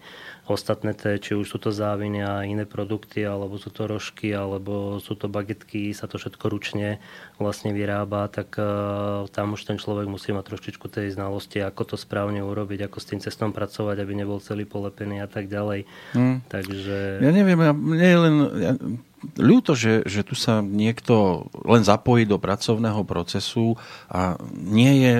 [0.52, 4.98] ostatné, té, či už sú to záviny a iné produkty, alebo sú to rožky, alebo
[4.98, 6.98] sú to bagetky, sa to všetko ručne
[7.40, 11.96] vlastne vyrába, tak uh, tam už ten človek musí mať trošičku tej znalosti, ako to
[11.96, 15.88] správne urobiť, ako s tým cestom pracovať, aby nebol celý polepený a tak ďalej.
[16.12, 16.42] Hmm.
[16.50, 17.24] Takže...
[17.24, 18.34] Ja neviem, ja, nie je len...
[18.60, 18.72] Ja,
[19.36, 23.76] ľúto, že, že tu sa niekto len zapojí do pracovného procesu
[24.08, 25.14] a nie je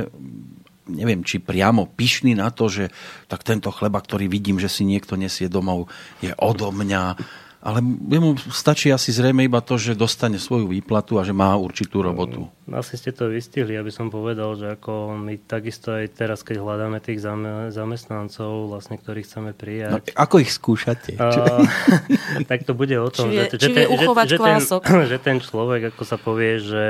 [0.90, 2.90] neviem, či priamo pyšný na to, že
[3.30, 5.88] tak tento chleba, ktorý vidím, že si niekto nesie domov,
[6.20, 7.16] je odo mňa
[7.60, 12.00] ale mu stačí asi zrejme iba to, že dostane svoju výplatu a že má určitú
[12.00, 12.48] robotu.
[12.64, 16.56] Mm, asi ste to vystihli, aby som povedal, že ako my takisto aj teraz, keď
[16.64, 17.20] hľadáme tých
[17.68, 19.92] zamestnancov, vlastne, ktorých chceme prijať.
[19.92, 21.20] No, ako ich skúšate?
[21.20, 21.68] Uh,
[22.50, 24.58] tak to bude o tom, či vie, že, či že, ten, že, že, ten,
[25.04, 26.84] že ten človek, ako sa povie, že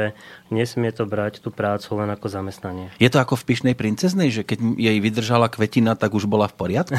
[0.54, 2.90] nesmie to brať tú prácu len ako zamestnanie.
[2.98, 6.54] Je to ako v Pyšnej princeznej, že keď jej vydržala kvetina, tak už bola v
[6.58, 6.98] poriadku?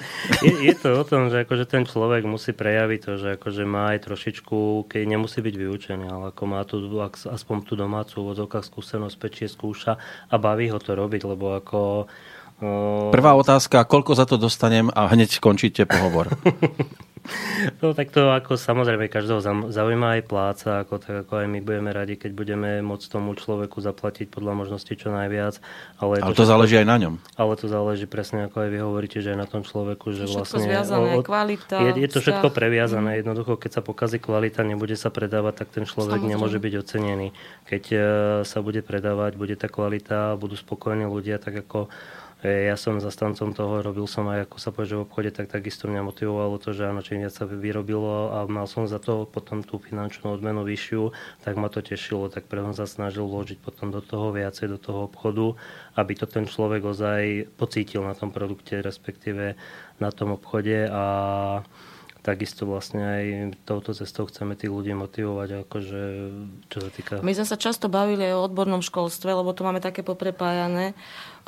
[0.46, 3.96] je, je to o tom, že akože ten človek musí prejaviť to, že akože má
[3.96, 9.16] aj trošičku, keď nemusí byť vyučený, ale ako má tu aspoň tú domácu v skúsenosť,
[9.18, 12.06] pečie, skúša a baví ho to robiť, lebo ako
[13.08, 16.28] Prvá otázka, koľko za to dostanem a hneď končíte pohovor.
[17.84, 21.90] No tak to ako samozrejme každého zaujíma aj pláca, ako, tak ako aj my budeme
[21.92, 25.60] radi, keď budeme môcť tomu človeku zaplatiť podľa možnosti čo najviac.
[26.00, 27.14] Ale, ale to, to záleží aj na ňom.
[27.36, 30.64] Ale to záleží presne ako aj vy hovoríte, že aj na tom človeku, že vlastne...
[30.64, 32.58] Zviazané, od, kvalita, je, je to všetko vzťah.
[32.58, 33.10] previazané.
[33.20, 36.32] Jednoducho, keď sa pokazí kvalita, nebude sa predávať, tak ten človek samozrejme.
[36.32, 37.28] nemôže byť ocenený.
[37.68, 38.00] Keď uh,
[38.48, 41.92] sa bude predávať, bude tá kvalita, budú spokojní ľudia, tak ako
[42.40, 46.00] ja som zastancom toho, robil som aj ako sa povie, v obchode, tak takisto mňa
[46.00, 49.76] motivovalo to, že áno, čím viac sa vyrobilo a mal som za to potom tú
[49.76, 51.12] finančnú odmenu vyššiu,
[51.44, 55.04] tak ma to tešilo, tak preto sa snažil vložiť potom do toho viacej, do toho
[55.04, 55.52] obchodu,
[56.00, 59.60] aby to ten človek ozaj pocítil na tom produkte, respektíve
[60.00, 61.04] na tom obchode a
[62.20, 63.24] takisto vlastne aj
[63.64, 66.02] touto cestou chceme tých ľudí motivovať, akože,
[66.68, 67.12] čo sa týka...
[67.24, 70.92] My sme sa často bavili aj o odbornom školstve, lebo tu máme také poprepájané.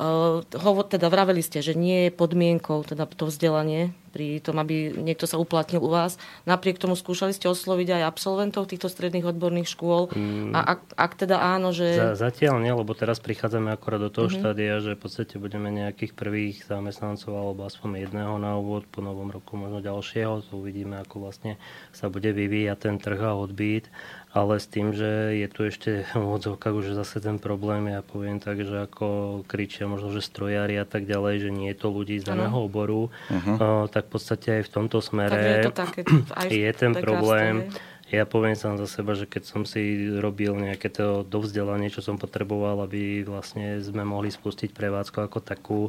[0.01, 0.41] Uh,
[0.89, 5.41] teda vraveli ste, že nie je podmienkou teda to vzdelanie pri tom, aby niekto sa
[5.41, 6.21] uplatnil u vás.
[6.45, 10.13] Napriek tomu skúšali ste osloviť aj absolventov týchto stredných odborných škôl.
[10.13, 10.53] Mm.
[10.53, 11.97] A ak, ak teda áno, že...
[11.97, 14.45] Za, zatiaľ nie, lebo teraz prichádzame akorát do toho mm-hmm.
[14.45, 19.33] štádia, že v podstate budeme nejakých prvých zamestnancov alebo aspoň jedného na úvod, po novom
[19.33, 20.45] roku možno ďalšieho.
[20.45, 21.57] To uvidíme, ako vlastne
[21.89, 23.89] sa bude vyvíjať ten trh a odbyt
[24.33, 28.41] ale s tým, že je tu ešte v odzovkách už zase ten problém, ja poviem
[28.41, 32.17] tak, že ako kričia možno, že strojári a tak ďalej, že nie je to ľudí
[32.17, 33.85] z daného oboru, uh-huh.
[33.93, 36.01] tak v podstate aj v tomto smere je, to také,
[36.33, 37.69] aj je ten problém.
[38.13, 42.21] Ja poviem sám za seba, že keď som si robil nejaké to dovzdelanie, čo som
[42.21, 45.81] potreboval, aby vlastne sme mohli spustiť prevádzku ako takú,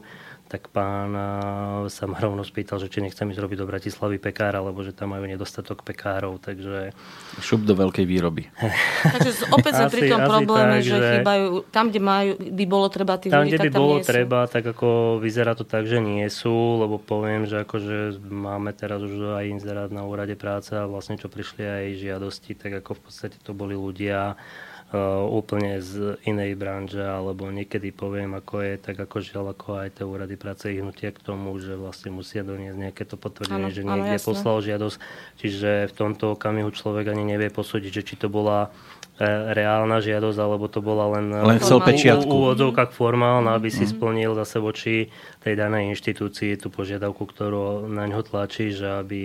[0.55, 1.11] tak pán
[1.91, 5.11] sa ma rovno spýtal, že či nechcem ísť robiť do Bratislavy pekára, lebo že tam
[5.11, 6.95] majú nedostatok pekárov, takže...
[7.43, 8.47] Šup do veľkej výroby.
[9.19, 13.19] takže opäť sme pri tom probléme, že, že chýbajú, tam, kde majú, by bolo treba
[13.19, 14.51] tých tam, ľudí, kde by tak tam bolo treba, sú.
[14.55, 19.35] tak ako vyzerá to tak, že nie sú, lebo poviem, že akože máme teraz už
[19.35, 23.37] aj inzerát na úrade práce a vlastne čo prišli aj žiadosti, tak ako v podstate
[23.43, 24.39] to boli ľudia,
[25.27, 30.05] úplne z inej branže, alebo niekedy poviem, ako je, tak ako žiaľ, ako aj tie
[30.07, 34.19] úrady práce ich k tomu, že vlastne musia doniesť nejaké to potvrdenie, ano, že niekde
[34.19, 34.97] ano, poslal žiadosť.
[35.43, 38.71] Čiže v tomto okamihu človek ani nevie posúdiť, že či to bola
[39.55, 42.27] reálna žiadosť, alebo to bola len, len chcel pečiatku.
[42.27, 43.95] U, úvodzovkách formálna, aby si mm-hmm.
[43.95, 44.95] splnil zase voči
[45.39, 49.23] tej danej inštitúcii tú požiadavku, ktorú na ňo tlačí, že aby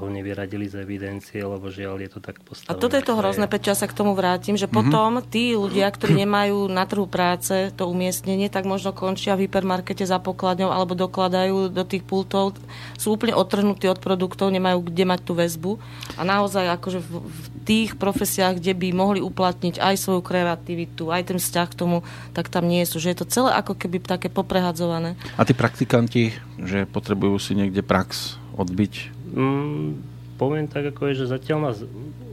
[0.00, 2.72] ho nevyradili z evidencie, lebo žiaľ je to tak postavené.
[2.72, 4.88] A toto je to hrozné, Peťa, sa k tomu vrátim, že mm-hmm.
[4.88, 10.08] potom tí ľudia, ktorí nemajú na trhu práce to umiestnenie, tak možno končia v hypermarkete
[10.08, 12.56] za pokladňou alebo dokladajú do tých pultov,
[12.96, 15.76] sú úplne otrhnutí od produktov, nemajú kde mať tú väzbu.
[16.16, 21.34] A naozaj akože v, v tých profesiách, kde by mohli uplatniť aj svoju kreativitu, aj
[21.34, 21.96] ten vzťah k tomu,
[22.32, 23.02] tak tam nie sú.
[23.02, 25.18] Že je to celé ako keby také poprehadzované.
[25.34, 26.32] A tí praktikanti,
[26.62, 28.94] že potrebujú si niekde prax odbiť?
[29.34, 30.00] Mm,
[30.38, 31.78] poviem tak, ako je, že zatiaľ nás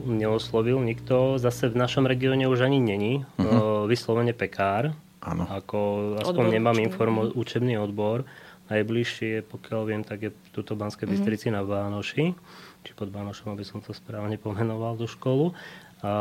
[0.05, 1.39] neoslovil nikto.
[1.39, 3.87] Zase v našom regióne už ani není uh-huh.
[3.87, 4.91] vyslovene pekár.
[5.23, 5.47] Áno.
[5.47, 5.79] Ako,
[6.19, 8.27] aspoň odbor nemám informo- učebný odbor.
[8.67, 11.11] Najbližšie, pokiaľ viem, tak je tuto Banskej mhm.
[11.15, 11.63] Bystrici mm-hmm.
[11.63, 12.25] na Vánoši,
[12.83, 15.55] či pod Vánošom, aby som to správne pomenoval do školu.
[16.03, 16.15] A,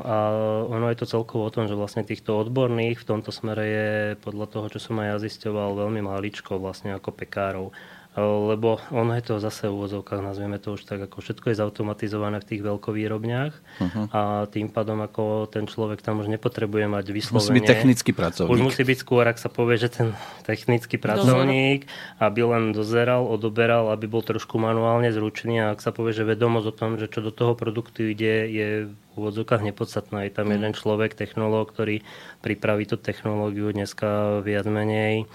[0.00, 0.16] a
[0.64, 3.88] ono je to celkovo o tom, že vlastne týchto odborných v tomto smere je
[4.24, 7.68] podľa toho, čo som aj ja zisťoval, veľmi maličko vlastne ako pekárov
[8.16, 12.40] lebo ono je to zase v úvodzovkách, nazvieme to už tak, ako všetko je zautomatizované
[12.40, 14.04] v tých veľkovýrobniach uh-huh.
[14.08, 17.44] a tým pádom ako ten človek tam už nepotrebuje mať vyslovene...
[17.44, 18.52] Musí byť technický pracovník.
[18.56, 20.08] Už musí byť skôr, ak sa povie, že ten
[20.48, 21.84] technický pracovník,
[22.16, 26.66] aby len dozeral, odoberal, aby bol trošku manuálne zručný a ak sa povie, že vedomosť
[26.72, 30.28] o tom, že čo do toho produktu ide, je v úvodzovkách nepodstatné.
[30.28, 30.56] Je tam uh-huh.
[30.56, 32.00] jeden človek, technológ, ktorý
[32.40, 35.28] pripraví tú technológiu dneska viac menej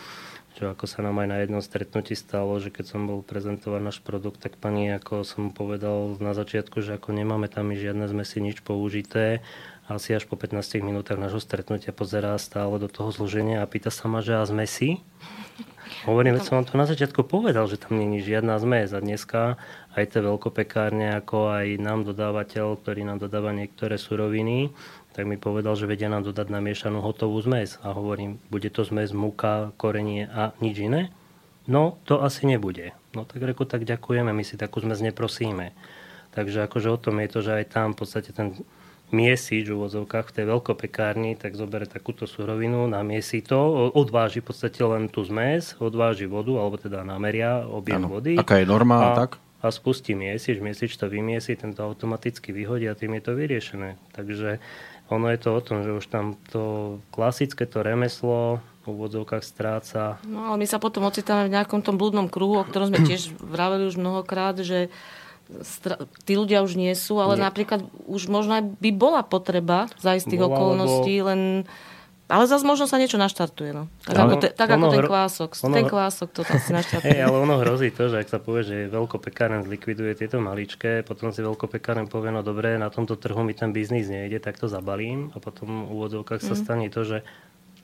[0.61, 3.97] čo ako sa nám aj na jednom stretnutí stalo, že keď som bol prezentovať náš
[3.97, 8.61] produkt, tak pani, ako som povedal na začiatku, že ako nemáme tam žiadne zmesi, nič
[8.61, 9.41] použité,
[9.89, 14.05] asi až po 15 minútach nášho stretnutia pozerá stále do toho zloženia a pýta sa
[14.05, 15.01] ma, že a zmesi?
[16.05, 19.57] Hovorím, že som vám to na začiatku povedal, že tam není žiadna zmes a dneska
[19.97, 24.69] aj tie veľkopekárne, ako aj nám dodávateľ, ktorý nám dodáva niektoré suroviny,
[25.11, 27.75] tak mi povedal, že vedia nám dodať namiešanú hotovú zmes.
[27.83, 31.11] A hovorím, bude to zmes, múka, korenie a nič iné?
[31.67, 32.95] No, to asi nebude.
[33.11, 35.75] No tak reku, tak ďakujeme, my si takú zmes neprosíme.
[36.31, 38.55] Takže akože o tom je to, že aj tam v podstate ten
[39.11, 44.79] miesič v úvozovkách v tej veľkopekárni, tak zobere takúto surovinu, namiesí to, odváži v podstate
[44.87, 48.17] len tú zmes, odváži vodu, alebo teda nameria objem ano.
[48.17, 48.39] vody.
[48.39, 49.43] Aká je norma, a, tak?
[49.59, 53.99] A spustí miesič, miesič to vymiesi, tento automaticky vyhodí a tým je to vyriešené.
[54.15, 54.63] Takže
[55.11, 60.17] ono je to o tom, že už tam to klasické to remeslo v úvodzovkách stráca.
[60.25, 63.35] No ale my sa potom ocitáme v nejakom tom blúdnom kruhu, o ktorom sme tiež
[63.37, 64.89] vraveli už mnohokrát, že
[65.59, 67.43] stra- tí ľudia už nie sú, ale nie.
[67.43, 71.27] napríklad už možno aj by bola potreba za istých bola, okolností, lebo...
[71.27, 71.41] len
[72.31, 73.75] ale zase možno sa niečo naštartuje.
[73.75, 73.91] No.
[74.07, 75.49] Tak, ale, ako, te, tak ako ten kvások.
[75.67, 77.11] Ono, ten kvások to si naštartuje.
[77.11, 81.35] Hey, ale ono hrozí to, že ak sa povie, že veľkopekáren zlikviduje tieto maličké, potom
[81.35, 85.35] si veľkopekáren povie, no dobre, na tomto trhu mi ten biznis nejde, tak to zabalím
[85.35, 86.47] a potom v úvodzovkách mm.
[86.47, 86.61] sa mhm.
[86.63, 87.17] stane to, že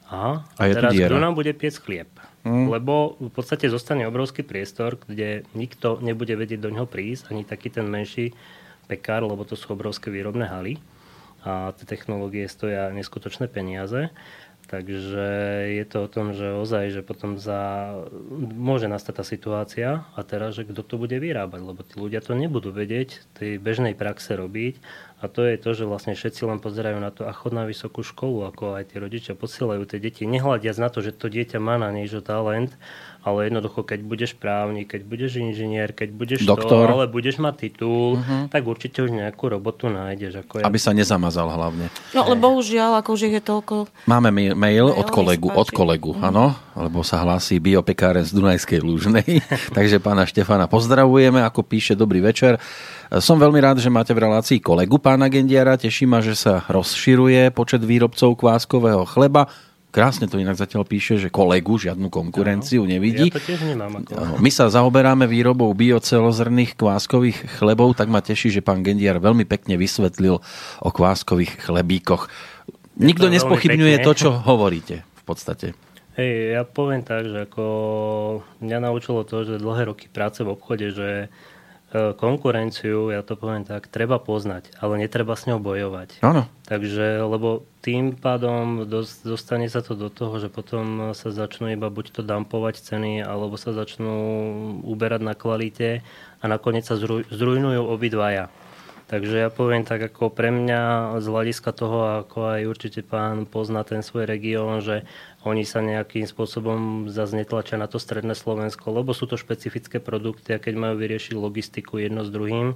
[0.07, 2.07] aha, a, a teraz kto nám bude piec chlieb?
[2.47, 2.71] Mm.
[2.71, 7.67] Lebo v podstate zostane obrovský priestor, kde nikto nebude vedieť do ňoho prísť, ani taký
[7.67, 8.31] ten menší
[8.87, 10.79] pekár, lebo to sú obrovské výrobné haly
[11.47, 14.11] a tie technológie stoja neskutočné peniaze.
[14.67, 15.27] Takže
[15.79, 17.95] je to o tom, že ozaj, že potom za,
[18.51, 22.35] môže nastať tá situácia a teraz, že kto to bude vyrábať, lebo tí ľudia to
[22.35, 24.83] nebudú vedieť tej bežnej praxe robiť
[25.23, 28.03] a to je to, že vlastne všetci len pozerajú na to a chod na vysokú
[28.03, 31.79] školu, ako aj tí rodičia posielajú tie deti, nehľadiac na to, že to dieťa má
[31.79, 32.75] na niečo talent,
[33.23, 36.88] ale jednoducho, keď budeš právnik, keď budeš inžinier, keď budeš Doktor.
[36.88, 38.48] to, ale budeš mať titul, uh-huh.
[38.48, 40.45] tak určite už nejakú robotu nájdeš.
[40.45, 40.64] Ako ja.
[40.65, 41.89] Aby sa nezamazal hlavne.
[42.14, 43.73] No, ale bohužiaľ, ako už je toľko...
[44.07, 46.22] Máme mail, mail od kolegu, od kolegu, mhm.
[46.34, 46.88] áno, uh-huh.
[46.88, 49.27] lebo sa hlási biopekáren z Dunajskej Lúžnej.
[49.77, 52.61] Takže pána Štefana pozdravujeme, ako píše Dobrý večer.
[53.07, 55.80] Som veľmi rád, že máte v relácii kolegu pána Gendiara.
[55.80, 59.48] Teší ma, že sa rozširuje počet výrobcov kváskového chleba
[59.88, 63.31] Krásne to inak zatiaľ píše, že kolegu žiadnu konkurenciu no, nevidí.
[63.31, 64.03] Ja to tiež nemám.
[64.03, 64.38] Ako...
[64.43, 69.80] My sa zaoberáme výrobou biocelozrných kváskových chlebov, tak ma teší, že pán Gendiar veľmi pekne
[69.80, 70.43] vysvetlil
[70.84, 72.27] o kváskových chlebíkoch.
[72.99, 75.72] Nikto nespochybňuje to, čo hovoríte v podstate.
[76.18, 77.64] Hej, ja poviem tak, že ako
[78.59, 81.30] mňa naučilo to, že dlhé roky práce v obchode, že
[82.17, 86.21] konkurenciu, ja to poviem tak, treba poznať, ale netreba s ňou bojovať.
[86.25, 86.45] Áno.
[86.67, 88.83] Takže, lebo tým pádom
[89.23, 93.55] dostane sa to do toho, že potom sa začnú iba buď to dampovať ceny, alebo
[93.55, 94.15] sa začnú
[94.83, 96.03] uberať na kvalite
[96.41, 98.51] a nakoniec sa zrujnujú obidvaja.
[99.07, 103.88] Takže ja poviem tak, ako pre mňa z hľadiska toho, ako aj určite pán pozná
[103.88, 105.07] ten svoj región, že
[105.47, 110.51] oni sa nejakým spôsobom zase netlačia na to stredné Slovensko, lebo sú to špecifické produkty
[110.51, 112.75] a keď majú vyriešiť logistiku jedno s druhým,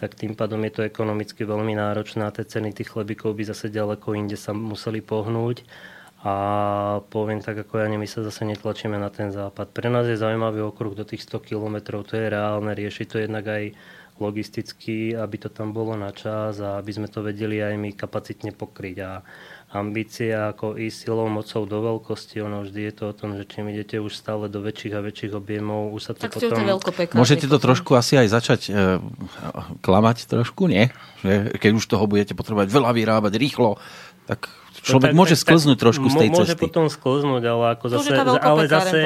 [0.00, 3.68] tak tým pádom je to ekonomicky veľmi náročné a tie ceny tých chlebíkov by zase
[3.68, 5.68] ďaleko inde sa museli pohnúť.
[6.18, 6.34] A
[7.14, 9.70] poviem tak, ako ja my sa zase netlačíme na ten západ.
[9.70, 13.46] Pre nás je zaujímavý okruh do tých 100 km, to je reálne, rieši to jednak
[13.46, 13.70] aj
[14.20, 18.52] logisticky, aby to tam bolo na čas a aby sme to vedeli aj my kapacitne
[18.52, 18.96] pokryť.
[19.02, 19.22] A
[19.68, 23.68] ambícia ako ísť silou mocou do veľkosti, ono vždy je to o tom, že čím
[23.68, 26.56] idete už stále do väčších a väčších objemov, už sa to tak potom...
[26.56, 28.96] To Môžete to trošku asi aj začať e,
[29.84, 30.88] klamať trošku, nie?
[31.20, 33.76] Že keď už toho budete potrebovať veľa vyrábať rýchlo,
[34.24, 34.48] tak
[34.80, 36.52] človek no, tak, môže tak, sklznúť tak, trošku z tej môže cesty.
[36.56, 39.00] Môže potom sklznúť, ale ako zase, ale zase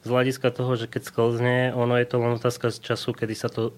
[0.00, 3.52] z hľadiska toho, že keď sklzne, ono je to len otázka z času, kedy sa
[3.52, 3.76] to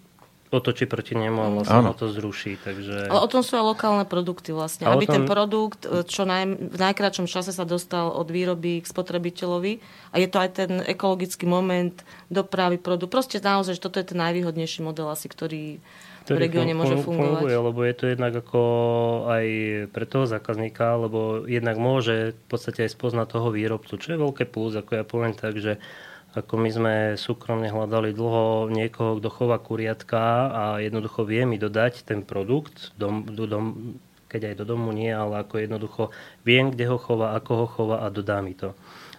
[0.53, 2.61] otočí proti nemu a vlastne ho to zruší.
[2.61, 3.09] Takže...
[3.09, 4.85] Ale o tom sú aj lokálne produkty vlastne.
[4.85, 5.15] A aby tom...
[5.17, 9.81] ten produkt e, čo naj, v najkračom čase sa dostal od výroby k spotrebiteľovi
[10.13, 11.97] a je to aj ten ekologický moment
[12.29, 13.09] dopravy produkt.
[13.09, 15.81] Proste naozaj, že toto je ten najvýhodnejší model asi, ktorý
[16.29, 17.43] v regióne môže fungovať.
[17.43, 18.63] Funguje, lebo je to jednak ako
[19.27, 19.47] aj
[19.91, 24.45] pre toho zákazníka, lebo jednak môže v podstate aj spoznať toho výrobcu, čo je veľké
[24.47, 25.83] plus, ako ja poviem tak, že
[26.33, 32.09] ako my sme súkromne hľadali dlho niekoho, kto chová kuriatka a jednoducho vie mi dodať
[32.09, 33.65] ten produkt, dom, do, dom,
[34.33, 36.03] keď aj do domu nie, ale ako jednoducho
[36.41, 38.73] viem, kde ho chová, ako ho chová a dodá mi to.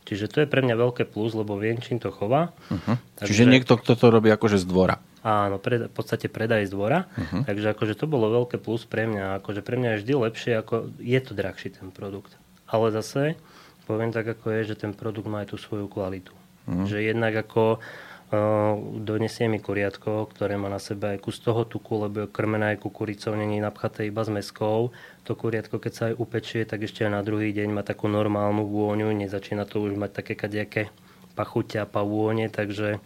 [0.04, 2.52] Čiže to je pre mňa veľké plus, lebo viem, čím to chová.
[2.68, 3.00] Uh-huh.
[3.16, 3.30] Takže...
[3.30, 5.00] Čiže niekto, kto to robí akože z dvora.
[5.24, 7.08] Áno, pred, v podstate predaj z dvora.
[7.16, 7.48] Uh-huh.
[7.48, 9.40] Takže akože to bolo veľké plus pre mňa.
[9.40, 12.36] Akože pre mňa je vždy lepšie, ako je to drahší ten produkt.
[12.68, 13.40] Ale zase
[13.88, 16.36] poviem tak, ako je, že ten produkt má aj tú svoju kvalitu.
[16.70, 16.86] Mm.
[16.88, 18.74] Že jednak ako uh,
[19.04, 22.84] donesie mi kuriatko, ktoré má na sebe aj kus toho tuku, lebo je krmené aj
[22.84, 24.96] kukuricou, není napchaté iba s meskou.
[25.28, 28.64] To kuriatko, keď sa aj upečie, tak ešte aj na druhý deň má takú normálnu
[28.68, 30.92] vôňu, nezačína to už mať také kadejaké
[31.34, 33.02] pachuťa, pavône, takže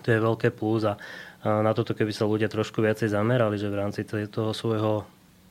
[0.00, 0.96] to je veľké plus a
[1.42, 5.04] na toto, keby sa ľudia trošku viacej zamerali, že v rámci toho svojho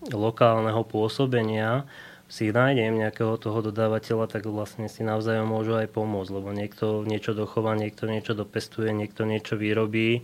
[0.08, 1.84] lokálneho pôsobenia
[2.32, 7.36] si nájdem nejakého toho dodávateľa, tak vlastne si navzájom môžu aj pomôcť, lebo niekto niečo
[7.36, 10.24] dochová, niekto niečo dopestuje, niekto niečo vyrobí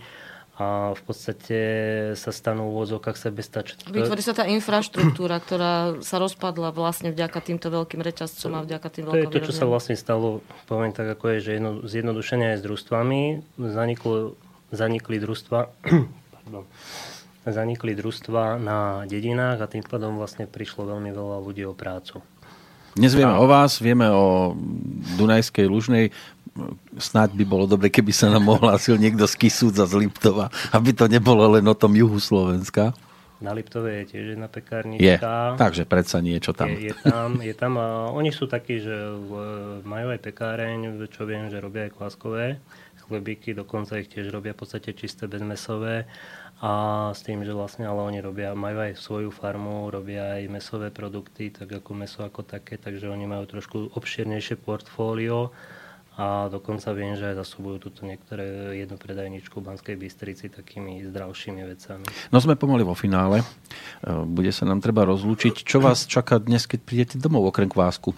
[0.58, 1.60] a v podstate
[2.18, 3.94] sa stanú v úvodzovkách sebestačné.
[3.94, 9.04] Vytvorí sa tá infraštruktúra, ktorá sa rozpadla vlastne vďaka týmto veľkým reťazcom a vďaka tým
[9.12, 12.56] veľkým To je to, čo sa vlastne stalo, poviem tak, ako je, že jedno, zjednodušenie
[12.56, 13.22] aj s družstvami,
[13.60, 14.40] zaniklo,
[14.72, 15.60] zanikli družstva,
[16.34, 16.64] pardon,
[17.52, 22.20] zanikli družstva na dedinách a tým pádom vlastne prišlo veľmi veľa ľudí o prácu.
[22.98, 24.58] Dnes vieme o vás, vieme o
[25.22, 26.10] Dunajskej Lužnej.
[26.98, 31.06] Snáď by bolo dobre, keby sa nám ohlásil niekto z Kisúca z Liptova, aby to
[31.06, 32.98] nebolo len o tom juhu Slovenska.
[33.38, 35.06] Na Liptove je tiež jedna pekárnička.
[35.06, 35.22] Je,
[35.62, 36.74] takže predsa niečo tam.
[36.74, 39.14] Je, je tam, je tam a oni sú takí, že
[39.86, 42.58] majú aj pekáreň, čo viem, že robia aj kláskové
[43.08, 46.06] chlebíky, dokonca ich tiež robia v podstate čisté bezmesové
[46.58, 46.72] a
[47.14, 51.54] s tým, že vlastne ale oni robia, majú aj svoju farmu, robia aj mesové produkty,
[51.54, 55.54] tak ako meso ako také, takže oni majú trošku obširnejšie portfólio
[56.18, 61.62] a dokonca viem, že aj zasobujú túto niektoré jednu predajničku v Banskej Bystrici takými zdravšími
[61.62, 62.10] vecami.
[62.34, 63.46] No sme pomaly vo finále.
[63.46, 63.46] E,
[64.26, 65.62] bude sa nám treba rozlúčiť.
[65.62, 68.18] Čo vás čaká dnes, keď prídete domov okrem kvásku?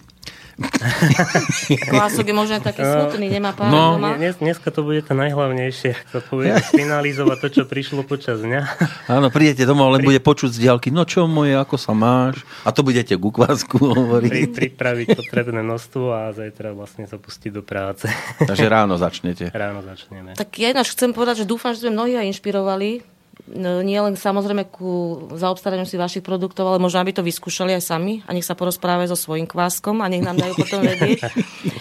[1.88, 4.20] Kvások je možno taký smutný, nemá pár no, doma.
[4.20, 8.60] Dnes, dneska to bude to najhlavnejšie, ako to bude finalizovať to, čo prišlo počas dňa.
[9.08, 12.44] Áno, prídete domov, len bude počuť z diálky, no čo moje, ako sa máš?
[12.68, 14.30] A to budete ku kvásku hovoriť.
[14.30, 18.04] Pri, pripraviť potrebné množstvo a zajtra vlastne sa pustiť do práce.
[18.44, 19.48] Takže ráno začnete.
[19.56, 20.36] Ráno začneme.
[20.36, 24.12] Tak ja ináč chcem povedať, že dúfam, že sme mnohí aj inšpirovali No, nie len
[24.18, 28.44] samozrejme ku zaobstaraniu si vašich produktov, ale možno aby to vyskúšali aj sami a nech
[28.44, 31.24] sa porozprávajú so svojím kváskom a nech nám dajú potom vedieť.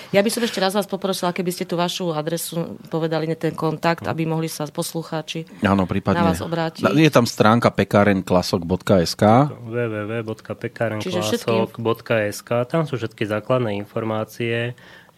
[0.09, 4.09] Ja by som ešte raz vás poprosila, keby ste tú vašu adresu povedali, ten kontakt,
[4.09, 6.25] aby mohli sa poslucháči Áno, prípadne.
[6.25, 6.81] na vás obrátiť.
[6.97, 9.23] Je tam stránka pekarenklasok.sk
[9.69, 14.73] www.pekarenklasok.sk Tam sú všetky základné informácie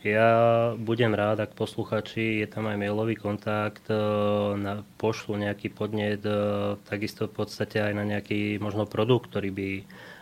[0.06, 0.30] ja
[0.78, 3.95] budem rád, ak posluchači, je tam aj mailový kontakt, e,
[4.57, 9.69] na, pošlu nejaký podnet, e, takisto v podstate aj na nejaký možno produkt, ktorý by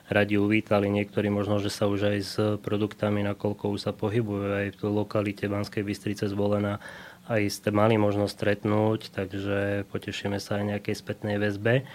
[0.10, 0.90] radi uvítali.
[0.90, 5.46] Niektorí možno, že sa už aj s produktami, nakoľko už sa pohybujú aj v lokalite
[5.46, 6.82] Banskej Bystrice zvolená,
[7.30, 11.86] aj ste mali možnosť stretnúť, takže potešíme sa aj nejakej spätnej väzbe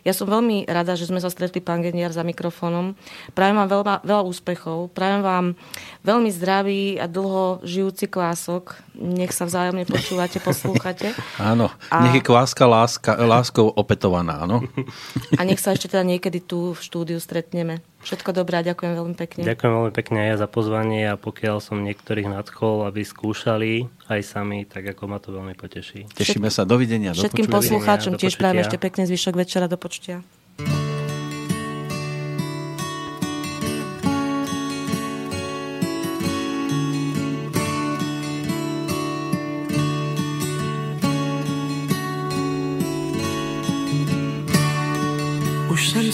[0.04, 3.00] Ja som veľmi rada, že sme sa stretli, pán Gendiar, za mikrofónom.
[3.32, 5.56] Prajem vám veľa, veľa úspechov, prajem vám
[6.04, 8.74] veľmi zdravý zdravý a dlho žijúci kvások.
[8.98, 11.14] Nech sa vzájomne počúvate, poslúchate.
[11.38, 12.10] Áno, a...
[12.10, 14.66] nech je kváska láska, láskou opetovaná, áno.
[15.40, 17.86] A nech sa ešte teda niekedy tu v štúdiu stretneme.
[18.02, 19.44] Všetko dobré a ďakujem veľmi pekne.
[19.44, 24.20] Ďakujem veľmi pekne aj ja za pozvanie a pokiaľ som niektorých nadchol, aby skúšali aj
[24.24, 26.08] sami, tak ako ma to veľmi poteší.
[26.16, 27.12] Tešíme sa, dovidenia.
[27.12, 30.24] Všetkým do poslucháčom tiež prajem ešte pekný zvyšok večera, do počtia.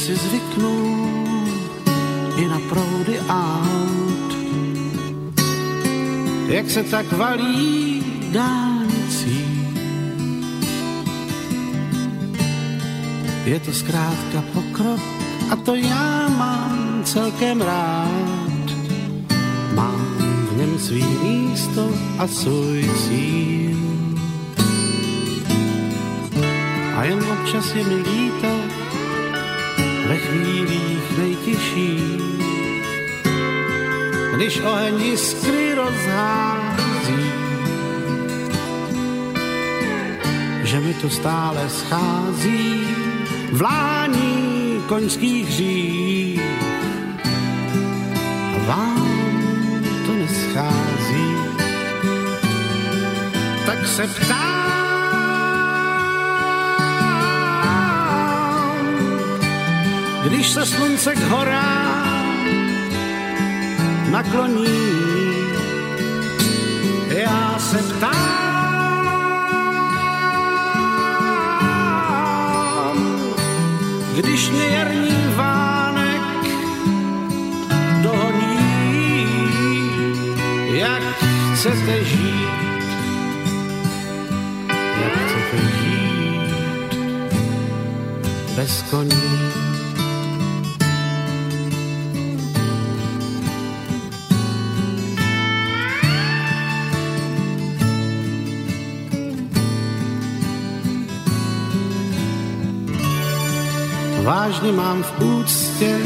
[0.05, 1.49] Si zvyknul
[2.37, 4.29] i na proudy aut,
[6.45, 9.41] jak se tak valí dálnicí.
[13.45, 15.01] Je to zkrátka pokrok
[15.49, 18.65] a to já mám celkem rád.
[19.73, 20.05] Mám
[20.53, 23.77] v něm svý místo a svůj cíl.
[26.95, 28.64] A jen občas je mi líto
[30.07, 32.21] ve chvílích nejtěžších,
[34.35, 37.31] když oheň jiskry rozhází,
[40.63, 42.87] že mi to stále schází
[43.51, 46.41] vlání koňských řík.
[48.67, 51.35] Vám to neschází,
[53.65, 54.84] tak se ptám,
[60.25, 62.35] když se slunce k horám
[64.11, 64.65] nakloní,
[67.09, 68.15] já se ptám,
[74.15, 76.21] když mě jarní vánek
[78.01, 79.27] dohoní,
[80.71, 81.03] jak
[81.53, 82.45] chcete žít,
[88.55, 89.54] bez koní.
[104.25, 105.97] Vážně mám v úctě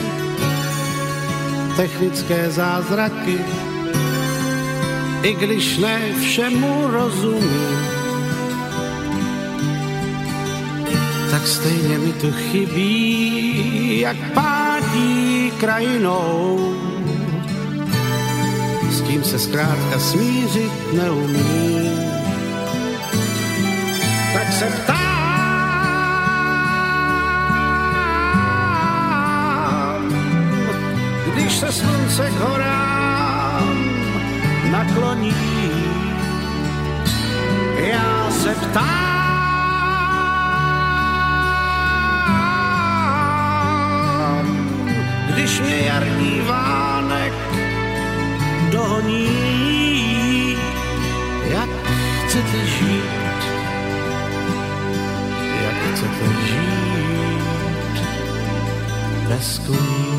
[1.76, 3.40] technické zázraky,
[5.24, 7.80] i když ne všemu rozumím,
[11.32, 16.76] tak stejně mi to chybí, jak pádí krajinou.
[18.90, 22.00] S tím se zkrátka smířit neumím.
[24.34, 25.09] Tak se ptám,
[31.34, 33.90] když se slunce k horám
[34.72, 35.34] nakloní.
[37.78, 38.90] Já se ptám,
[45.34, 47.34] když mě jarní vánek
[48.72, 50.58] dohoní,
[51.50, 51.70] jak
[52.26, 53.04] chcete žít,
[55.64, 57.00] jak chcete žít
[59.30, 60.19] bez koní.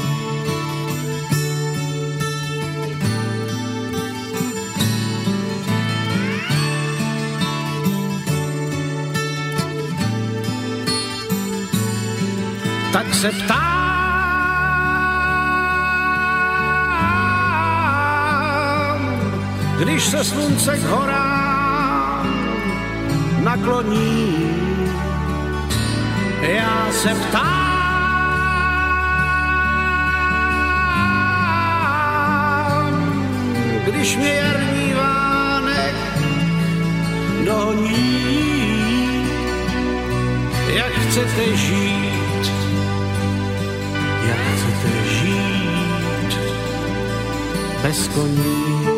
[13.21, 13.61] Se ptám,
[19.79, 22.27] když se slunce k horám
[23.43, 24.37] nakloní.
[26.43, 27.61] Já se ptám,
[33.87, 35.95] když mě jarní vánek
[37.45, 39.25] dohoní,
[40.75, 42.10] jak chcete žít,
[47.91, 48.90] jak